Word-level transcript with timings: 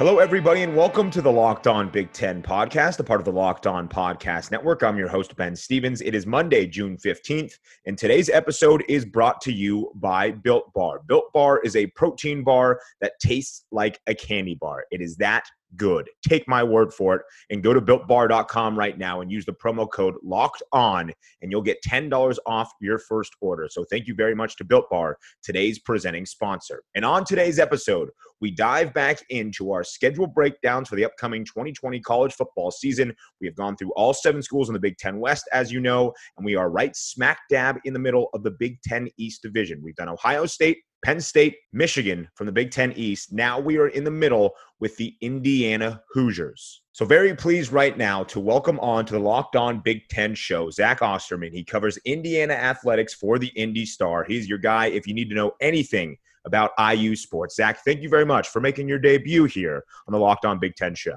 Hello, 0.00 0.18
everybody, 0.18 0.62
and 0.62 0.74
welcome 0.74 1.10
to 1.10 1.20
the 1.20 1.30
Locked 1.30 1.66
On 1.66 1.90
Big 1.90 2.10
Ten 2.14 2.42
podcast, 2.42 2.98
a 3.00 3.04
part 3.04 3.20
of 3.20 3.26
the 3.26 3.32
Locked 3.32 3.66
On 3.66 3.86
Podcast 3.86 4.50
Network. 4.50 4.82
I'm 4.82 4.96
your 4.96 5.08
host, 5.08 5.36
Ben 5.36 5.54
Stevens. 5.54 6.00
It 6.00 6.14
is 6.14 6.24
Monday, 6.24 6.66
June 6.66 6.96
15th, 6.96 7.52
and 7.84 7.98
today's 7.98 8.30
episode 8.30 8.82
is 8.88 9.04
brought 9.04 9.42
to 9.42 9.52
you 9.52 9.92
by 9.96 10.30
Built 10.30 10.72
Bar. 10.72 11.02
Built 11.06 11.30
Bar 11.34 11.60
is 11.64 11.76
a 11.76 11.86
protein 11.88 12.42
bar 12.42 12.80
that 13.02 13.12
tastes 13.20 13.66
like 13.72 14.00
a 14.06 14.14
candy 14.14 14.54
bar. 14.54 14.86
It 14.90 15.02
is 15.02 15.16
that 15.16 15.44
good. 15.76 16.08
Take 16.26 16.46
my 16.48 16.62
word 16.62 16.92
for 16.92 17.16
it 17.16 17.22
and 17.50 17.62
go 17.62 17.72
to 17.72 17.80
builtbar.com 17.80 18.78
right 18.78 18.98
now 18.98 19.20
and 19.20 19.30
use 19.30 19.44
the 19.44 19.52
promo 19.52 19.90
code 19.90 20.14
locked 20.22 20.62
on 20.72 21.12
and 21.42 21.50
you'll 21.50 21.62
get 21.62 21.82
$10 21.86 22.38
off 22.46 22.70
your 22.80 22.98
first 22.98 23.32
order. 23.40 23.68
So 23.70 23.84
thank 23.90 24.06
you 24.06 24.14
very 24.14 24.34
much 24.34 24.56
to 24.56 24.64
Built 24.64 24.90
Bar, 24.90 25.18
today's 25.42 25.78
presenting 25.78 26.26
sponsor. 26.26 26.82
And 26.94 27.04
on 27.04 27.24
today's 27.24 27.58
episode, 27.58 28.10
we 28.40 28.50
dive 28.50 28.94
back 28.94 29.18
into 29.28 29.72
our 29.72 29.84
schedule 29.84 30.26
breakdowns 30.26 30.88
for 30.88 30.96
the 30.96 31.04
upcoming 31.04 31.44
2020 31.44 32.00
college 32.00 32.32
football 32.32 32.70
season. 32.70 33.14
We 33.40 33.46
have 33.46 33.56
gone 33.56 33.76
through 33.76 33.92
all 33.92 34.14
seven 34.14 34.42
schools 34.42 34.68
in 34.68 34.72
the 34.72 34.80
Big 34.80 34.96
Ten 34.96 35.20
West, 35.20 35.48
as 35.52 35.70
you 35.70 35.80
know, 35.80 36.12
and 36.36 36.44
we 36.44 36.56
are 36.56 36.70
right 36.70 36.96
smack 36.96 37.40
dab 37.50 37.78
in 37.84 37.92
the 37.92 37.98
middle 37.98 38.30
of 38.32 38.42
the 38.42 38.50
Big 38.50 38.80
Ten 38.82 39.08
East 39.18 39.42
division. 39.42 39.82
We've 39.82 39.94
done 39.94 40.08
Ohio 40.08 40.46
State, 40.46 40.78
Penn 41.02 41.20
State, 41.20 41.56
Michigan 41.72 42.28
from 42.34 42.46
the 42.46 42.52
Big 42.52 42.70
Ten 42.70 42.92
East. 42.92 43.32
Now 43.32 43.58
we 43.58 43.78
are 43.78 43.88
in 43.88 44.04
the 44.04 44.10
middle 44.10 44.54
with 44.80 44.96
the 44.96 45.16
Indiana 45.20 46.02
Hoosiers. 46.12 46.82
So, 46.92 47.04
very 47.04 47.34
pleased 47.34 47.72
right 47.72 47.96
now 47.96 48.24
to 48.24 48.40
welcome 48.40 48.78
on 48.80 49.06
to 49.06 49.14
the 49.14 49.18
Locked 49.18 49.56
On 49.56 49.80
Big 49.80 50.08
Ten 50.08 50.34
show, 50.34 50.70
Zach 50.70 51.00
Osterman. 51.00 51.52
He 51.52 51.64
covers 51.64 51.96
Indiana 52.04 52.52
athletics 52.52 53.14
for 53.14 53.38
the 53.38 53.48
Indy 53.48 53.86
Star. 53.86 54.24
He's 54.24 54.48
your 54.48 54.58
guy 54.58 54.86
if 54.86 55.06
you 55.06 55.14
need 55.14 55.30
to 55.30 55.34
know 55.34 55.52
anything 55.60 56.18
about 56.44 56.72
IU 56.78 57.16
sports. 57.16 57.56
Zach, 57.56 57.84
thank 57.84 58.02
you 58.02 58.08
very 58.08 58.26
much 58.26 58.48
for 58.48 58.60
making 58.60 58.88
your 58.88 58.98
debut 58.98 59.44
here 59.44 59.84
on 60.06 60.12
the 60.12 60.18
Locked 60.18 60.44
On 60.44 60.58
Big 60.58 60.76
Ten 60.76 60.94
show. 60.94 61.16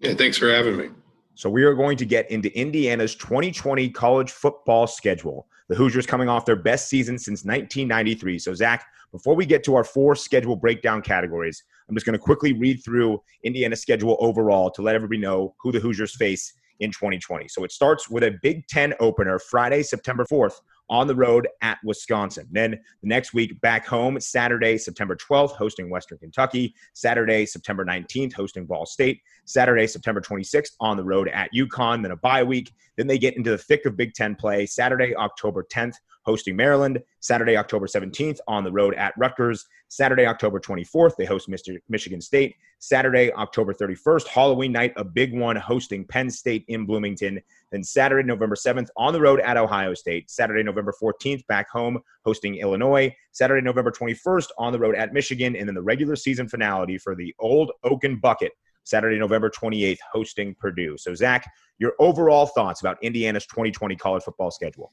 Yeah, 0.00 0.14
thanks 0.14 0.38
for 0.38 0.48
having 0.48 0.76
me. 0.76 0.90
So, 1.38 1.48
we 1.48 1.62
are 1.62 1.72
going 1.72 1.96
to 1.98 2.04
get 2.04 2.28
into 2.32 2.52
Indiana's 2.58 3.14
2020 3.14 3.90
college 3.90 4.32
football 4.32 4.88
schedule. 4.88 5.46
The 5.68 5.76
Hoosiers 5.76 6.04
coming 6.04 6.28
off 6.28 6.44
their 6.44 6.56
best 6.56 6.88
season 6.88 7.16
since 7.16 7.44
1993. 7.44 8.40
So, 8.40 8.54
Zach, 8.54 8.84
before 9.12 9.36
we 9.36 9.46
get 9.46 9.62
to 9.62 9.76
our 9.76 9.84
four 9.84 10.16
schedule 10.16 10.56
breakdown 10.56 11.00
categories, 11.00 11.62
I'm 11.88 11.94
just 11.94 12.04
going 12.04 12.18
to 12.18 12.18
quickly 12.18 12.54
read 12.54 12.82
through 12.84 13.22
Indiana's 13.44 13.80
schedule 13.80 14.16
overall 14.18 14.68
to 14.72 14.82
let 14.82 14.96
everybody 14.96 15.20
know 15.20 15.54
who 15.60 15.70
the 15.70 15.78
Hoosiers 15.78 16.16
face 16.16 16.54
in 16.80 16.90
2020. 16.90 17.46
So 17.46 17.62
it 17.62 17.70
starts 17.70 18.10
with 18.10 18.24
a 18.24 18.36
Big 18.42 18.66
Ten 18.66 18.92
opener 18.98 19.38
Friday, 19.38 19.84
September 19.84 20.24
4th 20.24 20.54
on 20.90 21.06
the 21.06 21.14
road 21.14 21.48
at 21.62 21.78
Wisconsin. 21.84 22.46
Then 22.50 22.72
the 22.72 23.08
next 23.08 23.34
week 23.34 23.60
back 23.60 23.86
home, 23.86 24.18
Saturday, 24.20 24.78
September 24.78 25.16
12th, 25.16 25.52
hosting 25.52 25.90
Western 25.90 26.18
Kentucky. 26.18 26.74
Saturday, 26.94 27.46
September 27.46 27.84
19th, 27.84 28.32
hosting 28.32 28.66
Ball 28.66 28.86
State. 28.86 29.20
Saturday, 29.44 29.86
September 29.86 30.20
26th, 30.20 30.72
on 30.80 30.96
the 30.96 31.04
road 31.04 31.28
at 31.28 31.50
UConn. 31.54 32.02
Then 32.02 32.12
a 32.12 32.16
bye 32.16 32.42
week. 32.42 32.72
Then 32.96 33.06
they 33.06 33.18
get 33.18 33.36
into 33.36 33.50
the 33.50 33.58
thick 33.58 33.84
of 33.86 33.96
Big 33.96 34.14
Ten 34.14 34.34
play. 34.34 34.66
Saturday, 34.66 35.14
October 35.16 35.66
10th, 35.72 35.94
hosting 36.28 36.54
Maryland. 36.54 37.02
Saturday, 37.20 37.56
October 37.56 37.86
17th, 37.86 38.38
on 38.46 38.62
the 38.62 38.70
road 38.70 38.94
at 38.96 39.14
Rutgers. 39.16 39.64
Saturday, 39.88 40.26
October 40.26 40.60
24th, 40.60 41.16
they 41.16 41.24
host 41.24 41.48
Mr. 41.48 41.78
Michigan 41.88 42.20
State. 42.20 42.54
Saturday, 42.80 43.32
October 43.32 43.72
31st, 43.72 44.26
Halloween 44.26 44.70
night, 44.70 44.92
a 44.96 45.04
big 45.04 45.32
one, 45.32 45.56
hosting 45.56 46.04
Penn 46.04 46.28
State 46.28 46.66
in 46.68 46.84
Bloomington. 46.84 47.40
Then 47.72 47.82
Saturday, 47.82 48.26
November 48.26 48.56
7th, 48.56 48.88
on 48.98 49.14
the 49.14 49.20
road 49.20 49.40
at 49.40 49.56
Ohio 49.56 49.94
State. 49.94 50.30
Saturday, 50.30 50.62
November 50.62 50.92
14th, 51.02 51.46
back 51.46 51.70
home, 51.70 51.98
hosting 52.26 52.56
Illinois. 52.56 53.10
Saturday, 53.32 53.64
November 53.64 53.90
21st, 53.90 54.48
on 54.58 54.70
the 54.70 54.78
road 54.78 54.96
at 54.96 55.14
Michigan. 55.14 55.56
And 55.56 55.66
then 55.66 55.74
the 55.74 55.82
regular 55.82 56.14
season 56.14 56.46
finale 56.46 56.98
for 56.98 57.14
the 57.16 57.34
Old 57.38 57.72
Oaken 57.84 58.18
Bucket. 58.18 58.52
Saturday, 58.84 59.18
November 59.18 59.48
28th, 59.48 59.98
hosting 60.12 60.54
Purdue. 60.54 60.98
So, 60.98 61.14
Zach, 61.14 61.50
your 61.78 61.94
overall 61.98 62.44
thoughts 62.44 62.82
about 62.82 63.02
Indiana's 63.02 63.46
2020 63.46 63.96
college 63.96 64.24
football 64.24 64.50
schedule? 64.50 64.92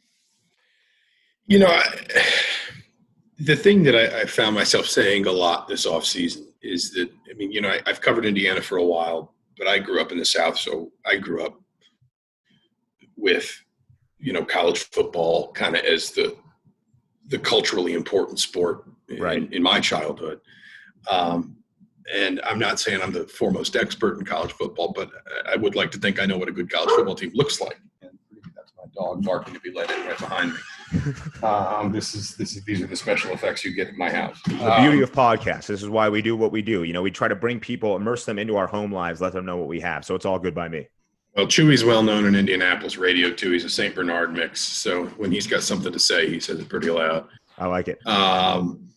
You 1.47 1.59
know, 1.59 1.67
I, 1.67 1.83
the 3.39 3.55
thing 3.55 3.83
that 3.83 3.95
I, 3.95 4.21
I, 4.21 4.25
found 4.25 4.55
myself 4.55 4.87
saying 4.87 5.27
a 5.27 5.31
lot 5.31 5.67
this 5.67 5.85
offseason 5.85 6.47
is 6.61 6.91
that, 6.91 7.09
I 7.29 7.33
mean, 7.35 7.51
you 7.51 7.61
know, 7.61 7.69
I, 7.69 7.81
I've 7.85 8.01
covered 8.01 8.25
Indiana 8.25 8.61
for 8.61 8.77
a 8.77 8.83
while, 8.83 9.33
but 9.57 9.67
I 9.67 9.77
grew 9.79 10.01
up 10.01 10.11
in 10.11 10.17
the 10.17 10.25
South, 10.25 10.57
so 10.57 10.91
I 11.05 11.17
grew 11.17 11.45
up 11.45 11.59
with, 13.15 13.63
you 14.17 14.33
know, 14.33 14.43
college 14.43 14.79
football 14.89 15.51
kind 15.53 15.75
of 15.75 15.83
as 15.83 16.11
the 16.11 16.35
the 17.27 17.39
culturally 17.39 17.93
important 17.93 18.39
sport 18.39 18.85
right. 19.17 19.37
in, 19.37 19.53
in 19.53 19.63
my 19.63 19.79
childhood. 19.79 20.39
Um, 21.09 21.57
and 22.13 22.39
I'm 22.43 22.59
not 22.59 22.79
saying 22.79 23.01
I'm 23.01 23.11
the 23.11 23.25
foremost 23.25 23.75
expert 23.75 24.19
in 24.19 24.25
college 24.25 24.51
football, 24.51 24.93
but 24.95 25.09
I 25.47 25.55
would 25.55 25.75
like 25.75 25.89
to 25.91 25.97
think 25.97 26.19
I 26.19 26.25
know 26.25 26.37
what 26.37 26.49
a 26.49 26.51
good 26.51 26.69
college 26.69 26.91
football 26.91 27.15
team 27.15 27.31
looks 27.33 27.59
like. 27.59 27.79
And 28.03 28.11
that's 28.55 28.73
my 28.77 28.83
dog 28.95 29.23
barking 29.23 29.55
to 29.55 29.59
be 29.59 29.71
let 29.71 29.89
in 29.89 30.05
right 30.05 30.17
behind 30.17 30.53
me. 30.53 30.59
Um, 31.43 31.91
this 31.91 32.15
is 32.15 32.35
this 32.35 32.55
is 32.55 32.63
these 32.63 32.81
are 32.81 32.87
the 32.87 32.95
special 32.95 33.31
effects 33.31 33.63
you 33.63 33.73
get 33.73 33.89
in 33.89 33.97
my 33.97 34.09
house. 34.09 34.41
The 34.45 34.53
beauty 34.79 34.97
um, 34.97 35.03
of 35.03 35.11
podcasts. 35.11 35.67
This 35.67 35.83
is 35.83 35.89
why 35.89 36.09
we 36.09 36.21
do 36.21 36.35
what 36.35 36.51
we 36.51 36.61
do. 36.61 36.83
You 36.83 36.93
know, 36.93 37.01
we 37.01 37.11
try 37.11 37.27
to 37.27 37.35
bring 37.35 37.59
people, 37.59 37.95
immerse 37.95 38.25
them 38.25 38.39
into 38.39 38.55
our 38.55 38.67
home 38.67 38.91
lives, 38.91 39.21
let 39.21 39.33
them 39.33 39.45
know 39.45 39.57
what 39.57 39.67
we 39.67 39.79
have. 39.81 40.05
So 40.05 40.15
it's 40.15 40.25
all 40.25 40.39
good 40.39 40.55
by 40.55 40.69
me. 40.69 40.87
Well, 41.35 41.45
Chewy's 41.45 41.83
well 41.83 42.01
known 42.01 42.25
in 42.25 42.35
Indianapolis 42.35 42.97
radio 42.97 43.31
too. 43.31 43.51
He's 43.51 43.65
a 43.65 43.69
St. 43.69 43.93
Bernard 43.93 44.33
mix, 44.33 44.61
so 44.61 45.05
when 45.17 45.31
he's 45.31 45.47
got 45.47 45.61
something 45.63 45.91
to 45.91 45.99
say, 45.99 46.29
he 46.29 46.39
says 46.39 46.59
it 46.59 46.69
pretty 46.69 46.89
loud. 46.89 47.27
I 47.57 47.67
like 47.67 47.87
it. 47.89 48.05
Um, 48.07 48.89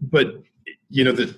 but 0.00 0.42
you 0.88 1.04
know 1.04 1.12
that 1.12 1.34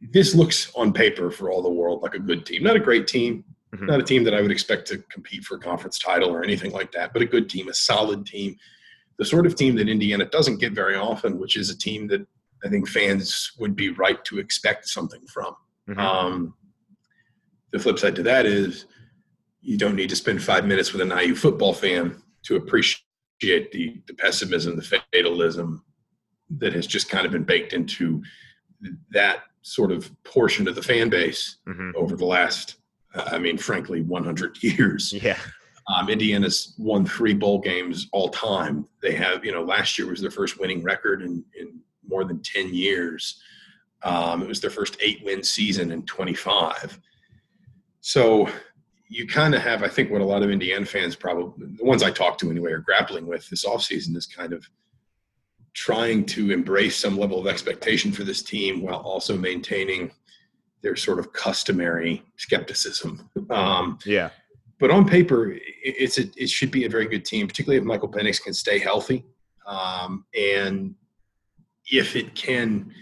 this 0.00 0.34
looks 0.34 0.72
on 0.74 0.92
paper 0.92 1.30
for 1.30 1.50
all 1.50 1.62
the 1.62 1.70
world 1.70 2.02
like 2.02 2.14
a 2.14 2.18
good 2.18 2.46
team, 2.46 2.62
not 2.62 2.76
a 2.76 2.80
great 2.80 3.06
team, 3.06 3.44
mm-hmm. 3.74 3.86
not 3.86 4.00
a 4.00 4.02
team 4.02 4.24
that 4.24 4.34
I 4.34 4.40
would 4.40 4.50
expect 4.50 4.88
to 4.88 4.98
compete 5.10 5.44
for 5.44 5.56
a 5.56 5.60
conference 5.60 5.98
title 5.98 6.30
or 6.30 6.42
anything 6.42 6.72
like 6.72 6.92
that, 6.92 7.12
but 7.12 7.22
a 7.22 7.26
good 7.26 7.50
team, 7.50 7.68
a 7.68 7.74
solid 7.74 8.26
team 8.26 8.56
the 9.18 9.24
sort 9.24 9.46
of 9.46 9.56
team 9.56 9.74
that 9.76 9.88
Indiana 9.88 10.24
doesn't 10.24 10.58
get 10.58 10.72
very 10.72 10.96
often, 10.96 11.38
which 11.38 11.56
is 11.56 11.70
a 11.70 11.76
team 11.76 12.06
that 12.08 12.26
I 12.64 12.68
think 12.68 12.88
fans 12.88 13.52
would 13.58 13.76
be 13.76 13.90
right 13.90 14.24
to 14.24 14.38
expect 14.38 14.88
something 14.88 15.24
from. 15.26 15.54
Mm-hmm. 15.88 16.00
Um, 16.00 16.54
the 17.72 17.78
flip 17.78 17.98
side 17.98 18.16
to 18.16 18.22
that 18.24 18.46
is 18.46 18.86
you 19.60 19.76
don't 19.76 19.96
need 19.96 20.08
to 20.10 20.16
spend 20.16 20.42
five 20.42 20.66
minutes 20.66 20.92
with 20.92 21.02
an 21.02 21.16
IU 21.16 21.34
football 21.34 21.72
fan 21.74 22.22
to 22.44 22.56
appreciate 22.56 23.02
the, 23.72 24.00
the 24.06 24.14
pessimism, 24.16 24.76
the 24.76 25.00
fatalism 25.12 25.84
that 26.58 26.72
has 26.72 26.86
just 26.86 27.10
kind 27.10 27.26
of 27.26 27.32
been 27.32 27.44
baked 27.44 27.72
into 27.72 28.22
that 29.10 29.42
sort 29.62 29.92
of 29.92 30.10
portion 30.24 30.66
of 30.68 30.74
the 30.74 30.82
fan 30.82 31.08
base 31.08 31.56
mm-hmm. 31.66 31.90
over 31.96 32.16
the 32.16 32.24
last, 32.24 32.76
I 33.14 33.38
mean, 33.38 33.58
frankly, 33.58 34.02
100 34.02 34.62
years. 34.62 35.12
Yeah. 35.12 35.38
Um, 35.88 36.08
Indiana's 36.10 36.74
won 36.76 37.06
three 37.06 37.34
bowl 37.34 37.60
games 37.60 38.08
all 38.12 38.28
time. 38.28 38.86
They 39.00 39.14
have, 39.14 39.44
you 39.44 39.52
know, 39.52 39.62
last 39.62 39.98
year 39.98 40.08
was 40.08 40.20
their 40.20 40.30
first 40.30 40.60
winning 40.60 40.82
record 40.82 41.22
in, 41.22 41.44
in 41.58 41.80
more 42.06 42.24
than 42.24 42.42
10 42.42 42.74
years. 42.74 43.40
Um, 44.02 44.42
it 44.42 44.48
was 44.48 44.60
their 44.60 44.70
first 44.70 44.98
eight 45.00 45.22
win 45.24 45.42
season 45.42 45.90
in 45.90 46.04
25. 46.04 47.00
So 48.00 48.48
you 49.08 49.26
kind 49.26 49.54
of 49.54 49.62
have, 49.62 49.82
I 49.82 49.88
think, 49.88 50.10
what 50.10 50.20
a 50.20 50.24
lot 50.24 50.42
of 50.42 50.50
Indiana 50.50 50.84
fans 50.84 51.16
probably, 51.16 51.66
the 51.76 51.84
ones 51.84 52.02
I 52.02 52.10
talk 52.10 52.36
to 52.38 52.50
anyway, 52.50 52.72
are 52.72 52.78
grappling 52.78 53.26
with 53.26 53.48
this 53.48 53.64
offseason 53.64 54.14
is 54.14 54.26
kind 54.26 54.52
of 54.52 54.68
trying 55.72 56.26
to 56.26 56.50
embrace 56.50 56.96
some 56.96 57.16
level 57.16 57.40
of 57.40 57.46
expectation 57.46 58.12
for 58.12 58.24
this 58.24 58.42
team 58.42 58.82
while 58.82 58.98
also 58.98 59.38
maintaining 59.38 60.10
their 60.82 60.96
sort 60.96 61.18
of 61.18 61.32
customary 61.32 62.22
skepticism. 62.36 63.28
Um, 63.48 63.98
yeah 64.04 64.30
but 64.80 64.90
on 64.90 65.08
paper, 65.08 65.56
it's 65.82 66.18
a, 66.18 66.24
it 66.36 66.48
should 66.48 66.70
be 66.70 66.84
a 66.84 66.88
very 66.88 67.06
good 67.06 67.24
team, 67.24 67.48
particularly 67.48 67.78
if 67.78 67.84
Michael 67.84 68.08
Penix 68.08 68.42
can 68.42 68.54
stay 68.54 68.78
healthy, 68.78 69.24
um, 69.66 70.24
and 70.38 70.94
if 71.90 72.14
it 72.16 72.34
can, 72.34 72.92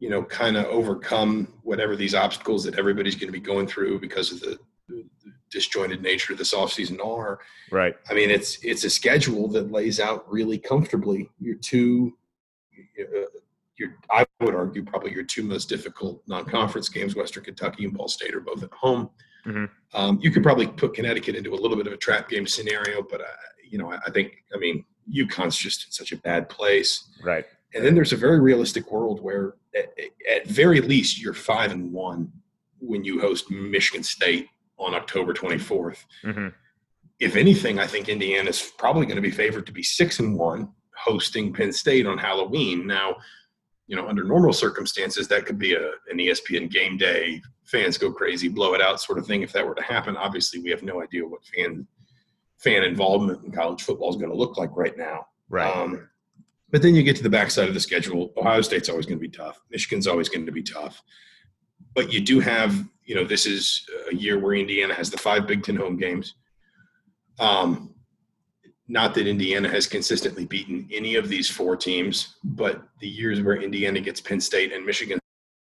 you 0.00 0.10
know, 0.10 0.22
kind 0.22 0.56
of 0.56 0.66
overcome 0.66 1.54
whatever 1.62 1.96
these 1.96 2.14
obstacles 2.14 2.64
that 2.64 2.78
everybody's 2.78 3.14
going 3.14 3.28
to 3.28 3.32
be 3.32 3.40
going 3.40 3.66
through 3.66 4.00
because 4.00 4.32
of 4.32 4.40
the, 4.40 4.58
the, 4.88 5.04
disjointed 5.50 6.02
nature 6.02 6.34
of 6.34 6.38
this 6.38 6.52
offseason 6.52 7.02
are. 7.02 7.40
Right. 7.70 7.96
I 8.10 8.12
mean, 8.12 8.28
it's 8.28 8.62
it's 8.62 8.84
a 8.84 8.90
schedule 8.90 9.48
that 9.48 9.72
lays 9.72 9.98
out 9.98 10.30
really 10.30 10.58
comfortably 10.58 11.30
your 11.40 11.56
two. 11.56 12.18
Uh, 13.00 13.20
your, 13.78 13.96
I 14.10 14.26
would 14.40 14.54
argue 14.54 14.84
probably 14.84 15.12
your 15.12 15.22
two 15.22 15.42
most 15.42 15.70
difficult 15.70 16.22
non-conference 16.26 16.90
games, 16.90 17.16
Western 17.16 17.44
Kentucky 17.44 17.84
and 17.84 17.94
Ball 17.94 18.08
State, 18.08 18.34
are 18.34 18.40
both 18.40 18.62
at 18.62 18.72
home. 18.72 19.08
Mm-hmm. 19.48 19.64
Um, 19.94 20.18
you 20.20 20.30
could 20.30 20.42
probably 20.42 20.66
put 20.66 20.94
Connecticut 20.94 21.34
into 21.34 21.54
a 21.54 21.56
little 21.56 21.76
bit 21.76 21.86
of 21.86 21.92
a 21.92 21.96
trap 21.96 22.28
game 22.28 22.46
scenario, 22.46 23.02
but 23.02 23.20
uh, 23.22 23.24
you 23.68 23.78
know, 23.78 23.90
I, 23.90 23.98
I, 24.06 24.10
think, 24.10 24.44
I 24.54 24.58
mean, 24.58 24.84
UConn's 25.12 25.56
just 25.56 25.86
in 25.86 25.92
such 25.92 26.12
a 26.12 26.16
bad 26.16 26.48
place, 26.48 27.08
right? 27.22 27.44
And 27.74 27.84
then 27.84 27.94
there's 27.94 28.12
a 28.12 28.16
very 28.16 28.40
realistic 28.40 28.90
world 28.90 29.22
where, 29.22 29.54
at, 29.74 29.92
at 30.30 30.46
very 30.46 30.80
least, 30.80 31.20
you're 31.20 31.34
five 31.34 31.72
and 31.72 31.92
one 31.92 32.32
when 32.78 33.04
you 33.04 33.20
host 33.20 33.50
Michigan 33.50 34.02
State 34.02 34.48
on 34.78 34.94
October 34.94 35.34
24th. 35.34 36.04
Mm-hmm. 36.24 36.48
If 37.20 37.36
anything, 37.36 37.78
I 37.78 37.86
think 37.86 38.08
Indiana's 38.08 38.72
probably 38.78 39.04
going 39.04 39.16
to 39.16 39.22
be 39.22 39.30
favored 39.30 39.66
to 39.66 39.72
be 39.72 39.82
six 39.82 40.20
and 40.20 40.38
one 40.38 40.70
hosting 40.96 41.52
Penn 41.52 41.72
State 41.72 42.06
on 42.06 42.16
Halloween. 42.16 42.86
Now, 42.86 43.16
you 43.86 43.96
know, 43.96 44.06
under 44.06 44.24
normal 44.24 44.52
circumstances, 44.52 45.28
that 45.28 45.46
could 45.46 45.58
be 45.58 45.74
a 45.74 45.88
an 46.10 46.18
ESPN 46.18 46.70
game 46.70 46.96
day, 46.96 47.42
fans 47.68 47.98
go 47.98 48.10
crazy, 48.10 48.48
blow 48.48 48.74
it 48.74 48.80
out 48.80 49.00
sort 49.00 49.18
of 49.18 49.26
thing. 49.26 49.42
If 49.42 49.52
that 49.52 49.66
were 49.66 49.74
to 49.74 49.82
happen, 49.82 50.16
obviously 50.16 50.60
we 50.60 50.70
have 50.70 50.82
no 50.82 51.02
idea 51.02 51.26
what 51.26 51.44
fan 51.44 51.86
fan 52.58 52.82
involvement 52.82 53.44
in 53.44 53.52
college 53.52 53.82
football 53.82 54.10
is 54.10 54.16
going 54.16 54.30
to 54.30 54.36
look 54.36 54.56
like 54.56 54.70
right 54.74 54.96
now. 54.96 55.26
Right. 55.48 55.74
Um, 55.74 56.08
but 56.70 56.82
then 56.82 56.94
you 56.94 57.02
get 57.02 57.16
to 57.16 57.22
the 57.22 57.30
backside 57.30 57.68
of 57.68 57.74
the 57.74 57.80
schedule. 57.80 58.32
Ohio 58.36 58.62
State's 58.62 58.88
always 58.88 59.06
going 59.06 59.18
to 59.18 59.22
be 59.22 59.28
tough. 59.28 59.60
Michigan's 59.70 60.06
always 60.06 60.28
going 60.28 60.44
to 60.44 60.52
be 60.52 60.62
tough. 60.62 61.02
But 61.94 62.12
you 62.12 62.20
do 62.20 62.40
have, 62.40 62.84
you 63.04 63.14
know, 63.14 63.24
this 63.24 63.46
is 63.46 63.86
a 64.10 64.14
year 64.14 64.38
where 64.38 64.54
Indiana 64.54 64.94
has 64.94 65.08
the 65.10 65.18
five 65.18 65.46
Big 65.46 65.62
Ten 65.62 65.76
home 65.76 65.96
games. 65.96 66.34
Um, 67.38 67.94
not 68.88 69.14
that 69.14 69.26
Indiana 69.26 69.68
has 69.68 69.86
consistently 69.86 70.46
beaten 70.46 70.88
any 70.92 71.14
of 71.14 71.28
these 71.28 71.48
four 71.48 71.76
teams, 71.76 72.36
but 72.42 72.82
the 73.00 73.08
years 73.08 73.40
where 73.42 73.60
Indiana 73.60 74.00
gets 74.00 74.20
Penn 74.20 74.40
State 74.40 74.72
and 74.72 74.84
Michigan 74.84 75.18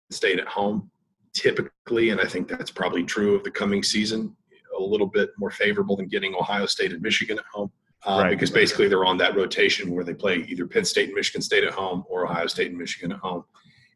State 0.10 0.40
at 0.40 0.48
home, 0.48 0.90
typically, 1.38 2.10
and 2.10 2.20
I 2.20 2.26
think 2.26 2.48
that's 2.48 2.72
probably 2.72 3.04
true 3.04 3.36
of 3.36 3.44
the 3.44 3.52
coming 3.52 3.84
season, 3.84 4.36
a 4.78 4.82
little 4.82 5.08
bit 5.08 5.30
more 5.38 5.52
favorable 5.52 5.96
than 5.96 6.08
getting 6.08 6.36
Ohio 6.36 6.66
State 6.66 6.92
and 6.92 7.02
Michigan 7.02 7.38
at 7.38 7.46
home. 7.52 7.72
Uh, 8.06 8.22
right. 8.24 8.30
Because 8.30 8.52
basically 8.52 8.88
they're 8.88 9.06
on 9.06 9.18
that 9.18 9.36
rotation 9.36 9.92
where 9.92 10.04
they 10.04 10.14
play 10.14 10.46
either 10.48 10.68
Penn 10.68 10.86
State 10.86 11.10
and 11.10 11.16
Michigan 11.16 11.42
State 11.42 11.64
at 11.64 11.74
home 11.74 12.04
or 12.10 12.26
Ohio 12.26 12.48
State 12.48 12.70
and 12.70 12.78
Michigan 12.78 13.12
at 13.12 13.20
home. 13.20 13.44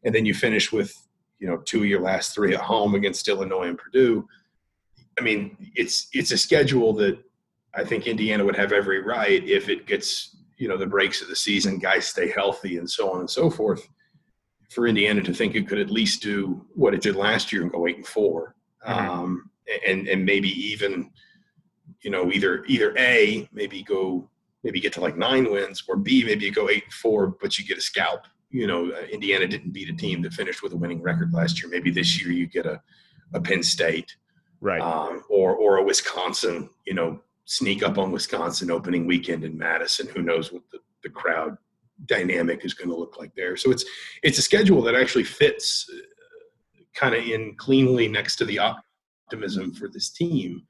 And 0.04 0.14
then 0.14 0.26
you 0.26 0.34
finish 0.34 0.72
with, 0.72 0.94
you 1.38 1.46
know, 1.46 1.58
two 1.58 1.80
of 1.80 1.86
your 1.86 2.00
last 2.00 2.34
three 2.34 2.54
at 2.54 2.60
home 2.60 2.94
against 2.94 3.28
Illinois 3.28 3.68
and 3.68 3.78
Purdue. 3.78 4.26
I 5.18 5.22
mean, 5.22 5.56
it's 5.74 6.08
it's 6.12 6.32
a 6.32 6.38
schedule 6.38 6.92
that 6.94 7.18
I 7.74 7.84
think 7.84 8.06
Indiana 8.06 8.44
would 8.44 8.56
have 8.56 8.72
every 8.72 9.02
right 9.02 9.42
if 9.44 9.68
it 9.68 9.86
gets 9.86 10.36
you 10.58 10.68
know 10.68 10.76
the 10.76 10.86
breaks 10.86 11.22
of 11.22 11.28
the 11.28 11.36
season, 11.36 11.78
guys 11.78 12.06
stay 12.06 12.30
healthy, 12.30 12.78
and 12.78 12.90
so 12.90 13.10
on 13.12 13.20
and 13.20 13.30
so 13.30 13.50
forth. 13.50 13.88
For 14.74 14.86
Indiana 14.86 15.22
to 15.22 15.34
think 15.34 15.54
it 15.54 15.68
could 15.68 15.78
at 15.78 15.90
least 15.90 16.22
do 16.22 16.64
what 16.74 16.94
it 16.94 17.02
did 17.02 17.16
last 17.16 17.52
year 17.52 17.62
and 17.62 17.70
go 17.70 17.86
eight 17.86 17.96
and 17.96 18.06
4 18.06 18.54
mm-hmm. 18.86 19.10
um, 19.10 19.50
and 19.86 20.08
and 20.08 20.24
maybe 20.24 20.48
even 20.48 21.10
you 22.02 22.10
know 22.10 22.32
either 22.32 22.64
either 22.66 22.94
a 22.98 23.48
maybe 23.52 23.82
go 23.82 24.28
maybe 24.62 24.80
get 24.80 24.92
to 24.94 25.00
like 25.00 25.16
nine 25.16 25.50
wins, 25.50 25.82
or 25.88 25.96
b 25.96 26.24
maybe 26.24 26.44
you 26.44 26.52
go 26.52 26.68
eight 26.68 26.84
and 26.84 26.92
four, 26.92 27.28
but 27.40 27.58
you 27.58 27.64
get 27.64 27.78
a 27.78 27.82
scalp. 27.82 28.26
You 28.50 28.66
know, 28.66 28.90
uh, 28.90 29.06
Indiana 29.10 29.46
didn't 29.46 29.72
beat 29.72 29.88
a 29.88 29.94
team 29.94 30.22
that 30.22 30.34
finished 30.34 30.62
with 30.62 30.72
a 30.72 30.76
winning 30.76 31.02
record 31.02 31.32
last 31.32 31.62
year. 31.62 31.70
Maybe 31.70 31.90
this 31.90 32.20
year 32.20 32.32
you 32.32 32.46
get 32.46 32.66
a 32.66 32.80
a 33.34 33.40
Penn 33.40 33.62
State, 33.62 34.16
right, 34.60 34.80
um, 34.80 35.22
or 35.28 35.54
or 35.54 35.78
a 35.78 35.84
Wisconsin. 35.84 36.68
You 36.86 36.94
know, 36.94 37.22
sneak 37.44 37.82
up 37.82 37.98
on 37.98 38.12
Wisconsin 38.12 38.70
opening 38.70 39.06
weekend 39.06 39.44
in 39.44 39.56
Madison. 39.56 40.08
Who 40.08 40.22
knows 40.22 40.52
what 40.52 40.62
the, 40.70 40.78
the 41.02 41.08
crowd 41.08 41.56
dynamic 42.06 42.64
is 42.64 42.74
going 42.74 42.90
to 42.90 42.96
look 42.96 43.18
like 43.18 43.34
there. 43.34 43.56
So 43.56 43.70
it's 43.70 43.84
it's 44.22 44.38
a 44.38 44.42
schedule 44.42 44.82
that 44.82 44.94
actually 44.94 45.24
fits 45.24 45.88
uh, 45.92 46.82
kind 46.94 47.14
of 47.14 47.24
in 47.24 47.54
cleanly 47.56 48.08
next 48.08 48.36
to 48.36 48.44
the 48.44 48.58
optimism 48.58 49.72
for 49.72 49.88
this 49.88 50.10
team. 50.10 50.62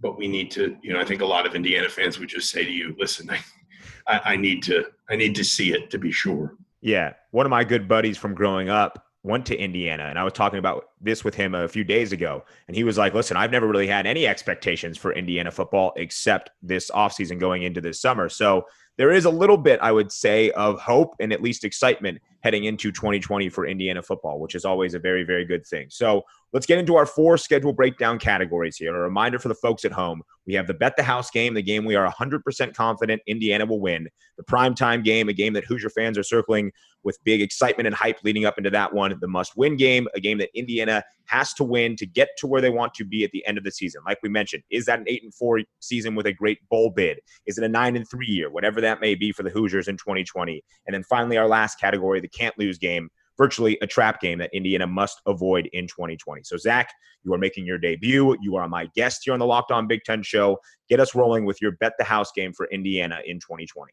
But 0.00 0.18
we 0.18 0.28
need 0.28 0.50
to, 0.52 0.76
you 0.82 0.92
know, 0.92 1.00
I 1.00 1.04
think 1.04 1.22
a 1.22 1.26
lot 1.26 1.46
of 1.46 1.54
Indiana 1.54 1.88
fans 1.88 2.18
would 2.18 2.28
just 2.28 2.50
say 2.50 2.64
to 2.64 2.70
you, 2.70 2.94
"Listen, 2.98 3.30
I, 4.06 4.20
I 4.24 4.36
need 4.36 4.62
to, 4.64 4.84
I 5.10 5.16
need 5.16 5.34
to 5.36 5.44
see 5.44 5.72
it 5.72 5.90
to 5.90 5.98
be 5.98 6.12
sure." 6.12 6.56
Yeah, 6.80 7.14
one 7.30 7.46
of 7.46 7.50
my 7.50 7.64
good 7.64 7.88
buddies 7.88 8.18
from 8.18 8.34
growing 8.34 8.68
up 8.68 9.06
went 9.26 9.44
to 9.44 9.56
Indiana. 9.56 10.04
And 10.04 10.18
I 10.18 10.22
was 10.22 10.32
talking 10.32 10.60
about 10.60 10.90
this 11.00 11.24
with 11.24 11.34
him 11.34 11.54
a 11.54 11.66
few 11.66 11.82
days 11.82 12.12
ago. 12.12 12.44
And 12.68 12.76
he 12.76 12.84
was 12.84 12.96
like, 12.96 13.12
listen, 13.12 13.36
I've 13.36 13.50
never 13.50 13.66
really 13.66 13.88
had 13.88 14.06
any 14.06 14.26
expectations 14.26 14.96
for 14.96 15.12
Indiana 15.12 15.50
football 15.50 15.92
except 15.96 16.50
this 16.62 16.92
offseason 16.92 17.40
going 17.40 17.64
into 17.64 17.80
this 17.80 18.00
summer. 18.00 18.28
So 18.28 18.66
there 18.96 19.12
is 19.12 19.24
a 19.24 19.30
little 19.30 19.56
bit, 19.56 19.78
I 19.80 19.92
would 19.92 20.10
say, 20.10 20.50
of 20.52 20.80
hope 20.80 21.14
and 21.20 21.32
at 21.32 21.42
least 21.42 21.64
excitement 21.64 22.20
heading 22.46 22.62
into 22.62 22.92
2020 22.92 23.48
for 23.48 23.66
Indiana 23.66 24.00
football, 24.00 24.38
which 24.38 24.54
is 24.54 24.64
always 24.64 24.94
a 24.94 25.00
very, 25.00 25.24
very 25.24 25.44
good 25.44 25.66
thing. 25.66 25.88
So 25.90 26.22
let's 26.52 26.64
get 26.64 26.78
into 26.78 26.94
our 26.94 27.04
four 27.04 27.36
schedule 27.36 27.72
breakdown 27.72 28.20
categories 28.20 28.76
here. 28.76 28.94
A 28.94 29.00
reminder 29.00 29.40
for 29.40 29.48
the 29.48 29.54
folks 29.56 29.84
at 29.84 29.90
home 29.90 30.22
we 30.46 30.54
have 30.54 30.68
the 30.68 30.74
bet 30.74 30.96
the 30.96 31.02
house 31.02 31.28
game, 31.28 31.54
the 31.54 31.62
game 31.62 31.84
we 31.84 31.96
are 31.96 32.08
100% 32.08 32.74
confident 32.74 33.20
Indiana 33.26 33.66
will 33.66 33.80
win, 33.80 34.08
the 34.36 34.44
primetime 34.44 35.02
game, 35.02 35.28
a 35.28 35.32
game 35.32 35.52
that 35.54 35.64
Hoosier 35.64 35.90
fans 35.90 36.16
are 36.16 36.22
circling 36.22 36.70
with 37.02 37.22
big 37.24 37.40
excitement 37.40 37.86
and 37.86 37.94
hype 37.94 38.18
leading 38.22 38.44
up 38.44 38.58
into 38.58 38.70
that 38.70 38.92
one. 38.92 39.16
The 39.20 39.28
must 39.28 39.56
win 39.56 39.76
game, 39.76 40.06
a 40.14 40.20
game 40.20 40.38
that 40.38 40.50
Indiana 40.54 41.02
has 41.26 41.52
to 41.54 41.64
win 41.64 41.96
to 41.96 42.06
get 42.06 42.28
to 42.38 42.46
where 42.46 42.60
they 42.60 42.70
want 42.70 42.94
to 42.94 43.04
be 43.04 43.24
at 43.24 43.30
the 43.32 43.44
end 43.46 43.58
of 43.58 43.64
the 43.64 43.70
season. 43.70 44.02
Like 44.06 44.18
we 44.22 44.28
mentioned, 44.28 44.62
is 44.70 44.86
that 44.86 45.00
an 45.00 45.04
eight 45.08 45.22
and 45.22 45.34
four 45.34 45.60
season 45.80 46.14
with 46.14 46.26
a 46.26 46.32
great 46.32 46.58
bowl 46.68 46.90
bid? 46.90 47.20
Is 47.46 47.58
it 47.58 47.64
a 47.64 47.68
nine 47.68 47.96
and 47.96 48.08
three 48.08 48.26
year, 48.26 48.50
whatever 48.50 48.80
that 48.80 49.00
may 49.00 49.14
be 49.14 49.32
for 49.32 49.42
the 49.42 49.50
Hoosiers 49.50 49.88
in 49.88 49.96
2020? 49.96 50.62
And 50.86 50.94
then 50.94 51.02
finally, 51.02 51.36
our 51.36 51.48
last 51.48 51.80
category, 51.80 52.20
the 52.20 52.28
can't 52.36 52.56
lose 52.58 52.78
game, 52.78 53.08
virtually 53.36 53.78
a 53.82 53.86
trap 53.86 54.20
game 54.20 54.38
that 54.38 54.50
Indiana 54.52 54.86
must 54.86 55.20
avoid 55.26 55.68
in 55.72 55.86
2020. 55.86 56.42
So, 56.44 56.56
Zach, 56.56 56.92
you 57.24 57.32
are 57.34 57.38
making 57.38 57.66
your 57.66 57.78
debut. 57.78 58.36
You 58.40 58.56
are 58.56 58.68
my 58.68 58.88
guest 58.94 59.22
here 59.24 59.32
on 59.32 59.40
the 59.40 59.46
Locked 59.46 59.70
On 59.72 59.86
Big 59.86 60.04
Ten 60.04 60.22
show. 60.22 60.58
Get 60.88 61.00
us 61.00 61.14
rolling 61.14 61.44
with 61.44 61.60
your 61.60 61.72
bet 61.72 61.92
the 61.98 62.04
house 62.04 62.30
game 62.34 62.52
for 62.52 62.66
Indiana 62.70 63.20
in 63.26 63.40
2020. 63.40 63.92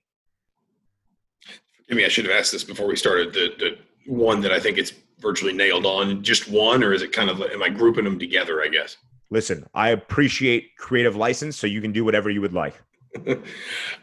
I 1.92 1.96
mean, 1.96 2.06
I 2.06 2.10
should 2.10 2.26
have 2.26 2.34
asked 2.34 2.52
this 2.52 2.64
before 2.64 2.88
we 2.88 2.96
started. 2.96 3.34
The, 3.34 3.54
the 3.58 3.78
one 4.12 4.42
that 4.42 4.52
I 4.52 4.60
think 4.60 4.78
it's 4.78 4.94
virtually 5.20 5.54
nailed 5.54 5.86
on, 5.86 6.24
just 6.24 6.50
one, 6.50 6.84
or 6.84 6.94
is 6.94 7.02
it 7.02 7.12
kind 7.12 7.30
of, 7.30 7.42
am 7.42 7.64
I 7.64 7.70
grouping 7.70 8.04
them 8.04 8.20
together, 8.20 8.62
I 8.62 8.68
guess? 8.68 8.98
Listen, 9.30 9.66
I 9.74 9.90
appreciate 9.90 10.76
creative 10.78 11.16
license, 11.16 11.58
so 11.58 11.66
you 11.66 11.82
can 11.82 11.92
do 11.92 12.06
whatever 12.06 12.30
you 12.30 12.42
would 12.42 12.54
like. 12.54 12.76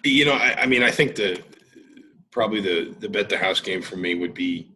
you 0.05 0.25
know, 0.25 0.33
I, 0.33 0.63
I, 0.63 0.67
mean, 0.67 0.83
I 0.83 0.91
think 0.91 1.15
the 1.15 1.41
probably 2.31 2.61
the 2.61 2.95
the 3.01 3.09
bet 3.09 3.29
the 3.29 3.39
house 3.39 3.61
game 3.61 3.83
for 3.83 3.97
me 3.97 4.15
would 4.15 4.35
be 4.35 4.73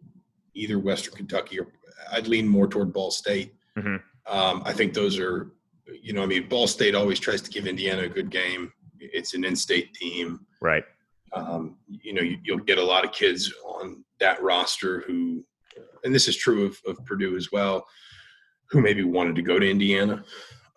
either 0.53 0.79
Western 0.79 1.15
Kentucky 1.15 1.59
or 1.59 1.67
I'd 2.11 2.27
lean 2.27 2.47
more 2.47 2.67
toward 2.67 2.93
Ball 2.93 3.11
State. 3.11 3.53
Mm-hmm. 3.77 3.95
Um, 4.27 4.63
I 4.65 4.73
think 4.73 4.93
those 4.93 5.19
are, 5.19 5.51
you 6.01 6.13
know, 6.13 6.23
I 6.23 6.25
mean, 6.25 6.47
Ball 6.47 6.67
State 6.67 6.95
always 6.95 7.19
tries 7.19 7.41
to 7.41 7.51
give 7.51 7.67
Indiana 7.67 8.03
a 8.03 8.09
good 8.09 8.29
game. 8.29 8.71
It's 8.99 9.33
an 9.33 9.43
in-state 9.43 9.93
team, 9.93 10.45
right? 10.61 10.83
um, 11.35 11.75
you 11.87 12.13
know, 12.13 12.21
you, 12.21 12.39
will 12.49 12.63
get 12.63 12.77
a 12.77 12.83
lot 12.83 13.05
of 13.05 13.11
kids 13.11 13.53
on 13.65 14.03
that 14.19 14.41
roster 14.41 15.01
who, 15.01 15.43
and 16.03 16.15
this 16.15 16.27
is 16.27 16.37
true 16.37 16.65
of, 16.65 16.79
of 16.87 17.03
Purdue 17.05 17.35
as 17.35 17.51
well, 17.51 17.85
who 18.69 18.81
maybe 18.81 19.03
wanted 19.03 19.35
to 19.35 19.41
go 19.41 19.59
to 19.59 19.69
Indiana 19.69 20.23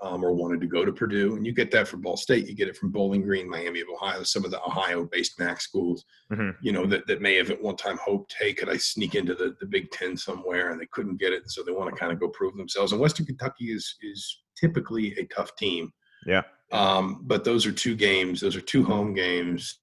um, 0.00 0.24
or 0.24 0.32
wanted 0.32 0.60
to 0.60 0.66
go 0.66 0.84
to 0.84 0.92
Purdue. 0.92 1.36
And 1.36 1.44
you 1.44 1.52
get 1.52 1.70
that 1.72 1.88
from 1.88 2.02
Ball 2.02 2.16
State. 2.16 2.46
You 2.46 2.54
get 2.54 2.68
it 2.68 2.76
from 2.76 2.90
Bowling 2.90 3.22
Green, 3.22 3.48
Miami 3.48 3.80
of 3.80 3.88
Ohio, 3.92 4.22
some 4.22 4.44
of 4.44 4.50
the 4.50 4.62
Ohio-based 4.62 5.38
MAC 5.38 5.60
schools, 5.60 6.04
mm-hmm. 6.32 6.50
you 6.62 6.72
know, 6.72 6.86
that, 6.86 7.06
that 7.06 7.20
may 7.20 7.34
have 7.34 7.50
at 7.50 7.62
one 7.62 7.76
time 7.76 7.98
hoped, 8.04 8.34
hey, 8.38 8.52
could 8.52 8.68
I 8.68 8.76
sneak 8.76 9.14
into 9.14 9.34
the, 9.34 9.56
the 9.60 9.66
Big 9.66 9.90
Ten 9.90 10.16
somewhere? 10.16 10.70
And 10.70 10.80
they 10.80 10.88
couldn't 10.92 11.20
get 11.20 11.32
it. 11.32 11.50
So 11.50 11.62
they 11.62 11.72
want 11.72 11.92
to 11.92 11.98
kind 11.98 12.12
of 12.12 12.20
go 12.20 12.28
prove 12.28 12.56
themselves. 12.56 12.92
And 12.92 13.00
Western 13.00 13.26
Kentucky 13.26 13.72
is 13.72 13.96
is 14.02 14.42
typically 14.56 15.18
a 15.18 15.24
tough 15.26 15.54
team. 15.56 15.92
Yeah. 16.26 16.42
Um, 16.72 17.22
but 17.24 17.44
those 17.44 17.66
are 17.66 17.72
two 17.72 17.96
games. 17.96 18.40
Those 18.40 18.56
are 18.56 18.60
two 18.60 18.84
home 18.84 19.14
games 19.14 19.78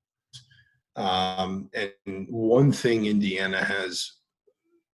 um, 0.95 1.69
and 1.74 2.27
one 2.29 2.72
thing 2.72 3.05
Indiana 3.05 3.63
has 3.63 4.13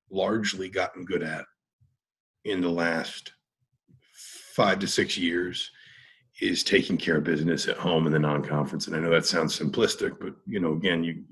largely 0.09 0.69
gotten 0.69 1.05
good 1.05 1.23
at 1.23 1.45
in 2.43 2.61
the 2.61 2.69
last 2.69 3.33
five 4.61 4.77
to 4.77 4.87
six 4.87 5.17
years 5.17 5.71
is 6.39 6.63
taking 6.63 6.95
care 6.95 7.17
of 7.17 7.23
business 7.23 7.67
at 7.67 7.77
home 7.77 8.05
in 8.05 8.13
the 8.13 8.19
non-conference. 8.19 8.85
And 8.85 8.95
I 8.95 8.99
know 8.99 9.09
that 9.09 9.25
sounds 9.25 9.57
simplistic, 9.57 10.19
but 10.19 10.35
you 10.45 10.59
know, 10.59 10.73
again, 10.73 11.03
you 11.03 11.23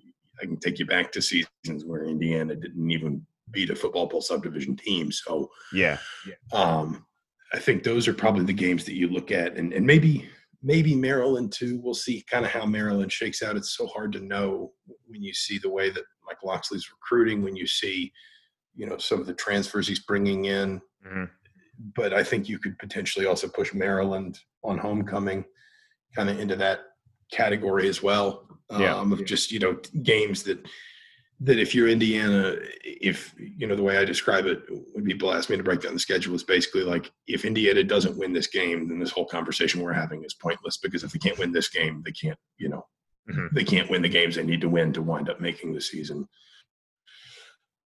I 0.42 0.46
can 0.46 0.58
take 0.58 0.80
you 0.80 0.86
back 0.88 1.12
to 1.12 1.22
seasons 1.22 1.86
where 1.86 2.06
Indiana 2.06 2.56
didn't 2.56 2.90
even 2.90 3.24
beat 3.52 3.70
a 3.70 3.76
football 3.76 4.08
bowl 4.08 4.22
subdivision 4.22 4.76
team. 4.76 5.12
So 5.12 5.52
yeah, 5.72 6.00
yeah. 6.26 6.60
Um, 6.60 7.06
I 7.54 7.60
think 7.60 7.84
those 7.84 8.08
are 8.08 8.14
probably 8.14 8.46
the 8.46 8.54
games 8.54 8.84
that 8.86 8.96
you 8.96 9.10
look 9.10 9.32
at, 9.32 9.58
and 9.58 9.74
and 9.74 9.86
maybe 9.86 10.28
maybe 10.64 10.96
Maryland 10.96 11.52
too. 11.52 11.80
We'll 11.84 11.94
see 11.94 12.24
kind 12.28 12.46
of 12.46 12.52
how 12.52 12.66
Maryland 12.66 13.12
shakes 13.12 13.44
out. 13.44 13.58
It's 13.58 13.78
so 13.78 13.86
hard 13.88 14.12
to 14.14 14.22
know 14.22 14.72
when 15.06 15.22
you 15.22 15.36
see 15.36 15.60
the 15.60 15.70
way 15.70 15.92
that 15.92 16.04
Mike 16.26 16.44
Locksley's 16.44 16.90
recruiting, 16.90 17.44
when 17.44 17.56
you 17.56 17.68
see, 17.68 18.12
you 18.74 18.88
know, 18.88 18.98
some 18.98 19.20
of 19.20 19.28
the 19.28 19.34
transfers 19.36 19.88
he's 19.88 20.06
bringing 20.06 20.46
in. 20.46 20.82
Mm-hmm. 21.06 21.26
But 21.96 22.14
I 22.14 22.24
think 22.24 22.50
you 22.50 22.60
could 22.60 22.78
potentially 22.78 23.26
also 23.26 23.48
push 23.48 23.74
Maryland 23.74 24.40
on 24.64 24.78
homecoming 24.78 25.46
kind 26.16 26.30
of 26.30 26.40
into 26.40 26.56
that 26.58 26.82
category 27.32 27.88
as 27.88 28.04
well. 28.04 28.46
Yeah. 28.72 28.96
Um, 28.96 29.12
of 29.12 29.26
just, 29.26 29.52
you 29.52 29.60
know, 29.60 29.80
games 30.04 30.44
that 30.44 30.68
that 31.42 31.58
if 31.58 31.74
you're 31.74 31.88
Indiana, 31.88 32.56
if 32.84 33.34
you 33.38 33.66
know 33.66 33.76
the 33.76 33.84
way 33.84 33.98
I 33.98 34.04
describe 34.04 34.46
it, 34.46 34.62
when 34.94 35.06
people 35.06 35.34
ask 35.34 35.50
me 35.50 35.56
to 35.56 35.64
break 35.64 35.82
down 35.82 35.94
the 35.94 36.00
schedule, 36.00 36.36
is 36.36 36.44
basically 36.44 36.84
like 36.84 37.12
if 37.28 37.46
Indiana 37.46 37.84
doesn't 37.84 38.18
win 38.18 38.34
this 38.34 38.48
game, 38.48 38.90
then 38.90 39.00
this 39.00 39.12
whole 39.12 39.26
conversation 39.26 39.82
we're 39.82 39.94
having 39.94 40.24
is 40.24 40.34
pointless 40.34 40.78
because 40.78 41.04
if 41.04 41.12
they 41.12 41.20
can't 41.20 41.40
win 41.40 41.54
this 41.54 41.70
game, 41.70 42.04
they 42.06 42.12
can't, 42.12 42.38
you 42.58 42.68
know, 42.68 42.86
mm-hmm. 43.30 43.48
they 43.54 43.64
can't 43.64 43.90
win 43.90 44.02
the 44.02 44.10
games 44.10 44.36
they 44.36 44.44
need 44.44 44.62
to 44.62 44.70
win 44.70 44.92
to 44.94 45.02
wind 45.02 45.30
up 45.30 45.40
making 45.40 45.74
the 45.74 45.82
season 45.82 46.28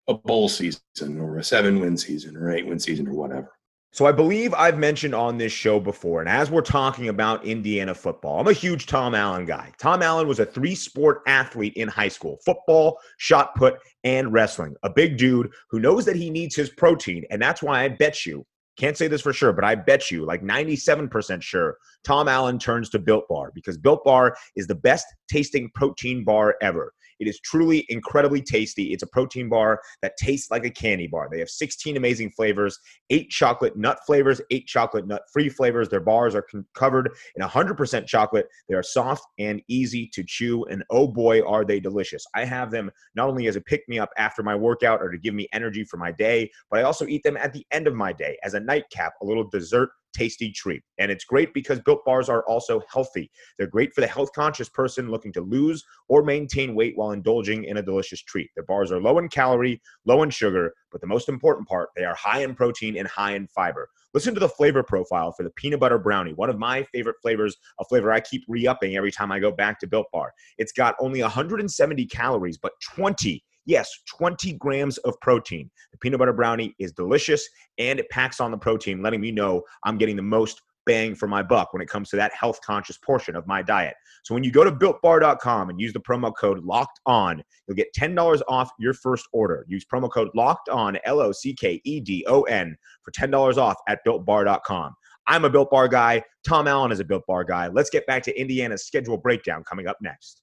a 0.08 0.14
bowl 0.14 0.48
season 0.48 1.20
or 1.20 1.38
a 1.38 1.44
seven 1.44 1.78
win 1.78 1.96
season 1.96 2.36
or 2.36 2.50
eight 2.50 2.66
win 2.66 2.78
season 2.78 3.06
or 3.06 3.14
whatever. 3.14 3.52
So 3.94 4.06
I 4.06 4.12
believe 4.12 4.54
I've 4.54 4.78
mentioned 4.78 5.14
on 5.14 5.36
this 5.36 5.52
show 5.52 5.78
before, 5.78 6.20
and 6.20 6.28
as 6.28 6.50
we're 6.50 6.62
talking 6.62 7.10
about 7.10 7.44
Indiana 7.44 7.94
football, 7.94 8.40
I'm 8.40 8.48
a 8.48 8.52
huge 8.54 8.86
Tom 8.86 9.14
Allen 9.14 9.44
guy. 9.44 9.70
Tom 9.76 10.02
Allen 10.02 10.26
was 10.26 10.40
a 10.40 10.46
three 10.46 10.74
sport 10.74 11.20
athlete 11.26 11.74
in 11.76 11.88
high 11.88 12.08
school 12.08 12.38
football, 12.42 12.98
shot 13.18 13.54
put, 13.54 13.74
and 14.02 14.32
wrestling. 14.32 14.74
A 14.82 14.88
big 14.88 15.18
dude 15.18 15.52
who 15.68 15.78
knows 15.78 16.06
that 16.06 16.16
he 16.16 16.30
needs 16.30 16.56
his 16.56 16.70
protein. 16.70 17.24
And 17.30 17.42
that's 17.42 17.62
why 17.62 17.82
I 17.82 17.88
bet 17.88 18.24
you, 18.24 18.46
can't 18.78 18.96
say 18.96 19.08
this 19.08 19.20
for 19.20 19.34
sure, 19.34 19.52
but 19.52 19.64
I 19.64 19.74
bet 19.74 20.10
you, 20.10 20.24
like 20.24 20.42
97% 20.42 21.42
sure, 21.42 21.76
Tom 22.02 22.28
Allen 22.28 22.58
turns 22.58 22.88
to 22.90 22.98
Built 22.98 23.28
Bar 23.28 23.52
because 23.54 23.76
Built 23.76 24.04
Bar 24.04 24.34
is 24.56 24.66
the 24.66 24.74
best 24.74 25.04
tasting 25.30 25.70
protein 25.74 26.24
bar 26.24 26.56
ever. 26.62 26.94
It 27.20 27.28
is 27.28 27.40
truly 27.40 27.86
incredibly 27.88 28.42
tasty. 28.42 28.92
It's 28.92 29.02
a 29.02 29.06
protein 29.06 29.48
bar 29.48 29.80
that 30.02 30.16
tastes 30.16 30.50
like 30.50 30.64
a 30.64 30.70
candy 30.70 31.06
bar. 31.06 31.28
They 31.30 31.38
have 31.38 31.50
16 31.50 31.96
amazing 31.96 32.30
flavors, 32.30 32.78
eight 33.10 33.30
chocolate 33.30 33.76
nut 33.76 33.98
flavors, 34.06 34.40
eight 34.50 34.66
chocolate 34.66 35.06
nut 35.06 35.22
free 35.32 35.48
flavors. 35.48 35.88
Their 35.88 36.00
bars 36.00 36.34
are 36.34 36.46
covered 36.74 37.10
in 37.36 37.42
100% 37.42 38.06
chocolate. 38.06 38.46
They 38.68 38.74
are 38.74 38.82
soft 38.82 39.24
and 39.38 39.62
easy 39.68 40.08
to 40.12 40.24
chew. 40.24 40.64
And 40.64 40.84
oh 40.90 41.08
boy, 41.08 41.46
are 41.46 41.64
they 41.64 41.80
delicious. 41.80 42.24
I 42.34 42.44
have 42.44 42.70
them 42.70 42.90
not 43.14 43.28
only 43.28 43.46
as 43.46 43.56
a 43.56 43.60
pick 43.60 43.88
me 43.88 43.98
up 43.98 44.10
after 44.16 44.42
my 44.42 44.54
workout 44.54 45.00
or 45.00 45.10
to 45.10 45.18
give 45.18 45.34
me 45.34 45.48
energy 45.52 45.84
for 45.84 45.96
my 45.96 46.12
day, 46.12 46.50
but 46.70 46.80
I 46.80 46.82
also 46.82 47.06
eat 47.06 47.22
them 47.22 47.36
at 47.36 47.52
the 47.52 47.66
end 47.70 47.86
of 47.86 47.94
my 47.94 48.12
day 48.12 48.38
as 48.42 48.54
a 48.54 48.60
nightcap, 48.60 49.14
a 49.20 49.24
little 49.24 49.48
dessert 49.48 49.90
tasty 50.12 50.50
treat. 50.50 50.82
And 50.98 51.10
it's 51.10 51.24
great 51.24 51.52
because 51.54 51.80
built 51.80 52.04
bars 52.04 52.28
are 52.28 52.44
also 52.44 52.82
healthy. 52.92 53.30
They're 53.58 53.66
great 53.66 53.94
for 53.94 54.00
the 54.00 54.06
health 54.06 54.32
conscious 54.34 54.68
person 54.68 55.10
looking 55.10 55.32
to 55.32 55.40
lose 55.40 55.84
or 56.08 56.22
maintain 56.22 56.74
weight 56.74 56.94
while 56.96 57.12
indulging 57.12 57.64
in 57.64 57.76
a 57.76 57.82
delicious 57.82 58.22
treat. 58.22 58.50
Their 58.54 58.64
bars 58.64 58.92
are 58.92 59.00
low 59.00 59.18
in 59.18 59.28
calorie, 59.28 59.80
low 60.04 60.22
in 60.22 60.30
sugar, 60.30 60.72
but 60.90 61.00
the 61.00 61.06
most 61.06 61.28
important 61.28 61.68
part, 61.68 61.90
they 61.96 62.04
are 62.04 62.14
high 62.14 62.42
in 62.42 62.54
protein 62.54 62.96
and 62.96 63.08
high 63.08 63.34
in 63.34 63.46
fiber. 63.48 63.88
Listen 64.14 64.34
to 64.34 64.40
the 64.40 64.48
flavor 64.48 64.82
profile 64.82 65.32
for 65.32 65.42
the 65.42 65.50
peanut 65.50 65.80
butter 65.80 65.98
brownie, 65.98 66.34
one 66.34 66.50
of 66.50 66.58
my 66.58 66.82
favorite 66.92 67.16
flavors, 67.22 67.56
a 67.80 67.84
flavor 67.84 68.12
I 68.12 68.20
keep 68.20 68.44
re 68.46 68.66
upping 68.66 68.96
every 68.96 69.10
time 69.10 69.32
I 69.32 69.38
go 69.38 69.50
back 69.50 69.80
to 69.80 69.86
Built 69.86 70.06
Bar. 70.12 70.32
It's 70.58 70.72
got 70.72 70.96
only 71.00 71.22
170 71.22 72.06
calories, 72.06 72.58
but 72.58 72.72
20 72.94 73.42
Yes, 73.64 73.90
20 74.16 74.54
grams 74.54 74.98
of 74.98 75.14
protein. 75.20 75.70
The 75.92 75.98
peanut 75.98 76.18
butter 76.18 76.32
brownie 76.32 76.74
is 76.78 76.92
delicious 76.92 77.48
and 77.78 77.98
it 77.98 78.08
packs 78.10 78.40
on 78.40 78.50
the 78.50 78.58
protein, 78.58 79.02
letting 79.02 79.20
me 79.20 79.30
know 79.30 79.62
I'm 79.84 79.98
getting 79.98 80.16
the 80.16 80.22
most 80.22 80.62
bang 80.84 81.14
for 81.14 81.28
my 81.28 81.42
buck 81.42 81.72
when 81.72 81.82
it 81.82 81.88
comes 81.88 82.10
to 82.10 82.16
that 82.16 82.32
health 82.34 82.60
conscious 82.64 82.98
portion 82.98 83.36
of 83.36 83.46
my 83.46 83.62
diet. 83.62 83.94
So 84.24 84.34
when 84.34 84.44
you 84.44 84.50
go 84.50 84.64
to 84.64 84.72
builtbar.com 84.72 85.70
and 85.70 85.80
use 85.80 85.92
the 85.92 86.00
promo 86.00 86.32
code 86.36 86.64
locked 86.64 87.00
on, 87.06 87.42
you'll 87.66 87.76
get 87.76 87.94
$10 87.96 88.42
off 88.48 88.70
your 88.78 88.94
first 88.94 89.26
order. 89.32 89.64
Use 89.68 89.84
promo 89.84 90.10
code 90.10 90.30
locked 90.34 90.68
on, 90.68 90.98
L 91.04 91.20
O 91.20 91.32
C 91.32 91.54
K 91.54 91.80
E 91.84 92.00
D 92.00 92.24
O 92.28 92.42
N, 92.42 92.76
for 93.02 93.10
$10 93.12 93.56
off 93.56 93.76
at 93.88 94.00
builtbar.com. 94.06 94.94
I'm 95.28 95.44
a 95.44 95.50
built 95.50 95.70
bar 95.70 95.88
guy. 95.88 96.22
Tom 96.46 96.66
Allen 96.66 96.90
is 96.90 97.00
a 97.00 97.04
built 97.04 97.24
bar 97.26 97.44
guy. 97.44 97.68
Let's 97.68 97.90
get 97.90 98.06
back 98.06 98.24
to 98.24 98.40
Indiana's 98.40 98.84
schedule 98.84 99.16
breakdown 99.16 99.62
coming 99.64 99.86
up 99.86 99.98
next. 100.02 100.42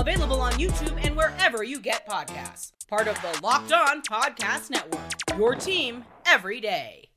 Available 0.00 0.40
on 0.40 0.52
YouTube 0.52 0.98
and 1.04 1.14
wherever 1.14 1.62
you 1.62 1.78
get 1.78 2.08
podcasts. 2.08 2.72
Part 2.88 3.06
of 3.06 3.20
the 3.20 3.38
Locked 3.42 3.70
On 3.70 4.00
Podcast 4.00 4.70
Network. 4.70 5.10
Your 5.36 5.54
team 5.54 6.06
every 6.24 6.58
day. 6.58 7.10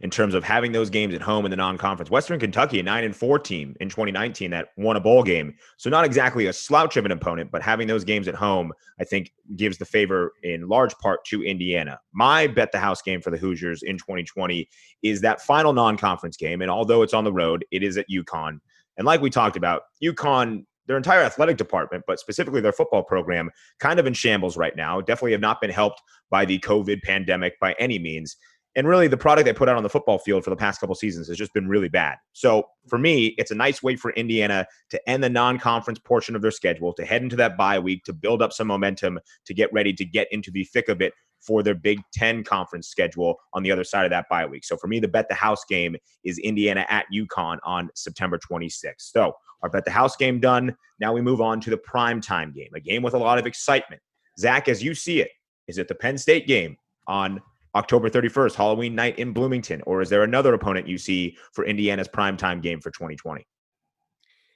In 0.00 0.08
terms 0.08 0.32
of 0.32 0.44
having 0.44 0.72
those 0.72 0.88
games 0.88 1.12
at 1.12 1.20
home 1.20 1.44
in 1.44 1.50
the 1.50 1.56
non-conference, 1.58 2.10
Western 2.10 2.40
Kentucky, 2.40 2.80
a 2.80 2.82
nine 2.82 3.04
and 3.04 3.14
four 3.14 3.38
team 3.38 3.76
in 3.80 3.90
2019 3.90 4.50
that 4.50 4.68
won 4.78 4.96
a 4.96 5.00
bowl 5.00 5.22
game, 5.22 5.54
so 5.76 5.90
not 5.90 6.06
exactly 6.06 6.46
a 6.46 6.54
slouch 6.54 6.96
of 6.96 7.04
an 7.04 7.12
opponent, 7.12 7.50
but 7.52 7.60
having 7.60 7.86
those 7.86 8.02
games 8.02 8.28
at 8.28 8.34
home, 8.34 8.72
I 8.98 9.04
think, 9.04 9.30
gives 9.54 9.76
the 9.76 9.84
favor 9.84 10.32
in 10.42 10.68
large 10.70 10.96
part 11.00 11.22
to 11.26 11.42
Indiana. 11.42 12.00
My 12.14 12.46
bet 12.46 12.72
the 12.72 12.78
house 12.78 13.02
game 13.02 13.20
for 13.20 13.30
the 13.30 13.36
Hoosiers 13.36 13.82
in 13.82 13.98
2020 13.98 14.66
is 15.02 15.20
that 15.20 15.42
final 15.42 15.74
non-conference 15.74 16.38
game, 16.38 16.62
and 16.62 16.70
although 16.70 17.02
it's 17.02 17.12
on 17.12 17.24
the 17.24 17.32
road, 17.32 17.66
it 17.70 17.82
is 17.82 17.98
at 17.98 18.08
UConn. 18.08 18.58
And 18.96 19.06
like 19.06 19.20
we 19.20 19.28
talked 19.28 19.56
about, 19.56 19.82
UConn 20.02 20.64
their 20.86 20.96
entire 20.96 21.22
athletic 21.22 21.56
department, 21.56 22.04
but 22.06 22.18
specifically 22.18 22.60
their 22.60 22.72
football 22.72 23.02
program, 23.02 23.50
kind 23.80 24.00
of 24.00 24.06
in 24.06 24.14
shambles 24.14 24.56
right 24.56 24.76
now. 24.76 25.00
Definitely 25.00 25.32
have 25.32 25.40
not 25.40 25.60
been 25.60 25.70
helped 25.70 26.02
by 26.30 26.44
the 26.44 26.58
COVID 26.60 27.02
pandemic 27.02 27.58
by 27.60 27.74
any 27.78 27.98
means. 27.98 28.36
And 28.74 28.88
really, 28.88 29.06
the 29.06 29.18
product 29.18 29.44
they 29.44 29.52
put 29.52 29.68
out 29.68 29.76
on 29.76 29.82
the 29.82 29.90
football 29.90 30.18
field 30.18 30.44
for 30.44 30.50
the 30.50 30.56
past 30.56 30.80
couple 30.80 30.94
seasons 30.94 31.28
has 31.28 31.36
just 31.36 31.52
been 31.52 31.68
really 31.68 31.90
bad. 31.90 32.16
So 32.32 32.64
for 32.88 32.98
me, 32.98 33.34
it's 33.36 33.50
a 33.50 33.54
nice 33.54 33.82
way 33.82 33.96
for 33.96 34.12
Indiana 34.12 34.66
to 34.90 35.08
end 35.08 35.22
the 35.22 35.28
non-conference 35.28 35.98
portion 35.98 36.34
of 36.34 36.40
their 36.40 36.50
schedule, 36.50 36.94
to 36.94 37.04
head 37.04 37.22
into 37.22 37.36
that 37.36 37.58
bye 37.58 37.78
week, 37.78 38.04
to 38.04 38.14
build 38.14 38.40
up 38.40 38.52
some 38.52 38.66
momentum, 38.68 39.20
to 39.44 39.54
get 39.54 39.70
ready 39.74 39.92
to 39.92 40.04
get 40.06 40.26
into 40.30 40.50
the 40.50 40.64
thick 40.64 40.88
of 40.88 41.02
it 41.02 41.12
for 41.42 41.62
their 41.62 41.74
Big 41.74 42.00
Ten 42.14 42.42
conference 42.44 42.88
schedule 42.88 43.36
on 43.52 43.62
the 43.62 43.70
other 43.70 43.84
side 43.84 44.04
of 44.04 44.10
that 44.10 44.26
bye 44.30 44.46
week. 44.46 44.64
So 44.64 44.76
for 44.76 44.86
me, 44.86 45.00
the 45.00 45.08
bet 45.08 45.28
the 45.28 45.34
house 45.34 45.64
game 45.68 45.96
is 46.24 46.38
Indiana 46.38 46.86
at 46.88 47.04
UConn 47.12 47.58
on 47.64 47.90
September 47.94 48.38
26th. 48.38 48.94
So 48.98 49.34
our 49.62 49.68
bet 49.68 49.84
the 49.84 49.90
house 49.90 50.16
game 50.16 50.40
done. 50.40 50.74
Now 50.98 51.12
we 51.12 51.20
move 51.20 51.40
on 51.40 51.60
to 51.60 51.70
the 51.70 51.76
prime 51.76 52.20
time 52.20 52.52
game, 52.52 52.70
a 52.74 52.80
game 52.80 53.02
with 53.02 53.14
a 53.14 53.18
lot 53.18 53.38
of 53.38 53.46
excitement. 53.46 54.00
Zach, 54.38 54.68
as 54.68 54.82
you 54.82 54.94
see 54.94 55.20
it, 55.20 55.30
is 55.68 55.78
it 55.78 55.88
the 55.88 55.94
Penn 55.94 56.16
State 56.16 56.46
game 56.46 56.76
on 57.06 57.40
October 57.74 58.10
31st, 58.10 58.54
Halloween 58.54 58.94
night 58.94 59.18
in 59.18 59.32
Bloomington, 59.32 59.82
or 59.86 60.02
is 60.02 60.10
there 60.10 60.22
another 60.22 60.54
opponent 60.54 60.86
you 60.86 60.98
see 60.98 61.36
for 61.52 61.64
Indiana's 61.64 62.08
primetime 62.08 62.62
game 62.62 62.80
for 62.80 62.90
2020? 62.90 63.46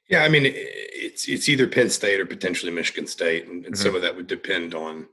Yeah, 0.08 0.22
I 0.22 0.28
mean, 0.28 0.44
it's 0.46 1.28
it's 1.28 1.48
either 1.48 1.66
Penn 1.66 1.90
State 1.90 2.20
or 2.20 2.26
potentially 2.26 2.70
Michigan 2.70 3.06
State, 3.06 3.46
and, 3.46 3.64
and 3.64 3.74
mm-hmm. 3.74 3.82
some 3.82 3.96
of 3.96 4.02
that 4.02 4.14
would 4.14 4.28
depend 4.28 4.74
on, 4.74 5.06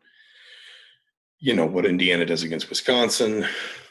you 1.40 1.56
know, 1.56 1.66
what 1.66 1.86
Indiana 1.86 2.26
does 2.26 2.44
against 2.44 2.70
Wisconsin, 2.70 3.46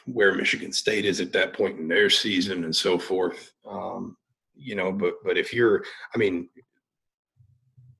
where 0.05 0.33
Michigan 0.33 0.71
State 0.71 1.05
is 1.05 1.19
at 1.19 1.33
that 1.33 1.53
point 1.53 1.77
in 1.77 1.87
their 1.87 2.09
season, 2.09 2.63
and 2.63 2.75
so 2.75 2.97
forth. 2.97 3.51
Um, 3.67 4.15
you 4.55 4.75
know, 4.75 4.93
but 4.93 5.15
but 5.25 5.37
if 5.37 5.53
you're, 5.53 5.83
I 6.15 6.17
mean, 6.17 6.47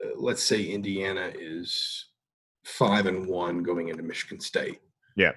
uh, 0.03 0.09
let's 0.15 0.43
say 0.43 0.63
Indiana 0.63 1.31
is 1.37 2.05
five 2.63 3.05
and 3.05 3.27
one 3.27 3.63
going 3.63 3.89
into 3.89 4.03
Michigan 4.03 4.39
State. 4.39 4.79
Yeah. 5.17 5.33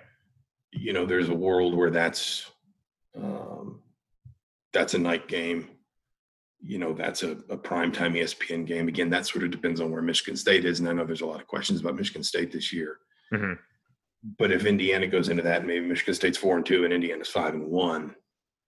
You 0.72 0.92
know, 0.92 1.06
there's 1.06 1.28
a 1.28 1.34
world 1.34 1.74
where 1.74 1.90
that's 1.90 2.50
um, 3.16 3.80
that's 4.72 4.94
a 4.94 4.98
night 4.98 5.28
game. 5.28 5.68
You 6.60 6.78
know, 6.78 6.92
that's 6.92 7.22
a, 7.22 7.38
a 7.48 7.56
prime 7.56 7.92
time 7.92 8.14
ESPN 8.14 8.66
game. 8.66 8.88
Again, 8.88 9.10
that 9.10 9.26
sort 9.26 9.44
of 9.44 9.50
depends 9.50 9.80
on 9.80 9.90
where 9.90 10.02
Michigan 10.02 10.36
State 10.36 10.64
is. 10.64 10.80
And 10.80 10.88
I 10.88 10.92
know 10.92 11.04
there's 11.04 11.20
a 11.20 11.26
lot 11.26 11.40
of 11.40 11.46
questions 11.46 11.80
about 11.80 11.96
Michigan 11.96 12.22
State 12.22 12.52
this 12.52 12.72
year. 12.72 12.98
Mm-hmm. 13.32 13.54
But 14.38 14.50
if 14.50 14.66
Indiana 14.66 15.06
goes 15.06 15.28
into 15.28 15.42
that, 15.44 15.66
maybe 15.66 15.86
Michigan 15.86 16.14
State's 16.14 16.38
four 16.38 16.56
and 16.56 16.66
two 16.66 16.84
and 16.84 16.92
Indiana's 16.92 17.28
five 17.28 17.54
and 17.54 17.66
one, 17.66 18.14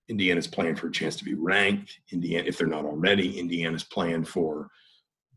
Indiana's 0.09 0.47
playing 0.47 0.77
for 0.77 0.89
a 0.89 0.93
chance 0.93 1.17
to 1.17 1.25
be 1.25 1.35
ranked. 1.35 1.99
Indiana, 2.13 2.45
if 2.47 2.59
they're 2.59 2.67
not 2.67 2.85
already, 2.85 3.39
Indiana's 3.39 3.85
playing 3.85 4.25
for, 4.25 4.71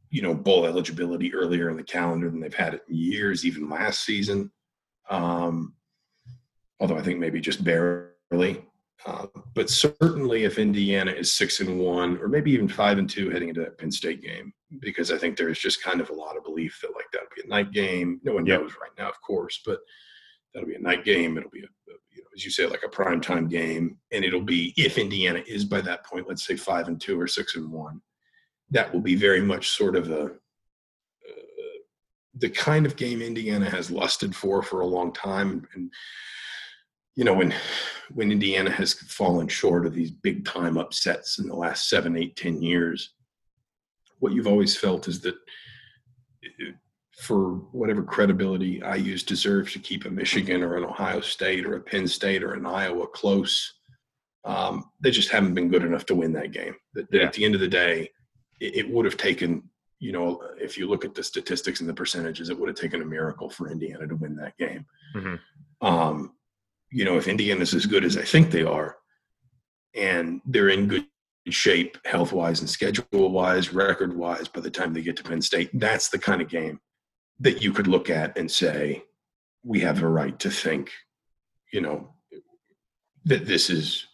you 0.09 0.21
know, 0.21 0.33
bowl 0.33 0.65
eligibility 0.65 1.33
earlier 1.33 1.69
in 1.69 1.77
the 1.77 1.83
calendar 1.83 2.29
than 2.29 2.39
they've 2.39 2.53
had 2.53 2.75
it 2.75 2.83
in 2.87 2.95
years, 2.95 3.45
even 3.45 3.69
last 3.69 4.05
season. 4.05 4.51
Um, 5.09 5.73
although 6.81 6.97
I 6.97 7.01
think 7.03 7.19
maybe 7.19 7.39
just 7.39 7.63
barely. 7.63 8.65
Uh, 9.05 9.27
but 9.55 9.69
certainly, 9.69 10.43
if 10.43 10.59
Indiana 10.59 11.11
is 11.11 11.31
six 11.31 11.59
and 11.59 11.79
one, 11.79 12.17
or 12.17 12.27
maybe 12.27 12.51
even 12.51 12.67
five 12.67 12.97
and 12.97 13.09
two 13.09 13.29
heading 13.29 13.49
into 13.49 13.61
that 13.61 13.77
Penn 13.77 13.91
State 13.91 14.21
game, 14.21 14.53
because 14.79 15.11
I 15.11 15.17
think 15.17 15.37
there 15.37 15.49
is 15.49 15.59
just 15.59 15.81
kind 15.81 16.01
of 16.01 16.09
a 16.09 16.13
lot 16.13 16.37
of 16.37 16.43
belief 16.43 16.79
that 16.81 16.93
like 16.93 17.05
that'll 17.13 17.27
be 17.35 17.43
a 17.43 17.49
night 17.49 17.71
game. 17.71 18.19
No 18.23 18.33
one 18.33 18.45
yep. 18.45 18.61
knows 18.61 18.73
right 18.81 18.91
now, 18.97 19.09
of 19.09 19.19
course, 19.21 19.61
but 19.65 19.79
that'll 20.53 20.69
be 20.69 20.75
a 20.75 20.79
night 20.79 21.03
game. 21.03 21.37
It'll 21.37 21.49
be 21.49 21.61
a, 21.61 21.63
a 21.63 21.95
you 22.11 22.21
know, 22.21 22.29
as 22.35 22.45
you 22.45 22.51
say, 22.51 22.67
like 22.67 22.83
a 22.85 22.89
prime 22.89 23.21
time 23.21 23.47
game, 23.47 23.97
and 24.11 24.23
it'll 24.23 24.41
be 24.41 24.73
if 24.77 24.97
Indiana 24.97 25.41
is 25.47 25.65
by 25.65 25.81
that 25.81 26.05
point, 26.05 26.27
let's 26.27 26.45
say 26.45 26.55
five 26.55 26.87
and 26.87 26.99
two 26.99 27.19
or 27.19 27.27
six 27.27 27.55
and 27.55 27.71
one, 27.71 28.01
that 28.69 28.93
will 28.93 29.01
be 29.01 29.15
very 29.15 29.41
much 29.41 29.69
sort 29.69 29.95
of 29.95 30.11
a 30.11 30.25
uh, 30.25 30.29
the 32.35 32.49
kind 32.49 32.85
of 32.85 32.95
game 32.95 33.21
Indiana 33.21 33.67
has 33.67 33.89
lusted 33.89 34.35
for 34.35 34.61
for 34.61 34.81
a 34.81 34.87
long 34.87 35.11
time, 35.11 35.67
and 35.73 35.91
you 37.15 37.23
know 37.23 37.33
when 37.33 37.53
when 38.13 38.31
Indiana 38.31 38.71
has 38.71 38.93
fallen 38.93 39.47
short 39.47 39.85
of 39.85 39.93
these 39.93 40.11
big 40.11 40.45
time 40.45 40.77
upsets 40.77 41.39
in 41.39 41.47
the 41.47 41.55
last 41.55 41.89
seven, 41.89 42.17
eight, 42.17 42.35
ten 42.35 42.61
years, 42.61 43.13
what 44.19 44.33
you've 44.33 44.47
always 44.47 44.75
felt 44.77 45.07
is 45.07 45.21
that 45.21 45.35
for 47.21 47.55
whatever 47.71 48.01
credibility 48.01 48.81
IU 48.95 49.17
deserves 49.19 49.73
to 49.73 49.79
keep 49.79 50.05
a 50.05 50.09
Michigan 50.09 50.63
or 50.63 50.75
an 50.75 50.83
Ohio 50.83 51.21
State 51.21 51.65
or 51.65 51.75
a 51.75 51.81
Penn 51.81 52.07
State 52.07 52.43
or 52.43 52.53
an 52.53 52.65
Iowa 52.65 53.05
close. 53.07 53.75
Um, 54.43 54.89
they 55.01 55.11
just 55.11 55.29
haven't 55.29 55.53
been 55.53 55.69
good 55.69 55.83
enough 55.83 56.05
to 56.07 56.15
win 56.15 56.33
that 56.33 56.51
game. 56.51 56.75
That, 56.95 57.07
yeah. 57.11 57.23
At 57.23 57.33
the 57.33 57.45
end 57.45 57.53
of 57.53 57.61
the 57.61 57.67
day, 57.67 58.09
it, 58.59 58.77
it 58.77 58.89
would 58.89 59.05
have 59.05 59.17
taken, 59.17 59.69
you 59.99 60.11
know, 60.11 60.41
if 60.57 60.79
you 60.79 60.87
look 60.87 61.05
at 61.05 61.13
the 61.13 61.21
statistics 61.21 61.79
and 61.79 61.87
the 61.87 61.93
percentages, 61.93 62.49
it 62.49 62.59
would 62.59 62.69
have 62.69 62.77
taken 62.77 63.03
a 63.03 63.05
miracle 63.05 63.51
for 63.51 63.69
Indiana 63.69 64.07
to 64.07 64.15
win 64.15 64.35
that 64.37 64.57
game. 64.57 64.85
Mm-hmm. 65.15 65.85
Um, 65.85 66.33
you 66.91 67.05
know, 67.05 67.17
if 67.17 67.27
Indiana's 67.27 67.73
as 67.73 67.85
good 67.85 68.03
as 68.03 68.17
I 68.17 68.23
think 68.23 68.51
they 68.51 68.63
are, 68.63 68.97
and 69.95 70.41
they're 70.45 70.69
in 70.69 70.87
good 70.87 71.05
shape 71.49 71.97
health 72.05 72.31
wise 72.31 72.59
and 72.59 72.69
schedule 72.69 73.05
wise, 73.11 73.73
record 73.73 74.15
wise, 74.15 74.47
by 74.47 74.61
the 74.61 74.69
time 74.69 74.93
they 74.93 75.01
get 75.01 75.17
to 75.17 75.23
Penn 75.23 75.41
State, 75.41 75.69
that's 75.73 76.09
the 76.09 76.19
kind 76.19 76.41
of 76.41 76.49
game 76.49 76.79
that 77.39 77.61
you 77.61 77.71
could 77.71 77.87
look 77.87 78.09
at 78.09 78.37
and 78.37 78.49
say, 78.49 79.03
we 79.63 79.79
have 79.79 80.01
a 80.01 80.07
right 80.07 80.37
to 80.39 80.49
think, 80.49 80.91
you 81.73 81.81
know, 81.81 82.13
that 83.25 83.45
this 83.45 83.69
is 83.69 84.05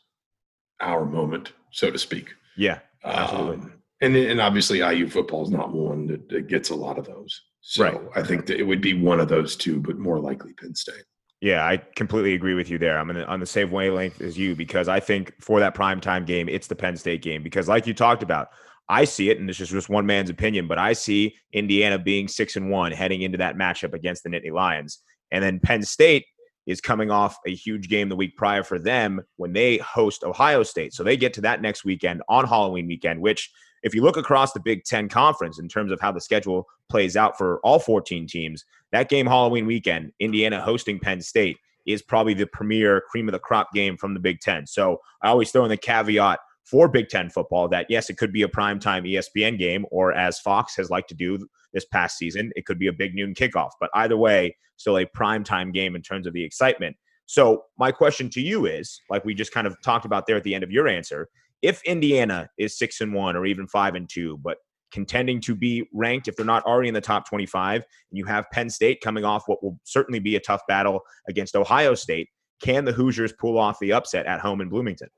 our 0.80 1.06
moment, 1.06 1.54
so 1.72 1.90
to 1.92 1.98
speak. 1.98 2.34
Yeah, 2.56 2.80
absolutely. 3.04 3.56
Um, 3.56 3.74
and 4.02 4.16
and 4.16 4.40
obviously 4.40 4.80
IU 4.80 5.10
football 5.10 5.44
is 5.44 5.50
not 5.50 5.74
one 5.74 6.08
that, 6.08 6.30
that, 6.30 6.48
gets 6.48 6.70
a 6.70 6.76
lot 6.76 6.98
of 7.00 7.06
those. 7.06 7.42
So 7.62 7.84
right. 7.84 8.02
I 8.16 8.24
think 8.24 8.46
that 8.46 8.60
it 8.60 8.64
would 8.64 8.82
be 8.82 8.94
one 8.94 9.20
of 9.20 9.28
those 9.28 9.56
two, 9.56 9.80
but 9.80 9.98
more 9.98 10.20
likely 10.20 10.54
Penn 10.54 10.76
State. 10.76 11.04
Yeah, 11.40 11.66
I 11.66 11.78
completely 11.96 12.34
agree 12.34 12.56
with 12.56 12.70
you 12.70 12.80
there. 12.80 12.98
I'm 12.98 13.10
the, 13.10 13.26
on 13.28 13.40
the 13.40 13.46
same 13.46 13.70
wavelength 13.70 14.22
as 14.22 14.38
you 14.38 14.56
because 14.56 14.88
I 14.88 15.00
think 15.00 15.34
for 15.40 15.60
that 15.60 15.76
primetime 15.76 16.26
game, 16.26 16.50
it's 16.50 16.68
the 16.68 16.76
Penn 16.76 16.98
State 16.98 17.22
game. 17.22 17.44
Because, 17.44 17.68
like 17.68 17.86
you 17.86 17.94
talked 17.94 18.24
about, 18.24 18.48
I 18.90 19.06
see 19.06 19.30
it, 19.30 19.40
and 19.40 19.48
this 19.48 19.60
is 19.60 19.70
just 19.70 19.90
one 19.90 20.06
man's 20.06 20.30
opinion, 20.30 20.68
but 20.68 20.80
I 20.80 20.94
see 20.94 21.36
Indiana 21.54 22.00
being 22.00 22.28
six 22.28 22.56
and 22.56 22.72
one 22.72 22.92
heading 22.92 23.22
into 23.22 23.38
that 23.38 23.56
matchup 23.56 23.94
against 23.94 24.24
the 24.24 24.30
Nittany 24.30 24.52
Lions. 24.52 25.00
And 25.32 25.44
then 25.44 25.60
Penn 25.60 25.84
State 25.84 26.26
is 26.66 26.82
coming 26.82 27.12
off 27.12 27.38
a 27.46 27.54
huge 27.54 27.88
game 27.88 28.10
the 28.10 28.16
week 28.16 28.36
prior 28.36 28.64
for 28.64 28.80
them 28.80 29.22
when 29.36 29.54
they 29.54 29.78
host 29.78 30.24
Ohio 30.24 30.64
State. 30.64 30.94
So 30.94 31.04
they 31.04 31.18
get 31.18 31.34
to 31.34 31.42
that 31.42 31.62
next 31.62 31.86
weekend 31.86 32.24
on 32.28 32.48
Halloween 32.48 32.88
weekend, 32.88 33.22
which, 33.22 33.52
if 33.84 33.94
you 33.94 34.02
look 34.02 34.18
across 34.18 34.54
the 34.54 34.60
Big 34.60 34.84
Ten 34.86 35.08
Conference 35.08 35.60
in 35.60 35.70
terms 35.70 35.92
of 35.92 36.02
how 36.02 36.12
the 36.12 36.20
schedule 36.20 36.66
plays 36.90 37.16
out 37.16 37.38
for 37.38 37.60
all 37.60 37.80
14 37.80 38.26
teams, 38.28 38.66
that 38.92 39.10
game 39.10 39.26
Halloween 39.26 39.66
weekend, 39.66 40.12
Indiana 40.20 40.62
hosting 40.62 41.00
Penn 41.00 41.22
State, 41.22 41.58
is 41.86 42.02
probably 42.02 42.34
the 42.34 42.48
premier 42.48 43.02
cream 43.10 43.28
of 43.28 43.32
the 43.32 43.40
crop 43.40 43.74
game 43.74 43.98
from 43.98 44.14
the 44.14 44.20
Big 44.20 44.40
Ten. 44.42 44.68
So 44.68 45.00
I 45.22 45.30
always 45.30 45.52
throw 45.52 45.64
in 45.64 45.70
the 45.70 45.78
caveat 45.78 46.40
for 46.66 46.88
Big 46.88 47.08
Ten 47.08 47.30
football 47.30 47.70
that 47.70 47.88
yes, 47.90 48.10
it 48.10 48.18
could 48.18 48.34
be 48.34 48.44
a 48.44 48.48
primetime 48.48 49.10
ESPN 49.10 49.58
game, 49.58 49.86
or 49.90 50.14
as 50.14 50.40
Fox 50.40 50.76
has 50.76 50.90
liked 50.90 51.10
to 51.10 51.16
do 51.16 51.48
this 51.74 51.86
past 51.86 52.18
season, 52.18 52.52
it 52.56 52.66
could 52.66 52.80
be 52.80 52.88
a 52.88 52.94
big 52.94 53.16
noon 53.16 53.34
kickoff. 53.34 53.72
But 53.80 53.90
either 53.94 54.18
way, 54.18 54.56
still 54.76 54.98
a 54.98 55.06
primetime 55.06 55.74
game 55.74 55.96
in 55.96 56.02
terms 56.02 56.28
of 56.28 56.34
the 56.34 56.44
excitement. 56.44 56.96
So 57.26 57.64
my 57.78 57.92
question 57.92 58.30
to 58.32 58.42
you 58.42 58.66
is, 58.66 59.02
like 59.10 59.26
we 59.26 59.34
just 59.34 59.54
kind 59.54 59.68
of 59.68 59.76
talked 59.82 60.06
about 60.06 60.28
there 60.28 60.38
at 60.38 60.44
the 60.44 60.56
end 60.56 60.64
of 60.64 60.72
your 60.72 60.88
answer, 60.88 61.30
if 61.62 61.82
Indiana 61.84 62.50
is 62.58 62.78
six 62.78 63.02
and 63.02 63.14
one 63.14 63.36
or 63.36 63.46
even 63.46 63.68
five 63.68 63.96
and 63.96 64.10
two, 64.10 64.38
but 64.38 64.58
contending 64.92 65.42
to 65.42 65.56
be 65.56 65.88
ranked 65.94 66.28
if 66.28 66.36
they're 66.36 66.46
not 66.46 66.64
already 66.64 66.88
in 66.88 66.94
the 66.94 67.02
top 67.02 67.28
25, 67.28 67.76
and 67.76 68.18
you 68.18 68.26
have 68.26 68.50
Penn 68.52 68.70
State 68.70 69.02
coming 69.02 69.26
off 69.26 69.44
what 69.48 69.64
will 69.64 69.80
certainly 69.84 70.20
be 70.20 70.36
a 70.36 70.40
tough 70.40 70.62
battle 70.68 71.02
against 71.28 71.56
Ohio 71.56 71.94
State, 71.94 72.30
can 72.62 72.86
the 72.86 72.92
Hoosiers 72.92 73.34
pull 73.34 73.58
off 73.58 73.80
the 73.80 73.94
upset 73.94 74.26
at 74.26 74.40
home 74.40 74.62
in 74.62 74.70
Bloomington? 74.70 75.10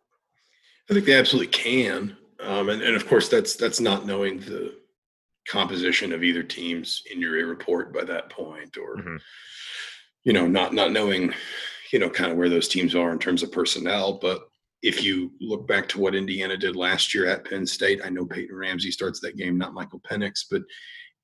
I 0.90 0.94
think 0.94 1.06
they 1.06 1.18
absolutely 1.18 1.52
can, 1.52 2.18
um, 2.40 2.70
and, 2.70 2.82
and 2.82 2.96
of 2.96 3.08
course 3.08 3.30
that's 3.30 3.56
that's 3.56 3.80
not 3.80 4.06
knowing 4.06 4.40
the 4.40 4.74
composition 5.48 6.14
of 6.14 6.24
either 6.24 6.44
team's 6.44 7.04
injury 7.12 7.44
report 7.44 7.94
by 7.94 8.04
that 8.06 8.30
point, 8.30 8.76
or 8.78 8.98
mm-hmm. 8.98 9.18
you 10.24 10.34
know 10.34 10.48
not 10.48 10.74
not 10.74 10.92
knowing 10.92 11.34
you 11.94 12.00
know 12.00 12.10
kind 12.10 12.32
of 12.32 12.38
where 12.38 12.50
those 12.50 12.68
teams 12.68 12.96
are 12.96 13.12
in 13.12 13.20
terms 13.20 13.44
of 13.44 13.52
personnel. 13.52 14.14
But 14.14 14.49
if 14.82 15.04
you 15.04 15.32
look 15.42 15.68
back 15.68 15.88
to 15.90 16.00
what 16.00 16.16
Indiana 16.16 16.56
did 16.56 16.76
last 16.76 17.14
year 17.14 17.28
at 17.28 17.46
Penn 17.46 17.66
State, 17.66 18.02
I 18.04 18.10
know 18.10 18.26
Peyton 18.26 18.56
Ramsey 18.56 18.92
starts 18.92 19.20
that 19.20 19.38
game, 19.38 19.58
not 19.58 19.74
Michael 19.74 20.00
Penix, 20.00 20.46
but 20.50 20.62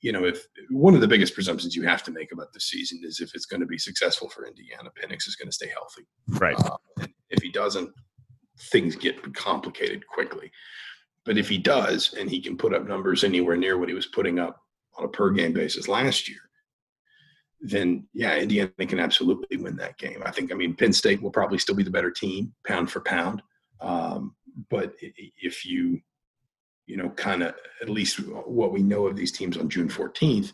you 0.01 0.11
know, 0.11 0.25
if 0.25 0.45
one 0.69 0.93
of 0.93 1.01
the 1.01 1.07
biggest 1.07 1.33
presumptions 1.33 1.75
you 1.75 1.83
have 1.83 2.03
to 2.03 2.11
make 2.11 2.31
about 2.31 2.53
this 2.53 2.65
season 2.65 2.99
is 3.03 3.21
if 3.21 3.33
it's 3.33 3.45
going 3.45 3.61
to 3.61 3.65
be 3.65 3.77
successful 3.77 4.29
for 4.29 4.45
Indiana, 4.45 4.91
Penix 5.01 5.27
is 5.27 5.35
going 5.35 5.47
to 5.47 5.55
stay 5.55 5.69
healthy. 5.69 6.05
Right. 6.27 6.57
Uh, 6.59 7.07
if 7.29 7.41
he 7.41 7.49
doesn't, 7.49 7.89
things 8.71 8.95
get 8.95 9.33
complicated 9.33 10.05
quickly. 10.05 10.51
But 11.25 11.37
if 11.37 11.49
he 11.49 11.57
does, 11.57 12.13
and 12.13 12.29
he 12.29 12.39
can 12.39 12.55
put 12.55 12.73
up 12.73 12.87
numbers 12.87 13.23
anywhere 13.23 13.57
near 13.57 13.77
what 13.77 13.89
he 13.89 13.95
was 13.95 14.05
putting 14.05 14.37
up 14.37 14.61
on 14.97 15.05
a 15.05 15.09
per 15.09 15.31
game 15.31 15.53
basis 15.53 15.87
last 15.87 16.29
year, 16.29 16.39
then 17.61 18.07
yeah, 18.13 18.37
Indiana 18.37 18.71
can 18.79 18.99
absolutely 18.99 19.57
win 19.57 19.75
that 19.77 19.97
game. 19.97 20.21
I 20.25 20.31
think, 20.31 20.51
I 20.51 20.55
mean, 20.55 20.75
Penn 20.75 20.93
State 20.93 21.21
will 21.21 21.31
probably 21.31 21.57
still 21.57 21.75
be 21.75 21.83
the 21.83 21.91
better 21.91 22.11
team, 22.11 22.53
pound 22.67 22.91
for 22.91 23.01
pound. 23.01 23.41
Um, 23.81 24.35
but 24.69 24.93
if 24.99 25.65
you, 25.65 25.99
you 26.85 26.97
know, 26.97 27.09
kind 27.09 27.43
of 27.43 27.55
at 27.81 27.89
least 27.89 28.17
what 28.17 28.71
we 28.71 28.81
know 28.81 29.07
of 29.07 29.15
these 29.15 29.31
teams 29.31 29.57
on 29.57 29.69
June 29.69 29.89
14th, 29.89 30.51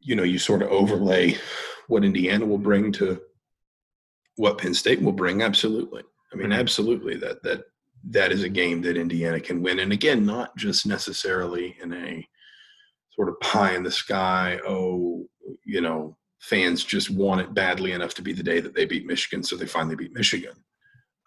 you 0.00 0.16
know, 0.16 0.22
you 0.22 0.38
sort 0.38 0.62
of 0.62 0.70
overlay 0.70 1.36
what 1.86 2.04
Indiana 2.04 2.44
will 2.44 2.58
bring 2.58 2.92
to 2.92 3.20
what 4.36 4.58
Penn 4.58 4.74
State 4.74 5.00
will 5.02 5.12
bring. 5.12 5.42
Absolutely. 5.42 6.02
I 6.32 6.36
mean, 6.36 6.50
mm-hmm. 6.50 6.60
absolutely 6.60 7.16
that 7.16 7.42
that 7.42 7.64
that 8.10 8.32
is 8.32 8.44
a 8.44 8.48
game 8.48 8.80
that 8.82 8.96
Indiana 8.96 9.40
can 9.40 9.62
win. 9.62 9.80
And 9.80 9.92
again, 9.92 10.24
not 10.24 10.56
just 10.56 10.86
necessarily 10.86 11.76
in 11.82 11.92
a 11.92 12.26
sort 13.10 13.28
of 13.28 13.40
pie 13.40 13.74
in 13.74 13.82
the 13.82 13.90
sky, 13.90 14.60
oh, 14.66 15.26
you 15.64 15.80
know, 15.80 16.16
fans 16.40 16.84
just 16.84 17.10
want 17.10 17.40
it 17.40 17.54
badly 17.54 17.92
enough 17.92 18.14
to 18.14 18.22
be 18.22 18.32
the 18.32 18.42
day 18.42 18.60
that 18.60 18.74
they 18.74 18.84
beat 18.84 19.06
Michigan, 19.06 19.42
so 19.42 19.56
they 19.56 19.66
finally 19.66 19.96
beat 19.96 20.12
Michigan. 20.12 20.54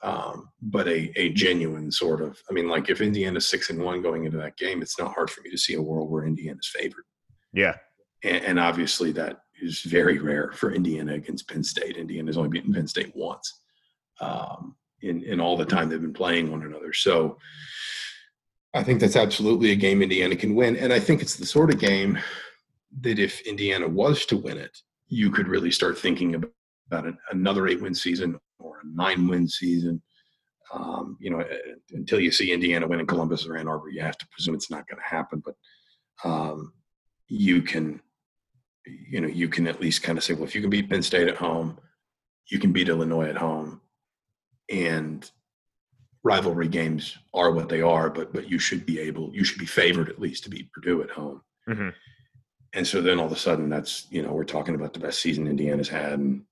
Um, 0.03 0.49
but 0.61 0.87
a, 0.87 1.11
a 1.15 1.29
genuine 1.29 1.91
sort 1.91 2.21
of, 2.21 2.41
I 2.49 2.53
mean, 2.53 2.67
like 2.67 2.89
if 2.89 3.01
Indiana's 3.01 3.47
six 3.47 3.69
and 3.69 3.79
one 3.79 4.01
going 4.01 4.25
into 4.25 4.37
that 4.37 4.57
game, 4.57 4.81
it's 4.81 4.97
not 4.97 5.13
hard 5.13 5.29
for 5.29 5.41
me 5.41 5.51
to 5.51 5.57
see 5.57 5.75
a 5.75 5.81
world 5.81 6.09
where 6.09 6.25
Indiana's 6.25 6.71
favored. 6.73 7.03
Yeah. 7.53 7.75
And, 8.23 8.43
and 8.43 8.59
obviously 8.59 9.11
that 9.11 9.41
is 9.61 9.81
very 9.81 10.17
rare 10.17 10.53
for 10.53 10.73
Indiana 10.73 11.13
against 11.13 11.47
Penn 11.47 11.63
State. 11.63 11.97
Indiana's 11.97 12.35
only 12.35 12.49
beaten 12.49 12.73
Penn 12.73 12.87
State 12.87 13.11
once. 13.15 13.61
Um, 14.19 14.75
in, 15.01 15.23
in 15.23 15.39
all 15.39 15.57
the 15.57 15.65
time 15.65 15.89
they've 15.89 16.01
been 16.01 16.13
playing 16.13 16.49
one 16.49 16.63
another. 16.63 16.93
So 16.93 17.37
I 18.73 18.83
think 18.83 19.01
that's 19.01 19.15
absolutely 19.15 19.71
a 19.71 19.75
game 19.75 20.01
Indiana 20.01 20.35
can 20.35 20.55
win. 20.55 20.77
And 20.77 20.91
I 20.91 20.99
think 20.99 21.21
it's 21.21 21.35
the 21.35 21.45
sort 21.45 21.71
of 21.71 21.79
game 21.79 22.17
that 22.99 23.19
if 23.19 23.41
Indiana 23.47 23.87
was 23.87 24.25
to 24.27 24.37
win 24.37 24.57
it, 24.57 24.77
you 25.07 25.31
could 25.31 25.47
really 25.47 25.71
start 25.71 25.97
thinking 25.97 26.35
about 26.35 27.05
it, 27.05 27.15
another 27.31 27.67
eight 27.67 27.81
win 27.81 27.95
season 27.95 28.39
or 28.59 28.79
a 28.79 28.87
nine 28.87 29.27
win 29.27 29.47
season. 29.47 30.01
Um, 30.73 31.17
you 31.19 31.29
know, 31.29 31.43
until 31.91 32.19
you 32.19 32.31
see 32.31 32.53
Indiana 32.53 32.87
win 32.87 33.01
in 33.01 33.05
Columbus 33.05 33.45
or 33.45 33.57
Ann 33.57 33.67
Arbor, 33.67 33.89
you 33.89 34.01
have 34.01 34.17
to 34.17 34.27
presume 34.29 34.55
it's 34.55 34.71
not 34.71 34.87
going 34.87 35.01
to 35.01 35.15
happen. 35.15 35.43
But 35.45 35.55
um, 36.23 36.73
you 37.27 37.61
can, 37.61 38.01
you 38.85 39.19
know, 39.21 39.27
you 39.27 39.49
can 39.49 39.67
at 39.67 39.81
least 39.81 40.03
kind 40.03 40.17
of 40.17 40.23
say, 40.23 40.33
well, 40.33 40.45
if 40.45 40.55
you 40.55 40.61
can 40.61 40.69
beat 40.69 40.89
Penn 40.89 41.03
State 41.03 41.27
at 41.27 41.35
home, 41.35 41.77
you 42.49 42.59
can 42.59 42.71
beat 42.71 42.89
Illinois 42.89 43.29
at 43.29 43.37
home, 43.37 43.81
and 44.69 45.29
rivalry 46.23 46.67
games 46.67 47.17
are 47.33 47.51
what 47.51 47.69
they 47.69 47.81
are, 47.81 48.09
but 48.09 48.33
but 48.33 48.49
you 48.49 48.59
should 48.59 48.85
be 48.85 48.99
able, 48.99 49.31
you 49.33 49.43
should 49.43 49.59
be 49.59 49.65
favored 49.65 50.09
at 50.09 50.19
least 50.19 50.43
to 50.43 50.49
beat 50.49 50.71
Purdue 50.71 51.03
at 51.03 51.09
home. 51.09 51.41
Mm-hmm. 51.69 51.89
And 52.73 52.87
so 52.87 53.01
then 53.01 53.19
all 53.19 53.25
of 53.25 53.31
a 53.31 53.37
sudden, 53.37 53.69
that's 53.69 54.07
you 54.09 54.21
know 54.21 54.31
we're 54.31 54.43
talking 54.43 54.75
about 54.75 54.93
the 54.93 54.99
best 54.99 55.21
season 55.21 55.47
Indiana's 55.47 55.89
had 55.89 56.13
in 56.13 56.45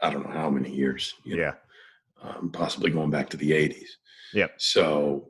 I 0.00 0.10
don't 0.10 0.26
know 0.26 0.34
how 0.34 0.50
many 0.50 0.70
years. 0.70 1.14
yeah, 1.24 1.36
know, 1.36 1.54
um, 2.22 2.50
possibly 2.50 2.90
going 2.90 3.10
back 3.10 3.28
to 3.30 3.36
the 3.36 3.50
'80s. 3.52 3.88
Yeah. 4.32 4.48
So 4.56 5.28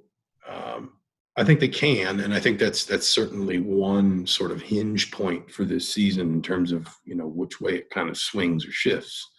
um, 0.48 0.92
I 1.36 1.44
think 1.44 1.60
they 1.60 1.68
can, 1.68 2.20
and 2.20 2.32
I 2.32 2.40
think 2.40 2.58
that's 2.58 2.84
that's 2.84 3.08
certainly 3.08 3.58
one 3.58 4.26
sort 4.26 4.52
of 4.52 4.62
hinge 4.62 5.10
point 5.10 5.50
for 5.50 5.64
this 5.64 5.88
season 5.92 6.32
in 6.32 6.42
terms 6.42 6.72
of 6.72 6.88
you 7.04 7.14
know 7.14 7.26
which 7.26 7.60
way 7.60 7.76
it 7.76 7.90
kind 7.90 8.08
of 8.08 8.16
swings 8.16 8.66
or 8.66 8.72
shifts. 8.72 9.30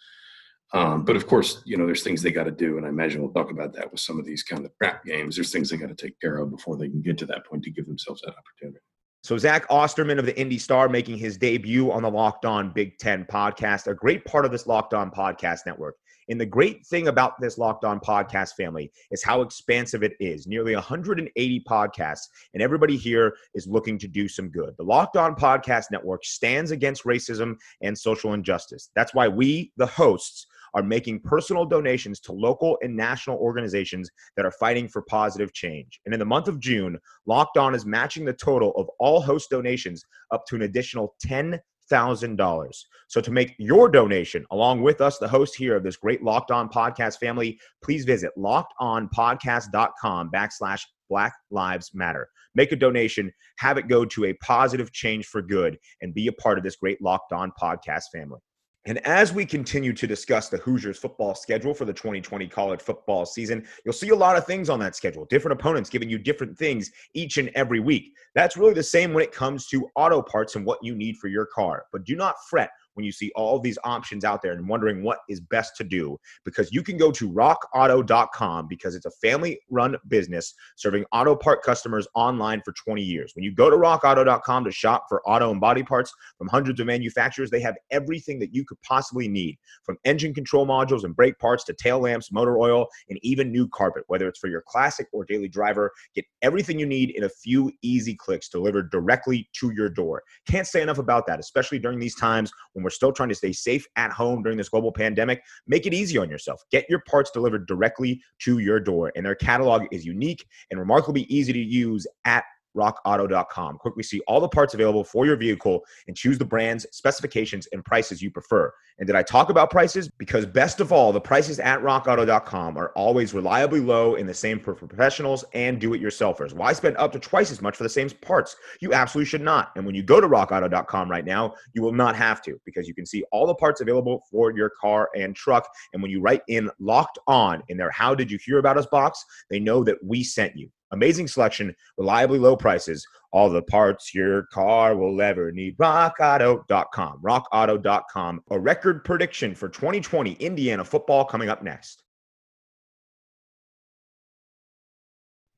Um, 0.72 1.04
but 1.04 1.16
of 1.16 1.26
course, 1.26 1.62
you 1.64 1.76
know, 1.76 1.86
there's 1.86 2.02
things 2.02 2.22
they 2.22 2.32
got 2.32 2.44
to 2.44 2.50
do, 2.50 2.76
and 2.76 2.84
I 2.84 2.88
imagine 2.88 3.22
we'll 3.22 3.32
talk 3.32 3.50
about 3.50 3.72
that 3.74 3.90
with 3.90 4.00
some 4.00 4.18
of 4.18 4.26
these 4.26 4.42
kind 4.42 4.64
of 4.64 4.76
trap 4.76 5.04
games. 5.04 5.36
There's 5.36 5.52
things 5.52 5.70
they 5.70 5.76
got 5.76 5.88
to 5.88 5.94
take 5.94 6.20
care 6.20 6.36
of 6.38 6.50
before 6.50 6.76
they 6.76 6.88
can 6.88 7.00
get 7.00 7.16
to 7.18 7.26
that 7.26 7.46
point 7.46 7.62
to 7.64 7.70
give 7.70 7.86
themselves 7.86 8.20
that 8.22 8.34
opportunity. 8.36 8.80
So 9.26 9.36
Zach 9.36 9.66
Osterman 9.70 10.20
of 10.20 10.24
the 10.24 10.38
Indy 10.38 10.56
Star 10.56 10.88
making 10.88 11.18
his 11.18 11.36
debut 11.36 11.90
on 11.90 12.02
the 12.02 12.08
Locked 12.08 12.44
On 12.44 12.70
Big 12.72 12.96
Ten 12.98 13.24
podcast, 13.24 13.88
a 13.88 13.94
great 13.94 14.24
part 14.24 14.44
of 14.44 14.52
this 14.52 14.68
Locked 14.68 14.94
On 14.94 15.10
podcast 15.10 15.66
network. 15.66 15.96
And 16.28 16.40
the 16.40 16.46
great 16.46 16.86
thing 16.86 17.08
about 17.08 17.40
this 17.40 17.58
Locked 17.58 17.84
On 17.84 17.98
podcast 17.98 18.52
family 18.52 18.92
is 19.10 19.24
how 19.24 19.40
expansive 19.40 20.04
it 20.04 20.12
is. 20.20 20.46
Nearly 20.46 20.76
180 20.76 21.64
podcasts, 21.68 22.28
and 22.54 22.62
everybody 22.62 22.96
here 22.96 23.34
is 23.52 23.66
looking 23.66 23.98
to 23.98 24.06
do 24.06 24.28
some 24.28 24.48
good. 24.48 24.76
The 24.78 24.84
Locked 24.84 25.16
On 25.16 25.34
Podcast 25.34 25.86
Network 25.90 26.24
stands 26.24 26.70
against 26.70 27.02
racism 27.02 27.56
and 27.80 27.98
social 27.98 28.32
injustice. 28.32 28.90
That's 28.94 29.12
why 29.12 29.26
we, 29.26 29.72
the 29.76 29.86
hosts, 29.86 30.46
are 30.76 30.82
making 30.82 31.20
personal 31.20 31.64
donations 31.64 32.20
to 32.20 32.32
local 32.32 32.78
and 32.82 32.94
national 32.94 33.38
organizations 33.38 34.10
that 34.36 34.46
are 34.46 34.52
fighting 34.52 34.86
for 34.86 35.02
positive 35.02 35.52
change. 35.54 36.00
And 36.04 36.12
in 36.12 36.20
the 36.20 36.26
month 36.26 36.46
of 36.46 36.60
June, 36.60 36.98
Locked 37.24 37.56
On 37.56 37.74
is 37.74 37.86
matching 37.86 38.24
the 38.24 38.34
total 38.34 38.72
of 38.76 38.88
all 39.00 39.20
host 39.20 39.50
donations 39.50 40.04
up 40.30 40.44
to 40.46 40.54
an 40.54 40.62
additional 40.62 41.14
10 41.20 41.60
thousand 41.88 42.34
dollars. 42.34 42.86
So 43.08 43.20
to 43.20 43.30
make 43.30 43.54
your 43.58 43.88
donation 43.88 44.44
along 44.50 44.82
with 44.82 45.00
us, 45.00 45.18
the 45.18 45.28
host 45.28 45.54
here 45.54 45.76
of 45.76 45.84
this 45.84 45.96
great 45.96 46.22
Locked 46.22 46.50
On 46.50 46.68
Podcast 46.68 47.18
family, 47.18 47.58
please 47.82 48.04
visit 48.04 48.32
lockedonpodcast.com 48.36 50.30
backslash 50.30 50.82
Black 51.08 51.32
Lives 51.50 51.92
Matter. 51.94 52.28
Make 52.54 52.72
a 52.72 52.76
donation, 52.76 53.30
have 53.58 53.78
it 53.78 53.88
go 53.88 54.04
to 54.04 54.24
a 54.24 54.34
positive 54.34 54.92
change 54.92 55.26
for 55.26 55.42
good, 55.42 55.78
and 56.00 56.12
be 56.12 56.26
a 56.26 56.32
part 56.32 56.58
of 56.58 56.64
this 56.64 56.76
great 56.76 57.00
Locked 57.00 57.32
On 57.32 57.52
Podcast 57.60 58.04
family. 58.12 58.40
And 58.86 59.04
as 59.04 59.32
we 59.32 59.44
continue 59.44 59.92
to 59.92 60.06
discuss 60.06 60.48
the 60.48 60.58
Hoosiers 60.58 60.96
football 60.96 61.34
schedule 61.34 61.74
for 61.74 61.84
the 61.84 61.92
2020 61.92 62.46
college 62.46 62.80
football 62.80 63.26
season, 63.26 63.66
you'll 63.84 63.92
see 63.92 64.10
a 64.10 64.16
lot 64.16 64.36
of 64.36 64.46
things 64.46 64.70
on 64.70 64.78
that 64.78 64.94
schedule. 64.94 65.24
Different 65.24 65.58
opponents 65.58 65.90
giving 65.90 66.08
you 66.08 66.18
different 66.18 66.56
things 66.56 66.92
each 67.12 67.36
and 67.36 67.50
every 67.56 67.80
week. 67.80 68.12
That's 68.36 68.56
really 68.56 68.74
the 68.74 68.84
same 68.84 69.12
when 69.12 69.24
it 69.24 69.32
comes 69.32 69.66
to 69.68 69.90
auto 69.96 70.22
parts 70.22 70.54
and 70.54 70.64
what 70.64 70.78
you 70.84 70.94
need 70.94 71.16
for 71.16 71.26
your 71.26 71.46
car. 71.46 71.86
But 71.90 72.04
do 72.04 72.14
not 72.14 72.36
fret 72.48 72.70
when 72.96 73.04
you 73.04 73.12
see 73.12 73.30
all 73.36 73.58
these 73.58 73.78
options 73.84 74.24
out 74.24 74.42
there 74.42 74.52
and 74.52 74.66
wondering 74.66 75.02
what 75.02 75.18
is 75.28 75.40
best 75.40 75.76
to 75.76 75.84
do 75.84 76.18
because 76.44 76.72
you 76.72 76.82
can 76.82 76.96
go 76.96 77.12
to 77.12 77.30
rockauto.com 77.30 78.66
because 78.66 78.94
it's 78.94 79.06
a 79.06 79.10
family 79.10 79.60
run 79.70 79.96
business 80.08 80.54
serving 80.76 81.04
auto 81.12 81.36
part 81.36 81.62
customers 81.62 82.08
online 82.14 82.62
for 82.64 82.72
20 82.72 83.02
years. 83.02 83.32
When 83.34 83.44
you 83.44 83.52
go 83.52 83.68
to 83.68 83.76
rockauto.com 83.76 84.64
to 84.64 84.70
shop 84.70 85.04
for 85.08 85.22
auto 85.28 85.50
and 85.50 85.60
body 85.60 85.82
parts 85.82 86.12
from 86.38 86.48
hundreds 86.48 86.80
of 86.80 86.86
manufacturers, 86.86 87.50
they 87.50 87.60
have 87.60 87.76
everything 87.90 88.38
that 88.38 88.54
you 88.54 88.64
could 88.64 88.80
possibly 88.82 89.28
need 89.28 89.58
from 89.84 89.98
engine 90.04 90.32
control 90.32 90.66
modules 90.66 91.04
and 91.04 91.14
brake 91.14 91.38
parts 91.38 91.64
to 91.64 91.74
tail 91.74 92.00
lamps, 92.00 92.32
motor 92.32 92.58
oil, 92.58 92.86
and 93.10 93.18
even 93.22 93.52
new 93.52 93.68
carpet. 93.68 94.04
Whether 94.06 94.28
it's 94.28 94.38
for 94.38 94.48
your 94.48 94.62
classic 94.66 95.06
or 95.12 95.24
daily 95.24 95.48
driver, 95.48 95.92
get 96.14 96.24
everything 96.42 96.78
you 96.78 96.86
need 96.86 97.10
in 97.10 97.24
a 97.24 97.28
few 97.28 97.70
easy 97.82 98.14
clicks 98.14 98.48
delivered 98.48 98.90
directly 98.90 99.48
to 99.60 99.72
your 99.72 99.88
door. 99.88 100.22
Can't 100.48 100.66
say 100.66 100.80
enough 100.80 100.98
about 100.98 101.26
that, 101.26 101.40
especially 101.40 101.78
during 101.78 101.98
these 101.98 102.14
times 102.14 102.50
when 102.72 102.82
we're 102.86 102.90
still 102.90 103.10
trying 103.10 103.28
to 103.28 103.34
stay 103.34 103.52
safe 103.52 103.84
at 103.96 104.12
home 104.12 104.44
during 104.44 104.56
this 104.56 104.68
global 104.68 104.92
pandemic, 104.92 105.42
make 105.66 105.86
it 105.86 105.92
easy 105.92 106.16
on 106.18 106.30
yourself. 106.30 106.62
Get 106.70 106.88
your 106.88 107.00
parts 107.00 107.32
delivered 107.32 107.66
directly 107.66 108.22
to 108.42 108.58
your 108.58 108.78
door. 108.78 109.10
And 109.16 109.26
their 109.26 109.34
catalog 109.34 109.86
is 109.90 110.06
unique 110.06 110.46
and 110.70 110.78
remarkably 110.78 111.22
easy 111.22 111.52
to 111.52 111.58
use 111.58 112.06
at 112.24 112.44
rockauto.com. 112.76 113.78
Quickly 113.78 114.02
see 114.02 114.20
all 114.26 114.40
the 114.40 114.48
parts 114.48 114.74
available 114.74 115.04
for 115.04 115.26
your 115.26 115.36
vehicle 115.36 115.84
and 116.06 116.16
choose 116.16 116.38
the 116.38 116.44
brands, 116.44 116.86
specifications, 116.92 117.66
and 117.72 117.84
prices 117.84 118.22
you 118.22 118.30
prefer. 118.30 118.72
And 118.98 119.06
did 119.06 119.16
I 119.16 119.22
talk 119.22 119.50
about 119.50 119.70
prices? 119.70 120.08
Because 120.18 120.46
best 120.46 120.80
of 120.80 120.92
all, 120.92 121.12
the 121.12 121.20
prices 121.20 121.58
at 121.58 121.80
rockauto.com 121.80 122.76
are 122.78 122.92
always 122.96 123.34
reliably 123.34 123.80
low 123.80 124.14
and 124.14 124.28
the 124.28 124.34
same 124.34 124.58
for 124.58 124.74
professionals 124.74 125.44
and 125.52 125.80
do 125.80 125.92
it 125.94 126.02
yourselfers. 126.02 126.52
Why 126.52 126.72
spend 126.72 126.96
up 126.96 127.12
to 127.12 127.18
twice 127.18 127.50
as 127.50 127.60
much 127.60 127.76
for 127.76 127.82
the 127.82 127.88
same 127.88 128.08
parts? 128.08 128.56
You 128.80 128.94
absolutely 128.94 129.28
should 129.28 129.42
not. 129.42 129.72
And 129.76 129.84
when 129.84 129.94
you 129.94 130.02
go 130.02 130.20
to 130.20 130.28
rockauto.com 130.28 131.10
right 131.10 131.24
now, 131.24 131.54
you 131.74 131.82
will 131.82 131.92
not 131.92 132.16
have 132.16 132.40
to 132.42 132.58
because 132.64 132.88
you 132.88 132.94
can 132.94 133.06
see 133.06 133.24
all 133.32 133.46
the 133.46 133.54
parts 133.54 133.80
available 133.80 134.22
for 134.30 134.52
your 134.52 134.70
car 134.80 135.10
and 135.14 135.34
truck. 135.36 135.68
And 135.92 136.02
when 136.02 136.10
you 136.10 136.20
write 136.20 136.42
in 136.48 136.70
locked 136.78 137.18
on 137.26 137.62
in 137.68 137.76
their 137.76 137.90
How 137.90 138.14
Did 138.14 138.30
You 138.30 138.38
Hear 138.44 138.58
About 138.58 138.78
Us 138.78 138.86
box, 138.86 139.24
they 139.50 139.60
know 139.60 139.84
that 139.84 140.02
we 140.02 140.22
sent 140.22 140.56
you. 140.56 140.70
Amazing 140.92 141.28
selection, 141.28 141.74
reliably 141.98 142.38
low 142.38 142.56
prices, 142.56 143.06
all 143.32 143.50
the 143.50 143.62
parts 143.62 144.14
your 144.14 144.44
car 144.52 144.96
will 144.96 145.20
ever 145.20 145.52
need. 145.52 145.76
RockAuto.com. 145.78 147.20
RockAuto.com. 147.22 148.40
A 148.50 148.58
record 148.58 149.04
prediction 149.04 149.54
for 149.54 149.68
2020 149.68 150.32
Indiana 150.34 150.84
football 150.84 151.24
coming 151.24 151.48
up 151.48 151.62
next. 151.62 152.02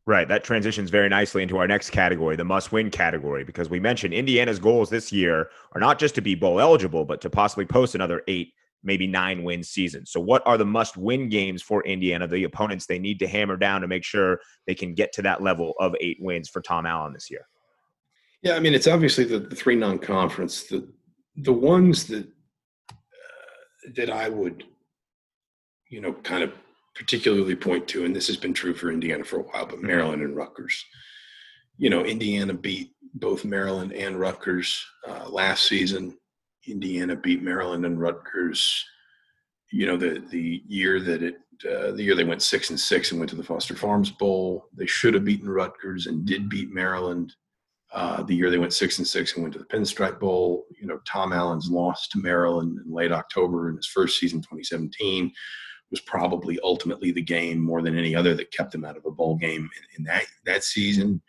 Right. 0.06 0.26
That 0.26 0.42
transitions 0.42 0.88
very 0.88 1.10
nicely 1.10 1.42
into 1.42 1.58
our 1.58 1.68
next 1.68 1.90
category, 1.90 2.34
the 2.34 2.42
must 2.42 2.72
win 2.72 2.90
category, 2.90 3.44
because 3.44 3.68
we 3.68 3.78
mentioned 3.78 4.14
Indiana's 4.14 4.58
goals 4.58 4.88
this 4.88 5.12
year 5.12 5.50
are 5.72 5.80
not 5.82 5.98
just 5.98 6.14
to 6.14 6.22
be 6.22 6.34
bowl 6.34 6.60
eligible, 6.60 7.04
but 7.04 7.20
to 7.20 7.28
possibly 7.28 7.66
post 7.66 7.94
another 7.94 8.22
eight 8.26 8.54
maybe 8.82 9.06
nine 9.06 9.42
win 9.42 9.62
season. 9.62 10.06
So, 10.06 10.20
what 10.20 10.42
are 10.46 10.58
the 10.58 10.64
must 10.64 10.96
win 10.96 11.28
games 11.28 11.62
for 11.62 11.84
Indiana, 11.84 12.26
the 12.26 12.44
opponents 12.44 12.86
they 12.86 12.98
need 12.98 13.18
to 13.20 13.28
hammer 13.28 13.56
down 13.56 13.80
to 13.80 13.88
make 13.88 14.04
sure 14.04 14.40
they 14.66 14.74
can 14.74 14.94
get 14.94 15.12
to 15.14 15.22
that 15.22 15.42
level 15.42 15.74
of 15.80 15.94
eight 16.00 16.18
wins 16.20 16.48
for 16.48 16.60
Tom 16.60 16.86
Allen 16.86 17.12
this 17.12 17.30
year? 17.30 17.46
Yeah, 18.42 18.54
I 18.54 18.60
mean, 18.60 18.74
it's 18.74 18.86
obviously 18.86 19.24
the, 19.24 19.40
the 19.40 19.56
three 19.56 19.74
non 19.74 19.98
conference. 19.98 20.64
The, 20.64 20.88
the 21.36 21.52
ones 21.52 22.06
that, 22.06 22.26
uh, 22.90 23.90
that 23.96 24.10
I 24.10 24.28
would, 24.28 24.64
you 25.88 26.00
know, 26.00 26.12
kind 26.12 26.42
of 26.42 26.52
particularly 26.94 27.56
point 27.56 27.86
to, 27.88 28.04
and 28.04 28.14
this 28.14 28.26
has 28.26 28.36
been 28.36 28.54
true 28.54 28.74
for 28.74 28.90
Indiana 28.90 29.24
for 29.24 29.40
a 29.40 29.42
while, 29.42 29.66
but 29.66 29.76
mm-hmm. 29.76 29.86
Maryland 29.86 30.22
and 30.22 30.36
Rutgers. 30.36 30.84
You 31.76 31.90
know, 31.90 32.04
Indiana 32.04 32.54
beat 32.54 32.92
both 33.14 33.44
Maryland 33.44 33.92
and 33.92 34.18
Rutgers 34.18 34.84
uh, 35.06 35.28
last 35.28 35.68
season. 35.68 36.16
Indiana 36.70 37.16
beat 37.16 37.42
Maryland 37.42 37.84
and 37.84 38.00
Rutgers. 38.00 38.84
You 39.70 39.86
know 39.86 39.96
the 39.96 40.24
the 40.30 40.62
year 40.66 41.00
that 41.00 41.22
it 41.22 41.36
uh, 41.68 41.92
the 41.92 42.02
year 42.02 42.14
they 42.14 42.24
went 42.24 42.42
six 42.42 42.70
and 42.70 42.78
six 42.78 43.10
and 43.10 43.20
went 43.20 43.30
to 43.30 43.36
the 43.36 43.44
Foster 43.44 43.74
Farms 43.74 44.10
Bowl. 44.10 44.68
They 44.74 44.86
should 44.86 45.14
have 45.14 45.24
beaten 45.24 45.48
Rutgers 45.48 46.06
and 46.06 46.24
did 46.24 46.48
beat 46.48 46.72
Maryland. 46.72 47.34
Uh, 47.92 48.22
the 48.22 48.34
year 48.34 48.50
they 48.50 48.58
went 48.58 48.74
six 48.74 48.98
and 48.98 49.06
six 49.06 49.34
and 49.34 49.42
went 49.42 49.54
to 49.54 49.58
the 49.58 49.66
Pinstripe 49.66 50.20
Bowl. 50.20 50.66
You 50.80 50.86
know 50.86 51.00
Tom 51.06 51.32
Allen's 51.32 51.70
loss 51.70 52.08
to 52.08 52.20
Maryland 52.20 52.78
in 52.84 52.92
late 52.92 53.12
October 53.12 53.68
in 53.68 53.76
his 53.76 53.86
first 53.86 54.18
season, 54.18 54.40
2017, 54.40 55.32
was 55.90 56.00
probably 56.00 56.58
ultimately 56.62 57.12
the 57.12 57.22
game 57.22 57.58
more 57.58 57.82
than 57.82 57.98
any 57.98 58.14
other 58.14 58.34
that 58.34 58.52
kept 58.52 58.72
them 58.72 58.84
out 58.84 58.96
of 58.96 59.06
a 59.06 59.10
bowl 59.10 59.36
game 59.36 59.68
in, 59.76 59.98
in 59.98 60.04
that 60.04 60.24
that 60.44 60.64
season. 60.64 61.20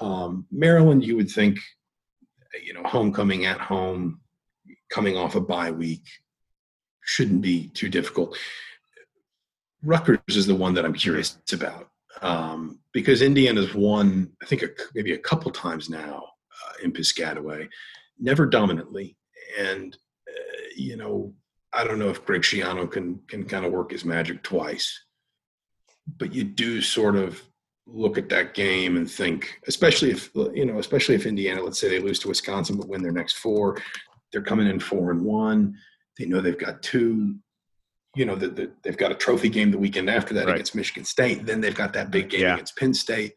Um, 0.00 0.46
Maryland, 0.50 1.04
you 1.04 1.16
would 1.16 1.30
think, 1.30 1.58
you 2.62 2.72
know, 2.72 2.82
homecoming 2.84 3.46
at 3.46 3.58
home, 3.58 4.20
coming 4.90 5.16
off 5.16 5.34
a 5.34 5.40
bye 5.40 5.70
week 5.70 6.04
shouldn't 7.02 7.40
be 7.40 7.68
too 7.68 7.88
difficult. 7.88 8.36
Rutgers 9.82 10.18
is 10.28 10.46
the 10.46 10.54
one 10.54 10.74
that 10.74 10.84
I'm 10.84 10.94
curious 10.94 11.38
about 11.52 11.88
um, 12.22 12.80
because 12.92 13.22
Indiana's 13.22 13.74
won, 13.74 14.30
I 14.42 14.46
think, 14.46 14.62
a, 14.62 14.68
maybe 14.94 15.12
a 15.12 15.18
couple 15.18 15.50
times 15.50 15.88
now 15.88 16.24
uh, 16.24 16.72
in 16.84 16.92
Piscataway, 16.92 17.68
never 18.18 18.46
dominantly, 18.46 19.16
and 19.58 19.96
uh, 20.28 20.62
you 20.76 20.96
know, 20.96 21.32
I 21.72 21.84
don't 21.84 21.98
know 21.98 22.08
if 22.08 22.24
Greg 22.24 22.42
Schiano 22.42 22.90
can 22.90 23.20
can 23.28 23.44
kind 23.44 23.64
of 23.64 23.72
work 23.72 23.92
his 23.92 24.04
magic 24.04 24.42
twice, 24.42 25.04
but 26.18 26.34
you 26.34 26.44
do 26.44 26.80
sort 26.80 27.16
of 27.16 27.40
look 27.86 28.18
at 28.18 28.28
that 28.28 28.54
game 28.54 28.96
and 28.96 29.10
think, 29.10 29.58
especially 29.66 30.10
if 30.10 30.30
you 30.54 30.66
know, 30.66 30.78
especially 30.78 31.14
if 31.14 31.26
Indiana, 31.26 31.62
let's 31.62 31.78
say 31.78 31.88
they 31.88 32.00
lose 32.00 32.18
to 32.20 32.28
Wisconsin 32.28 32.76
but 32.76 32.88
win 32.88 33.02
their 33.02 33.12
next 33.12 33.34
four, 33.34 33.78
they're 34.32 34.42
coming 34.42 34.66
in 34.66 34.80
four 34.80 35.10
and 35.10 35.24
one. 35.24 35.74
They 36.18 36.26
know 36.26 36.40
they've 36.40 36.58
got 36.58 36.82
two. 36.82 37.36
You 38.16 38.24
know 38.24 38.34
that 38.36 38.56
the, 38.56 38.72
they've 38.82 38.96
got 38.96 39.12
a 39.12 39.14
trophy 39.14 39.48
game 39.48 39.70
the 39.70 39.78
weekend 39.78 40.10
after 40.10 40.34
that 40.34 40.46
right. 40.46 40.54
against 40.54 40.74
Michigan 40.74 41.04
State. 41.04 41.46
Then 41.46 41.60
they've 41.60 41.74
got 41.74 41.92
that 41.92 42.10
big 42.10 42.30
game 42.30 42.40
yeah. 42.40 42.54
against 42.54 42.76
Penn 42.76 42.94
State. 42.94 43.34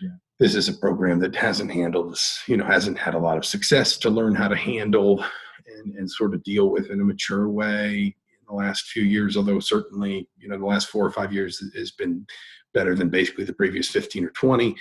Yeah. 0.00 0.10
This 0.38 0.54
is 0.54 0.68
a 0.68 0.74
program 0.74 1.18
that 1.20 1.34
hasn't 1.34 1.72
handled 1.72 2.12
this. 2.12 2.42
You 2.46 2.56
know, 2.56 2.64
hasn't 2.64 2.98
had 2.98 3.14
a 3.14 3.18
lot 3.18 3.36
of 3.36 3.44
success 3.44 3.96
to 3.98 4.10
learn 4.10 4.34
how 4.34 4.48
to 4.48 4.56
handle 4.56 5.24
and, 5.66 5.96
and 5.96 6.10
sort 6.10 6.34
of 6.34 6.42
deal 6.44 6.70
with 6.70 6.90
in 6.90 7.00
a 7.00 7.04
mature 7.04 7.48
way 7.48 8.14
in 8.28 8.46
the 8.46 8.54
last 8.54 8.88
few 8.88 9.02
years. 9.02 9.36
Although 9.36 9.60
certainly, 9.60 10.28
you 10.38 10.48
know, 10.48 10.58
the 10.58 10.66
last 10.66 10.88
four 10.88 11.04
or 11.04 11.10
five 11.10 11.32
years 11.32 11.62
has 11.74 11.90
been 11.92 12.26
better 12.72 12.94
than 12.94 13.08
basically 13.08 13.44
the 13.44 13.52
previous 13.52 13.88
fifteen 13.88 14.24
or 14.24 14.30
twenty. 14.30 14.76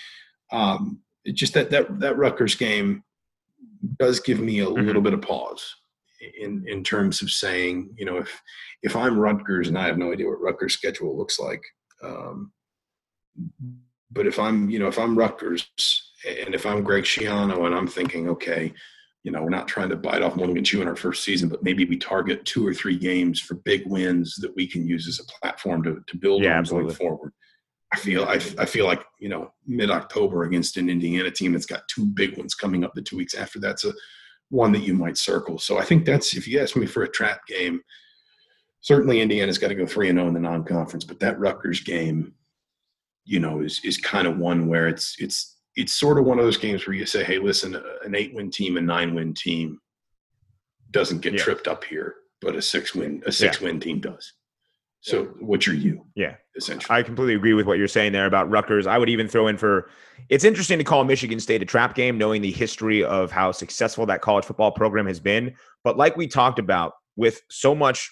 Um, 0.52 1.00
just 1.34 1.54
that 1.54 1.72
that 1.72 2.00
that 2.02 2.18
Rutgers 2.18 2.56
game 2.56 3.04
does 4.00 4.20
give 4.20 4.40
me 4.40 4.60
a 4.60 4.66
mm-hmm. 4.66 4.86
little 4.86 5.02
bit 5.02 5.14
of 5.14 5.22
pause 5.22 5.76
in 6.40 6.64
in 6.68 6.84
terms 6.84 7.22
of 7.22 7.30
saying, 7.30 7.94
you 7.98 8.06
know, 8.06 8.18
if 8.18 8.42
if 8.82 8.96
I'm 8.96 9.20
Rutgers 9.20 9.68
and 9.68 9.78
I 9.78 9.86
have 9.86 9.98
no 9.98 10.12
idea 10.12 10.28
what 10.28 10.42
Rutgers' 10.42 10.74
schedule 10.74 11.18
looks 11.18 11.40
like, 11.40 11.62
um, 12.04 12.52
but 14.12 14.28
if 14.28 14.40
I'm, 14.40 14.70
you 14.70 14.80
know, 14.80 14.88
if 14.88 15.00
I'm 15.00 15.18
Rutgers 15.18 15.70
and 16.46 16.54
if 16.54 16.66
I'm 16.66 16.84
Greg 16.84 17.04
Schiano 17.04 17.66
and 17.66 17.76
I'm 17.76 17.88
thinking, 17.88 18.30
okay, 18.30 18.74
you 19.24 19.32
know, 19.32 19.42
we're 19.42 19.50
not 19.50 19.68
trying 19.68 19.90
to 19.90 19.96
bite 19.96 20.22
off 20.22 20.36
more 20.36 20.46
than 20.46 20.54
we 20.54 20.60
can 20.60 20.66
chew 20.66 20.82
in 20.82 20.88
our 20.88 20.96
first 20.96 21.24
season, 21.24 21.50
but 21.50 21.64
maybe 21.64 21.86
we 21.86 21.98
target 21.98 22.46
two 22.46 22.66
or 22.66 22.74
three 22.74 22.98
games 22.98 23.40
for 23.40 23.56
big 23.56 23.88
wins 23.88 24.36
that 24.36 24.56
we 24.56 24.68
can 24.68 24.86
use 24.86 25.08
as 25.08 25.20
a 25.20 25.40
platform 25.40 25.82
to, 25.84 26.04
to 26.08 26.18
build 26.18 26.44
yeah, 26.44 26.58
on 26.58 26.64
going 26.66 26.90
forward. 26.92 27.32
I 27.94 27.98
feel 27.98 28.24
I, 28.24 28.34
I 28.58 28.66
feel 28.66 28.86
like 28.86 29.04
you 29.20 29.30
know 29.30 29.54
mid 29.68 29.92
October 29.92 30.44
against 30.44 30.78
an 30.78 30.90
Indiana 30.90 31.32
team 31.32 31.54
that's 31.54 31.66
got 31.66 31.88
two 31.88 32.06
big 32.06 32.38
ones 32.38 32.56
coming 32.56 32.84
up 32.84 32.94
the 32.94 33.02
two 33.02 33.18
weeks 33.18 33.36
after 33.36 33.60
that's 33.60 33.86
a 33.86 33.94
one 34.50 34.72
that 34.72 34.84
you 34.84 34.94
might 34.94 35.18
circle. 35.18 35.58
So 35.60 35.78
I 35.78 35.86
think 35.86 36.06
that's 36.06 36.36
if 36.36 36.48
you 36.48 36.60
ask 36.60 36.76
me 36.76 36.86
for 36.86 37.04
a 37.04 37.12
trap 37.12 37.46
game, 37.48 37.82
certainly 38.82 39.22
Indiana's 39.22 39.58
got 39.58 39.70
to 39.70 39.76
go 39.76 39.86
three 39.86 40.10
and 40.10 40.18
zero 40.18 40.26
oh 40.26 40.28
in 40.30 40.34
the 40.34 40.40
non 40.40 40.64
conference, 40.64 41.04
but 41.04 41.20
that 41.20 41.40
Rutgers 41.40 41.82
game, 41.82 42.34
you 43.26 43.40
know, 43.40 43.62
is 43.62 43.80
is 43.84 43.98
kind 43.98 44.28
of 44.28 44.38
one 44.38 44.68
where 44.68 44.88
it's 44.88 45.16
it's 45.20 45.58
it's 45.76 45.96
sort 45.96 46.18
of 46.18 46.26
one 46.26 46.40
of 46.40 46.46
those 46.46 46.58
games 46.58 46.86
where 46.86 46.96
you 46.96 47.06
say, 47.06 47.24
hey, 47.24 47.40
listen, 47.40 47.76
an 48.06 48.16
eight 48.16 48.34
win 48.34 48.52
team, 48.52 48.78
a 48.78 48.82
nine 48.82 49.16
win 49.16 49.34
team 49.34 49.80
doesn't 50.92 51.22
get 51.22 51.34
yeah. 51.34 51.40
tripped 51.40 51.68
up 51.68 51.84
here 51.84 52.16
but 52.44 52.56
a 52.56 52.62
six 52.62 52.94
win 52.94 53.24
a 53.26 53.32
six 53.32 53.60
yeah. 53.60 53.68
win 53.68 53.80
team 53.80 54.00
does. 54.00 54.34
So 55.04 55.26
what's 55.42 55.68
your 55.68 55.76
you? 55.76 56.06
Yeah, 56.16 56.36
essentially. 56.56 56.98
I 56.98 57.04
completely 57.04 57.36
agree 57.36 57.54
with 57.54 57.66
what 57.66 57.78
you're 57.78 57.90
saying 57.90 58.14
there 58.14 58.26
about 58.26 58.50
Rutgers. 58.50 58.88
I 58.88 58.98
would 58.98 59.10
even 59.10 59.28
throw 59.28 59.48
in 59.48 59.58
for. 59.58 59.90
It's 60.30 60.46
interesting 60.46 60.78
to 60.78 60.86
call 60.86 61.04
Michigan 61.04 61.42
State 61.42 61.62
a 61.62 61.66
trap 61.66 61.94
game, 61.94 62.18
knowing 62.18 62.42
the 62.42 62.54
history 62.54 63.04
of 63.04 63.30
how 63.30 63.52
successful 63.52 64.06
that 64.06 64.22
college 64.22 64.46
football 64.46 64.72
program 64.72 65.06
has 65.06 65.20
been. 65.20 65.54
But 65.84 65.98
like 65.98 66.16
we 66.16 66.26
talked 66.28 66.58
about, 66.58 66.94
with 67.18 67.42
so 67.50 67.76
much 67.76 68.10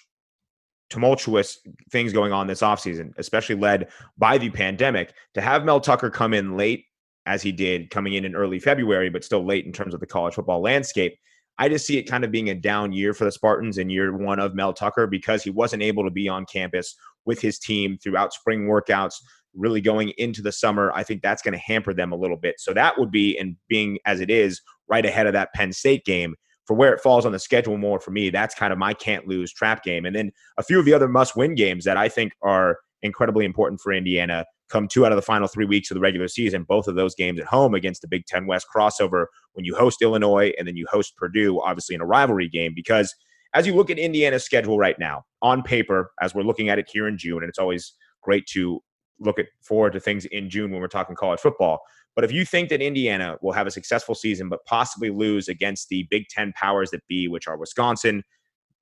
tumultuous 0.90 1.58
things 1.90 2.12
going 2.12 2.32
on 2.32 2.46
this 2.46 2.60
offseason, 2.60 3.12
especially 3.16 3.54
led 3.54 3.88
by 4.18 4.36
the 4.36 4.50
pandemic, 4.50 5.14
to 5.32 5.40
have 5.40 5.64
Mel 5.64 5.80
Tucker 5.80 6.10
come 6.10 6.34
in 6.34 6.58
late 6.58 6.84
as 7.24 7.40
he 7.40 7.52
did, 7.52 7.88
coming 7.88 8.12
in 8.12 8.26
in 8.26 8.34
early 8.34 8.58
February, 8.58 9.08
but 9.08 9.24
still 9.24 9.46
late 9.46 9.64
in 9.64 9.72
terms 9.72 9.94
of 9.94 10.00
the 10.00 10.06
college 10.06 10.34
football 10.34 10.60
landscape 10.60 11.16
I 11.62 11.68
just 11.68 11.86
see 11.86 11.96
it 11.96 12.10
kind 12.10 12.24
of 12.24 12.32
being 12.32 12.50
a 12.50 12.56
down 12.56 12.92
year 12.92 13.14
for 13.14 13.24
the 13.24 13.30
Spartans 13.30 13.78
in 13.78 13.88
year 13.88 14.12
one 14.16 14.40
of 14.40 14.52
Mel 14.52 14.72
Tucker 14.72 15.06
because 15.06 15.44
he 15.44 15.50
wasn't 15.50 15.84
able 15.84 16.02
to 16.02 16.10
be 16.10 16.28
on 16.28 16.44
campus 16.44 16.96
with 17.24 17.40
his 17.40 17.56
team 17.56 17.96
throughout 18.02 18.32
spring 18.32 18.66
workouts, 18.66 19.14
really 19.54 19.80
going 19.80 20.12
into 20.18 20.42
the 20.42 20.50
summer. 20.50 20.90
I 20.92 21.04
think 21.04 21.22
that's 21.22 21.40
going 21.40 21.52
to 21.52 21.60
hamper 21.60 21.94
them 21.94 22.10
a 22.10 22.16
little 22.16 22.36
bit. 22.36 22.56
So 22.58 22.74
that 22.74 22.98
would 22.98 23.12
be, 23.12 23.38
and 23.38 23.54
being 23.68 24.00
as 24.06 24.20
it 24.20 24.28
is, 24.28 24.60
right 24.88 25.06
ahead 25.06 25.28
of 25.28 25.34
that 25.34 25.54
Penn 25.54 25.72
State 25.72 26.04
game. 26.04 26.34
For 26.66 26.74
where 26.74 26.92
it 26.92 27.00
falls 27.00 27.24
on 27.24 27.30
the 27.30 27.38
schedule 27.38 27.78
more 27.78 28.00
for 28.00 28.10
me, 28.10 28.30
that's 28.30 28.56
kind 28.56 28.72
of 28.72 28.78
my 28.80 28.92
can't 28.92 29.28
lose 29.28 29.52
trap 29.52 29.84
game. 29.84 30.04
And 30.04 30.16
then 30.16 30.32
a 30.58 30.64
few 30.64 30.80
of 30.80 30.84
the 30.84 30.94
other 30.94 31.06
must 31.06 31.36
win 31.36 31.54
games 31.54 31.84
that 31.84 31.96
I 31.96 32.08
think 32.08 32.32
are 32.42 32.78
incredibly 33.02 33.44
important 33.44 33.80
for 33.80 33.92
Indiana 33.92 34.46
come 34.72 34.88
two 34.88 35.04
out 35.04 35.12
of 35.12 35.16
the 35.16 35.22
final 35.22 35.46
three 35.46 35.66
weeks 35.66 35.90
of 35.90 35.94
the 35.94 36.00
regular 36.00 36.26
season, 36.26 36.64
both 36.64 36.88
of 36.88 36.94
those 36.94 37.14
games 37.14 37.38
at 37.38 37.46
home 37.46 37.74
against 37.74 38.00
the 38.00 38.08
Big 38.08 38.24
Ten 38.26 38.46
West 38.46 38.66
crossover 38.74 39.26
when 39.52 39.66
you 39.66 39.76
host 39.76 40.00
Illinois 40.00 40.52
and 40.58 40.66
then 40.66 40.76
you 40.76 40.86
host 40.90 41.16
Purdue, 41.16 41.60
obviously 41.60 41.94
in 41.94 42.00
a 42.00 42.06
rivalry 42.06 42.48
game. 42.48 42.72
Because 42.74 43.14
as 43.54 43.66
you 43.66 43.74
look 43.74 43.90
at 43.90 43.98
Indiana's 43.98 44.44
schedule 44.44 44.78
right 44.78 44.98
now, 44.98 45.24
on 45.42 45.62
paper, 45.62 46.10
as 46.22 46.34
we're 46.34 46.42
looking 46.42 46.70
at 46.70 46.78
it 46.78 46.88
here 46.90 47.06
in 47.06 47.18
June, 47.18 47.42
and 47.42 47.50
it's 47.50 47.58
always 47.58 47.92
great 48.22 48.46
to 48.46 48.80
look 49.20 49.38
at 49.38 49.46
forward 49.62 49.92
to 49.92 50.00
things 50.00 50.24
in 50.24 50.48
June 50.48 50.70
when 50.70 50.80
we're 50.80 50.88
talking 50.88 51.14
college 51.14 51.40
football. 51.40 51.80
But 52.14 52.24
if 52.24 52.32
you 52.32 52.44
think 52.44 52.70
that 52.70 52.80
Indiana 52.80 53.36
will 53.42 53.52
have 53.52 53.66
a 53.66 53.70
successful 53.70 54.14
season, 54.14 54.48
but 54.48 54.64
possibly 54.64 55.10
lose 55.10 55.48
against 55.48 55.88
the 55.88 56.06
Big 56.10 56.28
Ten 56.28 56.52
powers 56.54 56.90
that 56.90 57.06
be, 57.08 57.28
which 57.28 57.46
are 57.46 57.58
Wisconsin, 57.58 58.22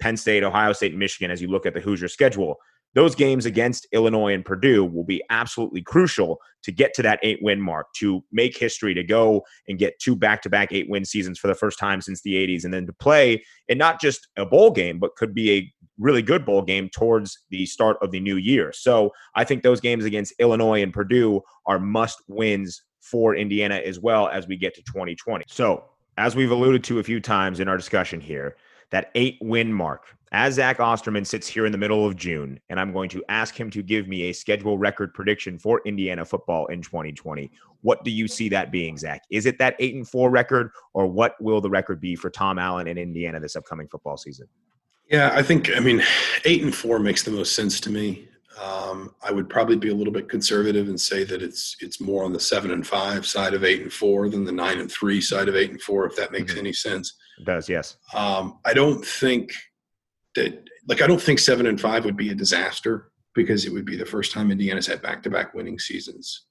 Penn 0.00 0.16
State, 0.16 0.44
Ohio 0.44 0.72
State, 0.72 0.92
and 0.92 1.00
Michigan, 1.00 1.30
as 1.30 1.42
you 1.42 1.48
look 1.48 1.66
at 1.66 1.74
the 1.74 1.80
Hoosier 1.80 2.08
schedule, 2.08 2.56
those 2.94 3.14
games 3.14 3.46
against 3.46 3.86
Illinois 3.92 4.34
and 4.34 4.44
Purdue 4.44 4.84
will 4.84 5.04
be 5.04 5.22
absolutely 5.30 5.82
crucial 5.82 6.40
to 6.62 6.72
get 6.72 6.92
to 6.94 7.02
that 7.02 7.20
eight 7.22 7.38
win 7.40 7.60
mark, 7.60 7.92
to 7.94 8.22
make 8.32 8.56
history, 8.56 8.94
to 8.94 9.04
go 9.04 9.42
and 9.68 9.78
get 9.78 9.98
two 10.00 10.16
back 10.16 10.42
to 10.42 10.50
back 10.50 10.72
eight 10.72 10.88
win 10.88 11.04
seasons 11.04 11.38
for 11.38 11.46
the 11.46 11.54
first 11.54 11.78
time 11.78 12.00
since 12.00 12.22
the 12.22 12.34
80s, 12.34 12.64
and 12.64 12.74
then 12.74 12.86
to 12.86 12.92
play 12.92 13.42
in 13.68 13.78
not 13.78 14.00
just 14.00 14.28
a 14.36 14.44
bowl 14.44 14.70
game, 14.70 14.98
but 14.98 15.14
could 15.16 15.34
be 15.34 15.52
a 15.52 15.72
really 15.98 16.22
good 16.22 16.44
bowl 16.44 16.62
game 16.62 16.88
towards 16.88 17.38
the 17.50 17.66
start 17.66 17.96
of 18.02 18.10
the 18.10 18.20
new 18.20 18.36
year. 18.36 18.72
So 18.72 19.12
I 19.34 19.44
think 19.44 19.62
those 19.62 19.80
games 19.80 20.04
against 20.04 20.34
Illinois 20.38 20.82
and 20.82 20.92
Purdue 20.92 21.42
are 21.66 21.78
must 21.78 22.22
wins 22.26 22.82
for 23.00 23.34
Indiana 23.34 23.76
as 23.76 24.00
well 24.00 24.28
as 24.28 24.46
we 24.46 24.56
get 24.56 24.74
to 24.74 24.82
2020. 24.82 25.44
So, 25.48 25.84
as 26.16 26.36
we've 26.36 26.50
alluded 26.50 26.84
to 26.84 26.98
a 26.98 27.02
few 27.02 27.18
times 27.18 27.60
in 27.60 27.68
our 27.68 27.78
discussion 27.78 28.20
here, 28.20 28.56
that 28.90 29.10
eight 29.14 29.38
win 29.40 29.72
mark. 29.72 30.04
As 30.32 30.54
Zach 30.54 30.78
Osterman 30.78 31.24
sits 31.24 31.48
here 31.48 31.66
in 31.66 31.72
the 31.72 31.78
middle 31.78 32.06
of 32.06 32.14
June, 32.14 32.60
and 32.68 32.78
I'm 32.78 32.92
going 32.92 33.08
to 33.10 33.24
ask 33.28 33.58
him 33.58 33.68
to 33.70 33.82
give 33.82 34.06
me 34.06 34.30
a 34.30 34.32
schedule 34.32 34.78
record 34.78 35.12
prediction 35.12 35.58
for 35.58 35.82
Indiana 35.84 36.24
football 36.24 36.66
in 36.66 36.82
2020. 36.82 37.50
What 37.82 38.04
do 38.04 38.12
you 38.12 38.28
see 38.28 38.48
that 38.50 38.70
being, 38.70 38.96
Zach? 38.96 39.22
Is 39.30 39.46
it 39.46 39.58
that 39.58 39.74
eight 39.80 39.96
and 39.96 40.08
four 40.08 40.30
record, 40.30 40.70
or 40.94 41.06
what 41.06 41.34
will 41.40 41.60
the 41.60 41.70
record 41.70 42.00
be 42.00 42.14
for 42.14 42.30
Tom 42.30 42.60
Allen 42.60 42.86
and 42.86 42.98
Indiana 42.98 43.40
this 43.40 43.56
upcoming 43.56 43.88
football 43.88 44.16
season? 44.16 44.46
Yeah, 45.10 45.32
I 45.34 45.42
think 45.42 45.76
I 45.76 45.80
mean 45.80 46.02
eight 46.44 46.62
and 46.62 46.74
four 46.74 47.00
makes 47.00 47.24
the 47.24 47.32
most 47.32 47.56
sense 47.56 47.80
to 47.80 47.90
me. 47.90 48.28
Um, 48.62 49.14
I 49.22 49.32
would 49.32 49.48
probably 49.48 49.76
be 49.76 49.88
a 49.88 49.94
little 49.94 50.12
bit 50.12 50.28
conservative 50.28 50.88
and 50.88 51.00
say 51.00 51.24
that 51.24 51.42
it's 51.42 51.76
it's 51.80 52.00
more 52.00 52.22
on 52.22 52.32
the 52.32 52.38
seven 52.38 52.70
and 52.70 52.86
five 52.86 53.26
side 53.26 53.54
of 53.54 53.64
eight 53.64 53.82
and 53.82 53.92
four 53.92 54.28
than 54.28 54.44
the 54.44 54.52
nine 54.52 54.78
and 54.78 54.90
three 54.90 55.20
side 55.20 55.48
of 55.48 55.56
eight 55.56 55.70
and 55.70 55.82
four, 55.82 56.06
if 56.06 56.14
that 56.16 56.30
makes 56.30 56.52
mm-hmm. 56.52 56.60
any 56.60 56.72
sense. 56.72 57.14
It 57.40 57.46
does, 57.46 57.68
yes. 57.68 57.96
Um, 58.12 58.58
I 58.66 58.74
don't 58.74 59.04
think 59.04 59.52
that 60.34 60.68
like 60.86 61.00
I 61.00 61.06
don't 61.06 61.20
think 61.20 61.38
seven 61.38 61.66
and 61.66 61.80
five 61.80 62.04
would 62.04 62.16
be 62.16 62.30
a 62.30 62.34
disaster 62.34 63.10
because 63.34 63.64
it 63.64 63.72
would 63.72 63.86
be 63.86 63.96
the 63.96 64.04
first 64.04 64.32
time 64.32 64.50
Indiana's 64.50 64.86
had 64.86 65.00
back 65.00 65.22
to 65.22 65.30
back 65.30 65.54
winning 65.54 65.78
seasons. 65.78 66.46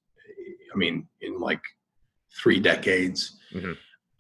I 0.74 0.78
mean, 0.78 1.08
in 1.22 1.40
like 1.40 1.62
three 2.42 2.60
decades. 2.60 3.38
Mm-hmm. 3.54 3.74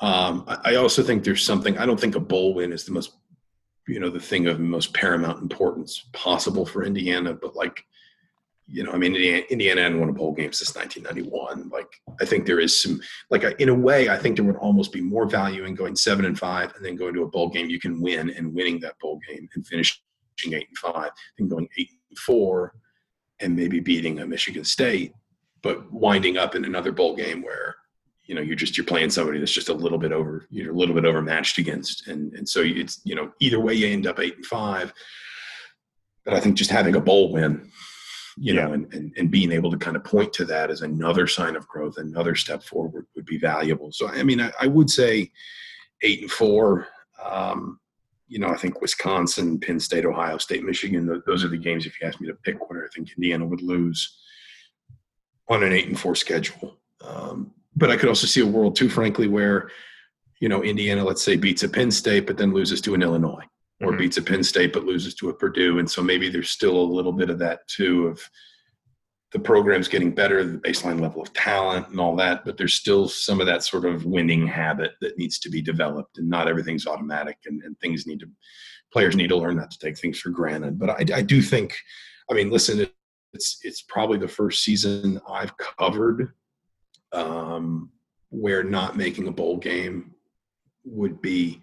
Um, 0.05 0.45
I, 0.47 0.73
I 0.73 0.75
also 0.75 1.01
think 1.03 1.23
there's 1.23 1.43
something. 1.43 1.77
I 1.77 1.85
don't 1.85 1.99
think 1.99 2.15
a 2.15 2.19
bowl 2.19 2.53
win 2.53 2.71
is 2.71 2.85
the 2.85 2.91
most 2.91 3.13
you 3.87 3.99
know 3.99 4.09
the 4.09 4.19
thing 4.19 4.45
of 4.45 4.59
most 4.59 4.93
paramount 4.93 5.41
importance 5.41 6.05
possible 6.13 6.65
for 6.65 6.83
Indiana, 6.83 7.33
but 7.33 7.55
like 7.55 7.83
you 8.71 8.83
know, 8.83 8.91
I 8.91 8.97
mean, 8.97 9.15
Indiana, 9.15 9.81
hadn't 9.81 9.99
won 9.99 10.09
a 10.09 10.13
bowl 10.13 10.31
game 10.31 10.53
since 10.53 10.75
1991. 10.75 11.69
Like, 11.69 11.87
I 12.21 12.25
think 12.25 12.45
there 12.45 12.59
is 12.59 12.79
some, 12.79 13.01
like, 13.31 13.43
in 13.59 13.69
a 13.69 13.73
way, 13.73 14.09
I 14.09 14.17
think 14.17 14.35
there 14.35 14.45
would 14.45 14.57
almost 14.57 14.91
be 14.91 15.01
more 15.01 15.25
value 15.25 15.65
in 15.65 15.73
going 15.73 15.95
seven 15.95 16.25
and 16.25 16.37
five 16.37 16.73
and 16.75 16.85
then 16.85 16.95
going 16.95 17.15
to 17.15 17.23
a 17.23 17.27
bowl 17.27 17.49
game 17.49 17.69
you 17.69 17.79
can 17.79 17.99
win 17.99 18.29
and 18.29 18.53
winning 18.53 18.79
that 18.81 18.99
bowl 18.99 19.19
game 19.27 19.49
and 19.55 19.65
finishing 19.65 19.97
eight 20.45 20.67
and 20.67 20.77
five 20.77 21.09
than 21.37 21.47
going 21.47 21.67
eight 21.79 21.89
and 22.09 22.19
four 22.19 22.75
and 23.39 23.55
maybe 23.55 23.79
beating 23.79 24.19
a 24.19 24.27
Michigan 24.27 24.63
State, 24.63 25.13
but 25.63 25.91
winding 25.91 26.37
up 26.37 26.53
in 26.53 26.63
another 26.63 26.91
bowl 26.91 27.15
game 27.15 27.41
where 27.41 27.75
you 28.25 28.35
know 28.35 28.41
you're 28.41 28.55
just 28.55 28.77
you're 28.77 28.85
playing 28.85 29.09
somebody 29.09 29.39
that's 29.39 29.51
just 29.51 29.69
a 29.69 29.73
little 29.73 29.97
bit 29.97 30.11
over 30.11 30.45
you're 30.51 30.71
a 30.71 30.77
little 30.77 30.93
bit 30.93 31.03
overmatched 31.03 31.57
against 31.57 32.07
and 32.07 32.31
and 32.33 32.47
so 32.47 32.61
it's 32.63 33.01
you 33.03 33.15
know 33.15 33.31
either 33.39 33.59
way 33.59 33.73
you 33.73 33.87
end 33.87 34.05
up 34.05 34.19
eight 34.19 34.35
and 34.35 34.45
five 34.45 34.93
but 36.23 36.35
i 36.35 36.39
think 36.39 36.55
just 36.55 36.69
having 36.69 36.95
a 36.95 37.01
bowl 37.01 37.33
win 37.33 37.71
you 38.39 38.53
yeah. 38.53 38.65
know 38.65 38.73
and, 38.73 38.93
and 38.93 39.13
and 39.17 39.29
being 39.29 39.51
able 39.51 39.69
to 39.69 39.77
kind 39.77 39.97
of 39.97 40.03
point 40.03 40.31
to 40.31 40.45
that 40.45 40.69
as 40.69 40.81
another 40.81 41.27
sign 41.27 41.55
of 41.55 41.67
growth 41.67 41.97
another 41.97 42.35
step 42.35 42.63
forward 42.63 43.05
would 43.15 43.25
be 43.25 43.37
valuable 43.37 43.91
so 43.91 44.07
i 44.07 44.23
mean 44.23 44.39
i, 44.39 44.51
I 44.61 44.67
would 44.67 44.89
say 44.89 45.31
eight 46.01 46.21
and 46.21 46.31
four 46.31 46.87
um, 47.23 47.79
you 48.29 48.37
know, 48.37 48.49
I 48.49 48.55
think 48.55 48.79
Wisconsin, 48.79 49.59
Penn 49.59 49.79
State, 49.79 50.05
Ohio 50.05 50.37
State, 50.37 50.63
Michigan, 50.63 51.21
those 51.25 51.43
are 51.43 51.47
the 51.49 51.57
games, 51.57 51.87
if 51.87 51.99
you 51.99 52.07
ask 52.07 52.21
me 52.21 52.27
to 52.27 52.35
pick 52.35 52.69
where 52.69 52.85
I 52.85 52.87
think 52.95 53.09
Indiana 53.17 53.45
would 53.45 53.63
lose 53.63 54.19
on 55.49 55.63
an 55.63 55.73
eight 55.73 55.87
and 55.87 55.99
four 55.99 56.15
schedule. 56.15 56.77
Um, 57.01 57.51
but 57.75 57.89
I 57.89 57.97
could 57.97 58.07
also 58.07 58.27
see 58.27 58.41
a 58.41 58.45
world 58.45 58.75
too, 58.75 58.87
frankly, 58.87 59.27
where 59.27 59.71
you 60.39 60.47
know 60.47 60.63
Indiana, 60.63 61.03
let's 61.03 61.23
say, 61.23 61.35
beats 61.35 61.63
a 61.63 61.69
Penn 61.69 61.89
State, 61.89 62.27
but 62.27 62.37
then 62.37 62.53
loses 62.53 62.81
to 62.81 62.93
an 62.93 63.01
Illinois, 63.01 63.43
or 63.81 63.89
mm-hmm. 63.89 63.99
beats 63.99 64.17
a 64.17 64.21
Penn 64.21 64.43
State 64.43 64.73
but 64.73 64.85
loses 64.85 65.15
to 65.15 65.29
a 65.29 65.33
Purdue, 65.33 65.79
and 65.79 65.89
so 65.89 66.01
maybe 66.01 66.29
there's 66.29 66.51
still 66.51 66.77
a 66.77 66.93
little 66.93 67.13
bit 67.13 67.29
of 67.29 67.39
that 67.39 67.67
too 67.67 68.07
of 68.07 68.21
the 69.31 69.39
program's 69.39 69.87
getting 69.87 70.11
better, 70.11 70.43
the 70.43 70.57
baseline 70.57 70.99
level 70.99 71.21
of 71.21 71.31
talent 71.33 71.87
and 71.89 71.99
all 71.99 72.15
that, 72.15 72.43
but 72.45 72.57
there's 72.57 72.73
still 72.73 73.07
some 73.07 73.39
of 73.39 73.45
that 73.45 73.63
sort 73.63 73.85
of 73.85 74.03
winning 74.05 74.47
habit 74.47 74.93
that 75.01 75.19
needs 75.19 75.37
to 75.39 75.49
be 75.49 75.61
developed, 75.61 76.17
and 76.17 76.27
not 76.27 76.47
everything's 76.47 76.87
automatic, 76.87 77.37
and, 77.45 77.61
and 77.63 77.79
things 77.79 78.07
need 78.07 78.19
to 78.19 78.27
players 78.91 79.15
need 79.15 79.27
to 79.27 79.37
learn 79.37 79.57
not 79.57 79.69
to 79.69 79.77
take 79.77 79.97
things 79.97 80.19
for 80.19 80.29
granted. 80.29 80.79
But 80.79 80.89
I, 80.89 81.17
I 81.17 81.21
do 81.21 81.41
think, 81.41 81.75
I 82.29 82.33
mean, 82.33 82.49
listen, 82.49 82.87
it's 83.33 83.59
it's 83.63 83.83
probably 83.83 84.17
the 84.17 84.27
first 84.27 84.63
season 84.63 85.21
I've 85.29 85.53
covered 85.57 86.33
um, 87.11 87.91
where 88.29 88.63
not 88.63 88.97
making 88.97 89.27
a 89.27 89.31
bowl 89.31 89.57
game 89.57 90.15
would 90.83 91.21
be 91.21 91.61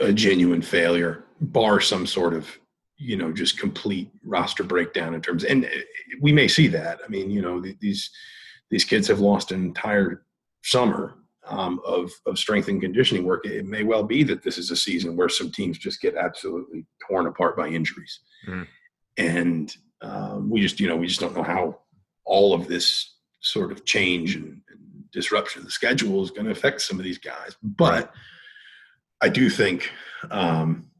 a, 0.00 0.12
genuine 0.12 0.62
failure, 0.62 1.24
bar 1.40 1.80
some 1.80 2.06
sort 2.06 2.34
of 2.34 2.58
you 2.98 3.16
know 3.16 3.32
just 3.32 3.58
complete 3.58 4.10
roster 4.24 4.64
breakdown 4.64 5.14
in 5.14 5.20
terms. 5.20 5.44
And 5.44 5.68
we 6.20 6.32
may 6.32 6.48
see 6.48 6.68
that. 6.68 7.00
I 7.04 7.08
mean, 7.08 7.30
you 7.30 7.42
know, 7.42 7.62
these 7.80 8.10
these 8.70 8.84
kids 8.84 9.08
have 9.08 9.20
lost 9.20 9.52
an 9.52 9.62
entire 9.62 10.24
summer 10.62 11.14
um, 11.46 11.80
of 11.84 12.10
of 12.26 12.38
strength 12.38 12.68
and 12.68 12.80
conditioning 12.80 13.24
work. 13.24 13.46
It 13.46 13.66
may 13.66 13.84
well 13.84 14.02
be 14.02 14.22
that 14.24 14.42
this 14.42 14.58
is 14.58 14.70
a 14.70 14.76
season 14.76 15.16
where 15.16 15.28
some 15.28 15.50
teams 15.50 15.78
just 15.78 16.00
get 16.00 16.16
absolutely 16.16 16.86
torn 17.06 17.26
apart 17.26 17.56
by 17.56 17.68
injuries, 17.68 18.20
mm. 18.48 18.66
and 19.16 19.74
um, 20.00 20.50
we 20.50 20.60
just 20.60 20.80
you 20.80 20.88
know 20.88 20.96
we 20.96 21.06
just 21.06 21.20
don't 21.20 21.36
know 21.36 21.42
how 21.42 21.80
all 22.24 22.54
of 22.54 22.66
this 22.66 23.14
sort 23.40 23.70
of 23.70 23.84
change 23.84 24.34
and, 24.34 24.60
and 24.70 25.04
disruption 25.12 25.60
of 25.60 25.66
the 25.66 25.70
schedule 25.70 26.22
is 26.22 26.32
going 26.32 26.44
to 26.44 26.50
affect 26.50 26.80
some 26.80 26.98
of 26.98 27.04
these 27.04 27.18
guys. 27.18 27.56
But 27.62 28.12
I 29.20 29.28
do 29.28 29.48
think, 29.48 29.90
um, 30.30 30.90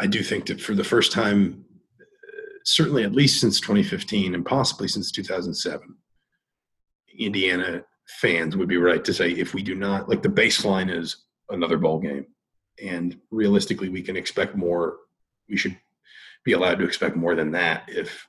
I 0.00 0.06
do 0.06 0.22
think 0.22 0.46
that 0.46 0.60
for 0.60 0.74
the 0.74 0.84
first 0.84 1.12
time, 1.12 1.64
certainly 2.64 3.02
at 3.02 3.12
least 3.12 3.40
since 3.40 3.60
2015 3.60 4.34
and 4.34 4.44
possibly 4.44 4.88
since 4.88 5.10
2007, 5.10 5.96
Indiana 7.18 7.84
fans 8.20 8.56
would 8.56 8.68
be 8.68 8.76
right 8.76 9.04
to 9.04 9.12
say 9.12 9.30
if 9.30 9.54
we 9.54 9.62
do 9.62 9.74
not 9.74 10.08
like 10.08 10.22
the 10.22 10.28
baseline 10.28 10.94
is 10.94 11.24
another 11.50 11.78
bowl 11.78 11.98
game, 11.98 12.26
and 12.82 13.18
realistically 13.30 13.88
we 13.88 14.02
can 14.02 14.16
expect 14.16 14.54
more. 14.54 14.96
We 15.48 15.56
should 15.56 15.76
be 16.44 16.52
allowed 16.52 16.78
to 16.78 16.84
expect 16.84 17.16
more 17.16 17.34
than 17.34 17.52
that 17.52 17.84
if 17.88 18.26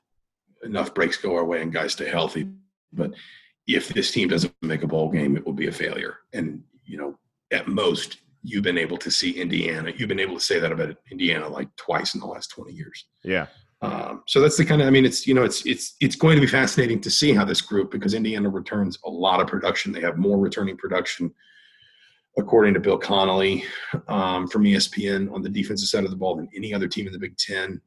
enough 0.64 0.94
breaks 0.94 1.18
go 1.18 1.36
our 1.36 1.46
way 1.46 1.62
and 1.62 1.74
guys 1.74 1.94
stay 1.94 2.10
healthy. 2.10 2.50
But 2.92 3.14
if 3.68 3.90
this 3.90 4.12
team 4.12 4.30
doesn't 4.30 4.54
make 4.62 4.84
a 4.84 4.88
bowl 4.88 5.12
game, 5.12 5.38
it 5.38 5.46
will 5.46 5.54
be 5.54 5.68
a 5.68 5.72
failure. 5.72 6.18
And, 6.34 6.64
you 6.86 6.98
know, 6.98 7.18
at 7.52 7.68
most, 7.68 8.18
you've 8.44 8.64
been 8.64 8.78
able 8.78 8.98
to 8.98 9.12
see 9.12 9.32
Indiana. 9.32 9.92
You've 9.96 10.10
been 10.10 10.20
able 10.20 10.36
to 10.36 10.44
say 10.44 10.60
that 10.60 10.72
about 10.72 10.96
Indiana 11.12 11.48
like 11.48 11.74
twice 11.76 12.14
in 12.14 12.20
the 12.20 12.28
last 12.28 12.48
20 12.48 12.72
years. 12.74 13.06
Yeah. 13.24 13.48
Um, 13.82 14.24
so 14.28 14.42
that's 14.42 14.58
the 14.58 14.66
kind 14.66 14.82
of, 14.82 14.88
I 14.88 14.92
mean, 14.92 15.06
it's, 15.06 15.26
you 15.26 15.34
know, 15.34 15.44
it's, 15.44 15.66
it's, 15.66 15.96
it's 16.02 16.16
going 16.16 16.36
to 16.36 16.42
be 16.42 16.48
fascinating 16.48 17.00
to 17.02 17.12
see 17.12 17.34
how 17.34 17.46
this 17.46 17.62
group, 17.62 17.92
because 17.92 18.14
Indiana 18.14 18.50
returns 18.50 18.98
a 19.06 19.10
lot 19.10 19.40
of 19.40 19.48
production. 19.48 19.92
They 19.92 20.02
have 20.02 20.18
more 20.18 20.38
returning 20.38 20.78
production, 20.78 21.34
according 22.38 22.74
to 22.74 22.80
Bill 22.80 22.98
Connelly 22.98 23.64
um, 24.08 24.48
from 24.48 24.64
ESPN 24.64 25.34
on 25.34 25.42
the 25.42 25.50
defensive 25.50 25.88
side 25.88 26.04
of 26.04 26.12
the 26.12 26.18
ball 26.18 26.36
than 26.36 26.50
any 26.56 26.74
other 26.74 26.88
team 26.88 27.08
in 27.08 27.14
the 27.14 27.20
Big 27.20 27.38
Ten. 27.38 27.82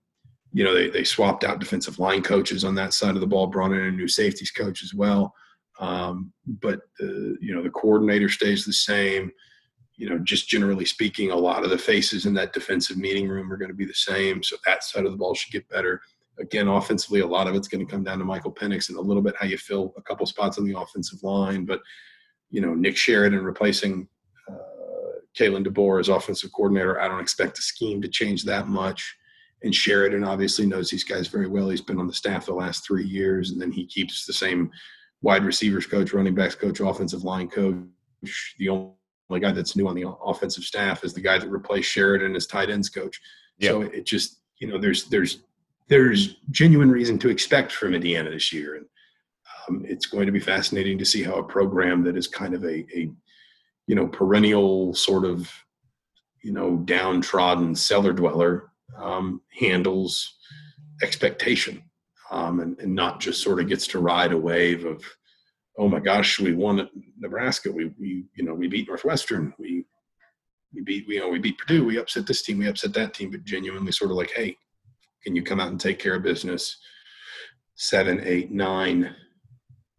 You 0.52 0.64
know, 0.64 0.74
they, 0.74 0.88
they 0.88 1.04
swapped 1.04 1.44
out 1.44 1.60
defensive 1.60 1.98
line 1.98 2.22
coaches 2.22 2.64
on 2.64 2.74
that 2.76 2.94
side 2.94 3.14
of 3.14 3.20
the 3.20 3.26
ball, 3.26 3.46
brought 3.46 3.72
in 3.72 3.80
a 3.80 3.90
new 3.90 4.08
safeties 4.08 4.50
coach 4.50 4.82
as 4.82 4.94
well. 4.94 5.34
Um, 5.78 6.32
but, 6.46 6.80
you 7.00 7.54
know, 7.54 7.62
the 7.62 7.70
coordinator 7.70 8.28
stays 8.28 8.64
the 8.64 8.72
same 8.72 9.30
you 9.96 10.08
know, 10.08 10.18
just 10.18 10.48
generally 10.48 10.84
speaking, 10.84 11.30
a 11.30 11.36
lot 11.36 11.64
of 11.64 11.70
the 11.70 11.78
faces 11.78 12.26
in 12.26 12.34
that 12.34 12.52
defensive 12.52 12.96
meeting 12.96 13.28
room 13.28 13.52
are 13.52 13.56
going 13.56 13.70
to 13.70 13.76
be 13.76 13.84
the 13.84 13.94
same. 13.94 14.42
So 14.42 14.56
that 14.64 14.84
side 14.84 15.04
of 15.04 15.12
the 15.12 15.18
ball 15.18 15.34
should 15.34 15.52
get 15.52 15.68
better. 15.68 16.00
Again, 16.38 16.68
offensively, 16.68 17.20
a 17.20 17.26
lot 17.26 17.46
of 17.46 17.54
it's 17.54 17.68
going 17.68 17.84
to 17.86 17.90
come 17.90 18.02
down 18.02 18.18
to 18.18 18.24
Michael 18.24 18.52
Penix 18.52 18.88
and 18.88 18.98
a 18.98 19.02
little 19.02 19.22
bit 19.22 19.36
how 19.38 19.46
you 19.46 19.58
fill 19.58 19.92
a 19.96 20.02
couple 20.02 20.24
spots 20.26 20.58
on 20.58 20.64
the 20.64 20.78
offensive 20.78 21.22
line. 21.22 21.66
But, 21.66 21.80
you 22.50 22.60
know, 22.60 22.74
Nick 22.74 22.96
Sheridan 22.96 23.44
replacing 23.44 24.08
uh, 24.50 24.54
Kalen 25.38 25.66
DeBoer 25.66 26.00
as 26.00 26.08
offensive 26.08 26.50
coordinator, 26.52 27.00
I 27.00 27.08
don't 27.08 27.20
expect 27.20 27.56
the 27.56 27.62
scheme 27.62 28.00
to 28.02 28.08
change 28.08 28.44
that 28.44 28.66
much. 28.66 29.16
And 29.62 29.74
Sheridan 29.74 30.24
obviously 30.24 30.66
knows 30.66 30.90
these 30.90 31.04
guys 31.04 31.28
very 31.28 31.46
well. 31.46 31.68
He's 31.68 31.80
been 31.80 32.00
on 32.00 32.08
the 32.08 32.14
staff 32.14 32.46
the 32.46 32.54
last 32.54 32.84
three 32.84 33.04
years, 33.04 33.50
and 33.50 33.60
then 33.60 33.70
he 33.70 33.86
keeps 33.86 34.26
the 34.26 34.32
same 34.32 34.70
wide 35.20 35.44
receivers 35.44 35.86
coach, 35.86 36.12
running 36.12 36.34
backs 36.34 36.56
coach, 36.56 36.80
offensive 36.80 37.22
line 37.22 37.48
coach. 37.48 37.76
The 38.58 38.68
only 38.70 38.94
only 39.32 39.40
guy 39.40 39.52
that's 39.52 39.76
new 39.76 39.88
on 39.88 39.94
the 39.94 40.08
offensive 40.24 40.64
staff 40.64 41.04
is 41.04 41.14
the 41.14 41.20
guy 41.20 41.38
that 41.38 41.48
replaced 41.48 41.90
Sheridan 41.90 42.36
as 42.36 42.46
tight 42.46 42.70
ends 42.70 42.88
coach. 42.88 43.20
Yep. 43.58 43.70
So 43.70 43.82
it 43.82 44.06
just 44.06 44.40
you 44.58 44.68
know 44.68 44.78
there's 44.78 45.04
there's 45.04 45.40
there's 45.88 46.36
genuine 46.50 46.90
reason 46.90 47.18
to 47.20 47.28
expect 47.28 47.72
from 47.72 47.94
Indiana 47.94 48.30
this 48.30 48.52
year, 48.52 48.76
and 48.76 48.86
um, 49.68 49.84
it's 49.86 50.06
going 50.06 50.26
to 50.26 50.32
be 50.32 50.40
fascinating 50.40 50.98
to 50.98 51.04
see 51.04 51.22
how 51.22 51.34
a 51.34 51.42
program 51.42 52.02
that 52.04 52.16
is 52.16 52.26
kind 52.26 52.54
of 52.54 52.64
a, 52.64 52.84
a 52.96 53.10
you 53.86 53.94
know 53.94 54.06
perennial 54.06 54.94
sort 54.94 55.24
of 55.24 55.50
you 56.42 56.52
know 56.52 56.76
downtrodden 56.78 57.74
cellar 57.74 58.12
dweller 58.12 58.70
um, 58.98 59.40
handles 59.58 60.36
expectation 61.02 61.82
um, 62.30 62.60
and, 62.60 62.78
and 62.78 62.94
not 62.94 63.20
just 63.20 63.42
sort 63.42 63.60
of 63.60 63.68
gets 63.68 63.86
to 63.86 63.98
ride 63.98 64.32
a 64.32 64.38
wave 64.38 64.84
of 64.84 65.02
oh 65.78 65.88
my 65.88 66.00
gosh, 66.00 66.38
we 66.38 66.54
won 66.54 66.80
at 66.80 66.90
Nebraska. 67.18 67.70
We, 67.70 67.92
we, 67.98 68.24
you 68.36 68.44
know, 68.44 68.54
we 68.54 68.68
beat 68.68 68.88
Northwestern. 68.88 69.54
We, 69.58 69.84
we 70.74 70.82
beat, 70.82 71.06
we, 71.08 71.14
you 71.14 71.20
know, 71.20 71.28
we 71.28 71.38
beat 71.38 71.58
Purdue. 71.58 71.84
We 71.84 71.98
upset 71.98 72.26
this 72.26 72.42
team. 72.42 72.58
We 72.58 72.68
upset 72.68 72.94
that 72.94 73.14
team. 73.14 73.30
But 73.30 73.44
genuinely, 73.44 73.92
sort 73.92 74.10
of 74.10 74.16
like, 74.16 74.32
hey, 74.32 74.56
can 75.22 75.34
you 75.36 75.42
come 75.42 75.60
out 75.60 75.70
and 75.70 75.80
take 75.80 75.98
care 75.98 76.14
of 76.14 76.22
business? 76.22 76.76
Seven, 77.74 78.20
eight, 78.24 78.50
nine 78.50 79.14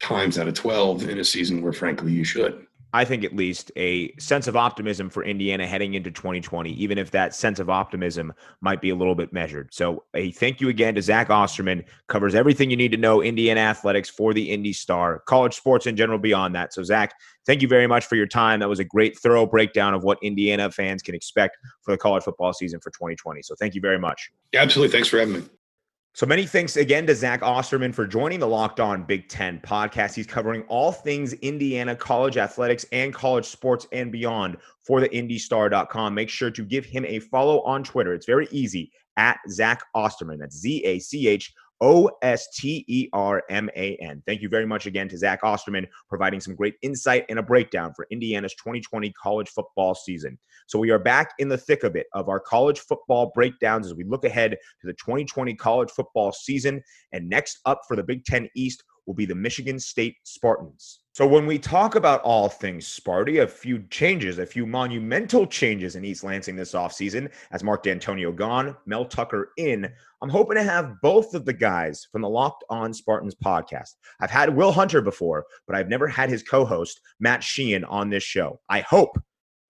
times 0.02 0.38
out 0.38 0.48
of 0.48 0.54
twelve 0.54 1.10
in 1.10 1.20
a 1.20 1.24
season 1.24 1.62
where, 1.62 1.74
frankly, 1.74 2.12
you 2.12 2.24
should. 2.24 2.66
I 2.96 3.06
think 3.06 3.24
at 3.24 3.36
least 3.36 3.72
a 3.76 4.14
sense 4.18 4.48
of 4.48 4.56
optimism 4.56 5.10
for 5.10 5.24
Indiana 5.24 5.66
heading 5.66 5.96
into 5.96 6.12
2020, 6.12 6.72
even 6.74 7.00
if 7.00 7.10
that 7.10 7.34
sense 7.34 7.60
of 7.60 7.68
optimism 7.68 8.32
might 8.62 8.82
be 8.82 8.92
a 8.92 8.96
little 8.96 9.16
bit 9.16 9.34
measured. 9.34 9.74
So, 9.74 10.04
a 10.14 10.32
thank 10.32 10.62
you 10.62 10.70
again 10.70 10.94
to 10.94 11.02
Zach 11.02 11.32
Osterman. 11.32 11.86
Covers 12.08 12.36
everything 12.36 12.70
you 12.70 12.78
need 12.78 12.92
to 12.92 12.98
know 12.98 13.24
Indiana 13.24 13.62
athletics 13.62 14.10
for 14.10 14.34
the 14.36 14.52
Indy 14.52 14.74
Star, 14.74 15.24
college 15.26 15.56
sports 15.56 15.88
in 15.88 15.96
general 15.96 16.20
beyond 16.20 16.54
that. 16.54 16.72
So, 16.72 16.84
Zach, 16.84 17.16
thank 17.48 17.64
you 17.64 17.68
very 17.68 17.88
much 17.88 18.06
for 18.06 18.16
your 18.16 18.28
time. 18.28 18.60
That 18.60 18.70
was 18.70 18.80
a 18.80 18.86
great, 18.86 19.18
thorough 19.18 19.48
breakdown 19.48 19.96
of 19.96 20.04
what 20.04 20.20
Indiana 20.22 20.70
fans 20.70 21.02
can 21.02 21.16
expect 21.16 21.58
for 21.82 21.92
the 21.92 21.98
college 21.98 22.24
football 22.24 22.54
season 22.54 22.80
for 22.80 22.92
2020. 22.92 23.42
So, 23.42 23.56
thank 23.56 23.74
you 23.74 23.82
very 23.82 23.98
much. 23.98 24.32
Yeah, 24.52 24.62
absolutely. 24.62 24.92
Thanks 24.92 25.08
for 25.08 25.18
having 25.18 25.34
me. 25.34 25.44
So 26.16 26.28
many 26.28 26.46
thanks 26.46 26.78
again 26.78 27.08
to 27.08 27.16
Zach 27.16 27.42
Osterman 27.42 27.92
for 27.92 28.06
joining 28.06 28.40
the 28.40 28.48
Locked 28.48 28.80
On 28.80 29.02
Big 29.02 29.28
Ten 29.30 29.60
podcast. 29.66 30.14
He's 30.14 30.28
covering 30.28 30.62
all 30.68 30.92
things 30.92 31.34
Indiana 31.34 31.96
college 31.96 32.38
athletics 32.38 32.86
and 32.92 33.12
college 33.12 33.46
sports 33.46 33.88
and 33.92 34.12
beyond 34.12 34.58
for 34.84 35.02
the 35.02 35.10
IndyStar.com. 35.10 36.14
Make 36.14 36.30
sure 36.30 36.52
to 36.52 36.64
give 36.64 36.86
him 36.86 37.04
a 37.06 37.18
follow 37.18 37.62
on 37.62 37.84
Twitter. 37.84 38.14
It's 38.14 38.28
very 38.28 38.48
easy 38.52 38.92
at 39.18 39.40
Zach 39.50 39.84
Osterman. 39.96 40.38
That's 40.38 40.56
Z 40.56 40.86
A 40.86 41.00
C 41.00 41.28
H 41.28 41.52
O 41.84 42.10
S 42.22 42.48
T 42.56 42.86
E 42.88 43.10
R 43.12 43.44
M 43.50 43.70
A 43.76 43.98
N. 43.98 44.24
Thank 44.26 44.42
you 44.42 44.48
very 44.48 44.66
much 44.66 44.86
again 44.86 45.10
to 45.10 45.18
Zach 45.18 45.42
Osterman, 45.44 45.86
providing 46.08 46.40
some 46.40 46.56
great 46.56 46.76
insight 46.82 47.26
and 47.28 47.38
a 47.38 47.44
breakdown 47.44 47.92
for 47.94 48.08
Indiana's 48.10 48.54
2020 48.56 49.12
college 49.12 49.50
football 49.50 49.94
season. 49.94 50.40
So 50.66 50.80
we 50.80 50.92
are 50.92 51.00
back 51.00 51.32
in 51.40 51.50
the 51.50 51.58
thick 51.58 51.84
of 51.84 51.98
it 51.98 52.08
of 52.14 52.30
our 52.30 52.40
college 52.40 52.80
football 52.80 53.34
breakdowns 53.36 53.86
as 53.86 53.96
we 53.96 54.06
look 54.06 54.24
ahead 54.24 54.52
to 54.52 54.88
the 54.88 54.94
2020 54.94 55.56
college 55.56 55.92
football 55.92 56.32
season. 56.32 56.82
And 57.12 57.28
next 57.28 57.60
up 57.66 57.82
for 57.86 57.98
the 57.98 58.04
Big 58.04 58.24
Ten 58.24 58.48
East 58.56 58.82
will 59.06 59.14
be 59.14 59.26
the 59.26 59.36
Michigan 59.36 59.80
State 59.80 60.18
Spartans. 60.24 61.02
So 61.14 61.28
when 61.28 61.46
we 61.46 61.60
talk 61.60 61.94
about 61.94 62.22
all 62.22 62.50
things 62.50 62.88
Sparty, 62.88 63.44
a 63.44 63.48
few 63.48 63.84
changes, 63.90 64.40
a 64.40 64.46
few 64.46 64.66
monumental 64.66 65.46
changes 65.46 65.96
in 65.96 66.04
East 66.04 66.24
Lansing 66.24 66.56
this 66.56 66.74
offseason, 66.74 67.32
as 67.52 67.64
Mark 67.64 67.84
Dantonio 67.84 68.36
gone, 68.36 68.76
Mel 68.88 69.06
Tucker 69.06 69.52
in, 69.58 69.88
I'm 70.24 70.30
hoping 70.30 70.58
to 70.58 70.64
have 70.64 71.00
both 71.02 71.36
of 71.36 71.46
the 71.46 71.54
guys 71.54 72.08
from 72.12 72.24
the 72.24 72.30
Locked 72.30 72.64
On 72.70 72.94
Spartans 72.94 73.36
podcast. 73.36 73.92
I've 74.22 74.32
had 74.32 74.56
Will 74.56 74.72
Hunter 74.72 75.02
before, 75.02 75.46
but 75.68 75.76
I've 75.76 75.90
never 75.90 76.08
had 76.08 76.30
his 76.30 76.42
co-host, 76.42 77.00
Matt 77.20 77.44
Sheehan, 77.44 77.84
on 77.84 78.10
this 78.10 78.24
show. 78.24 78.60
I 78.70 78.80
hope 78.80 79.22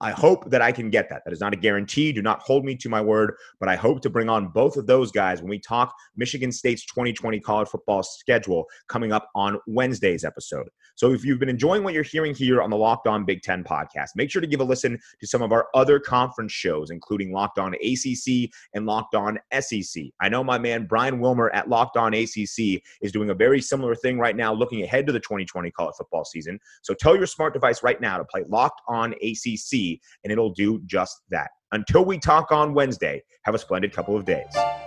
I 0.04 0.12
hope 0.12 0.50
that 0.50 0.62
I 0.62 0.74
can 0.74 0.90
get 0.90 1.10
that. 1.10 1.22
That 1.24 1.32
is 1.32 1.40
not 1.40 1.54
a 1.54 1.56
guarantee. 1.56 2.12
Do 2.12 2.22
not 2.22 2.42
hold 2.42 2.66
me 2.66 2.76
to 2.76 2.90
my 2.90 3.00
word, 3.00 3.36
but 3.62 3.70
I 3.70 3.78
hope 3.78 4.02
to 4.02 4.10
bring 4.10 4.28
on 4.28 4.50
both 4.50 4.76
of 4.76 4.86
those 4.86 5.14
guys 5.14 5.42
when 5.42 5.50
we 5.50 5.60
talk 5.60 5.96
Michigan 6.18 6.52
State's 6.52 6.86
2020 6.88 7.40
college 7.40 7.70
football 7.70 8.04
schedule 8.04 8.66
coming 8.90 9.14
up 9.14 9.30
on 9.34 9.60
Wednesday's 9.66 10.26
episode. 10.26 10.68
So 10.96 11.14
if 11.14 11.24
you've 11.24 11.40
been 11.40 11.48
enjoying 11.48 11.86
what 11.86 11.94
you're 11.94 12.04
hearing 12.04 12.36
here 12.36 12.62
on 12.62 12.70
the 12.70 12.76
Locked 12.76 13.08
On 13.08 13.24
Big 13.24 13.44
Ten 13.44 13.64
podcast, 13.64 14.10
make 14.18 14.30
sure 14.30 14.42
to 14.42 14.48
give 14.48 14.60
a 14.60 14.64
listen 14.66 15.00
to 15.22 15.28
some 15.28 15.42
of 15.42 15.54
our 15.54 15.70
other 15.74 16.02
conference 16.02 16.52
shows, 16.52 16.92
including 16.92 17.32
Locked 17.32 17.58
On 17.58 17.74
ACC 17.74 18.52
and 18.74 18.86
Locked 18.86 19.16
On 19.16 19.40
SEC. 19.58 20.04
I 20.22 20.28
know 20.28 20.44
my 20.44 20.60
man 20.60 20.86
Brian 20.86 21.22
Wilmer 21.22 21.50
at 21.52 21.70
Locked 21.70 21.96
On 21.96 22.14
ACC 22.14 22.84
is 23.02 23.14
doing 23.14 23.30
a 23.30 23.34
very 23.34 23.62
similar 23.62 23.96
thing 23.96 24.20
right 24.20 24.36
now, 24.36 24.54
looking 24.54 24.84
ahead 24.84 25.08
to 25.08 25.14
the 25.14 25.20
2020 25.22 25.72
college 25.72 25.96
football 25.98 26.26
season. 26.26 26.60
So 26.82 26.94
tell 26.94 27.16
your 27.16 27.26
smart 27.26 27.54
device 27.54 27.82
right 27.84 28.02
now 28.02 28.18
to 28.18 28.26
play 28.26 28.44
Locked 28.50 28.82
On 28.90 29.14
ACC, 29.14 29.93
and 30.24 30.32
it'll 30.32 30.54
do 30.54 30.82
just 30.86 31.22
that. 31.30 31.50
Until 31.72 32.06
we 32.06 32.20
talk 32.20 32.52
on 32.52 32.74
Wednesday, 32.74 33.24
have 33.44 33.56
a 33.56 33.60
splendid 33.60 33.94
couple 33.94 34.16
of 34.16 34.26
days. 34.26 34.83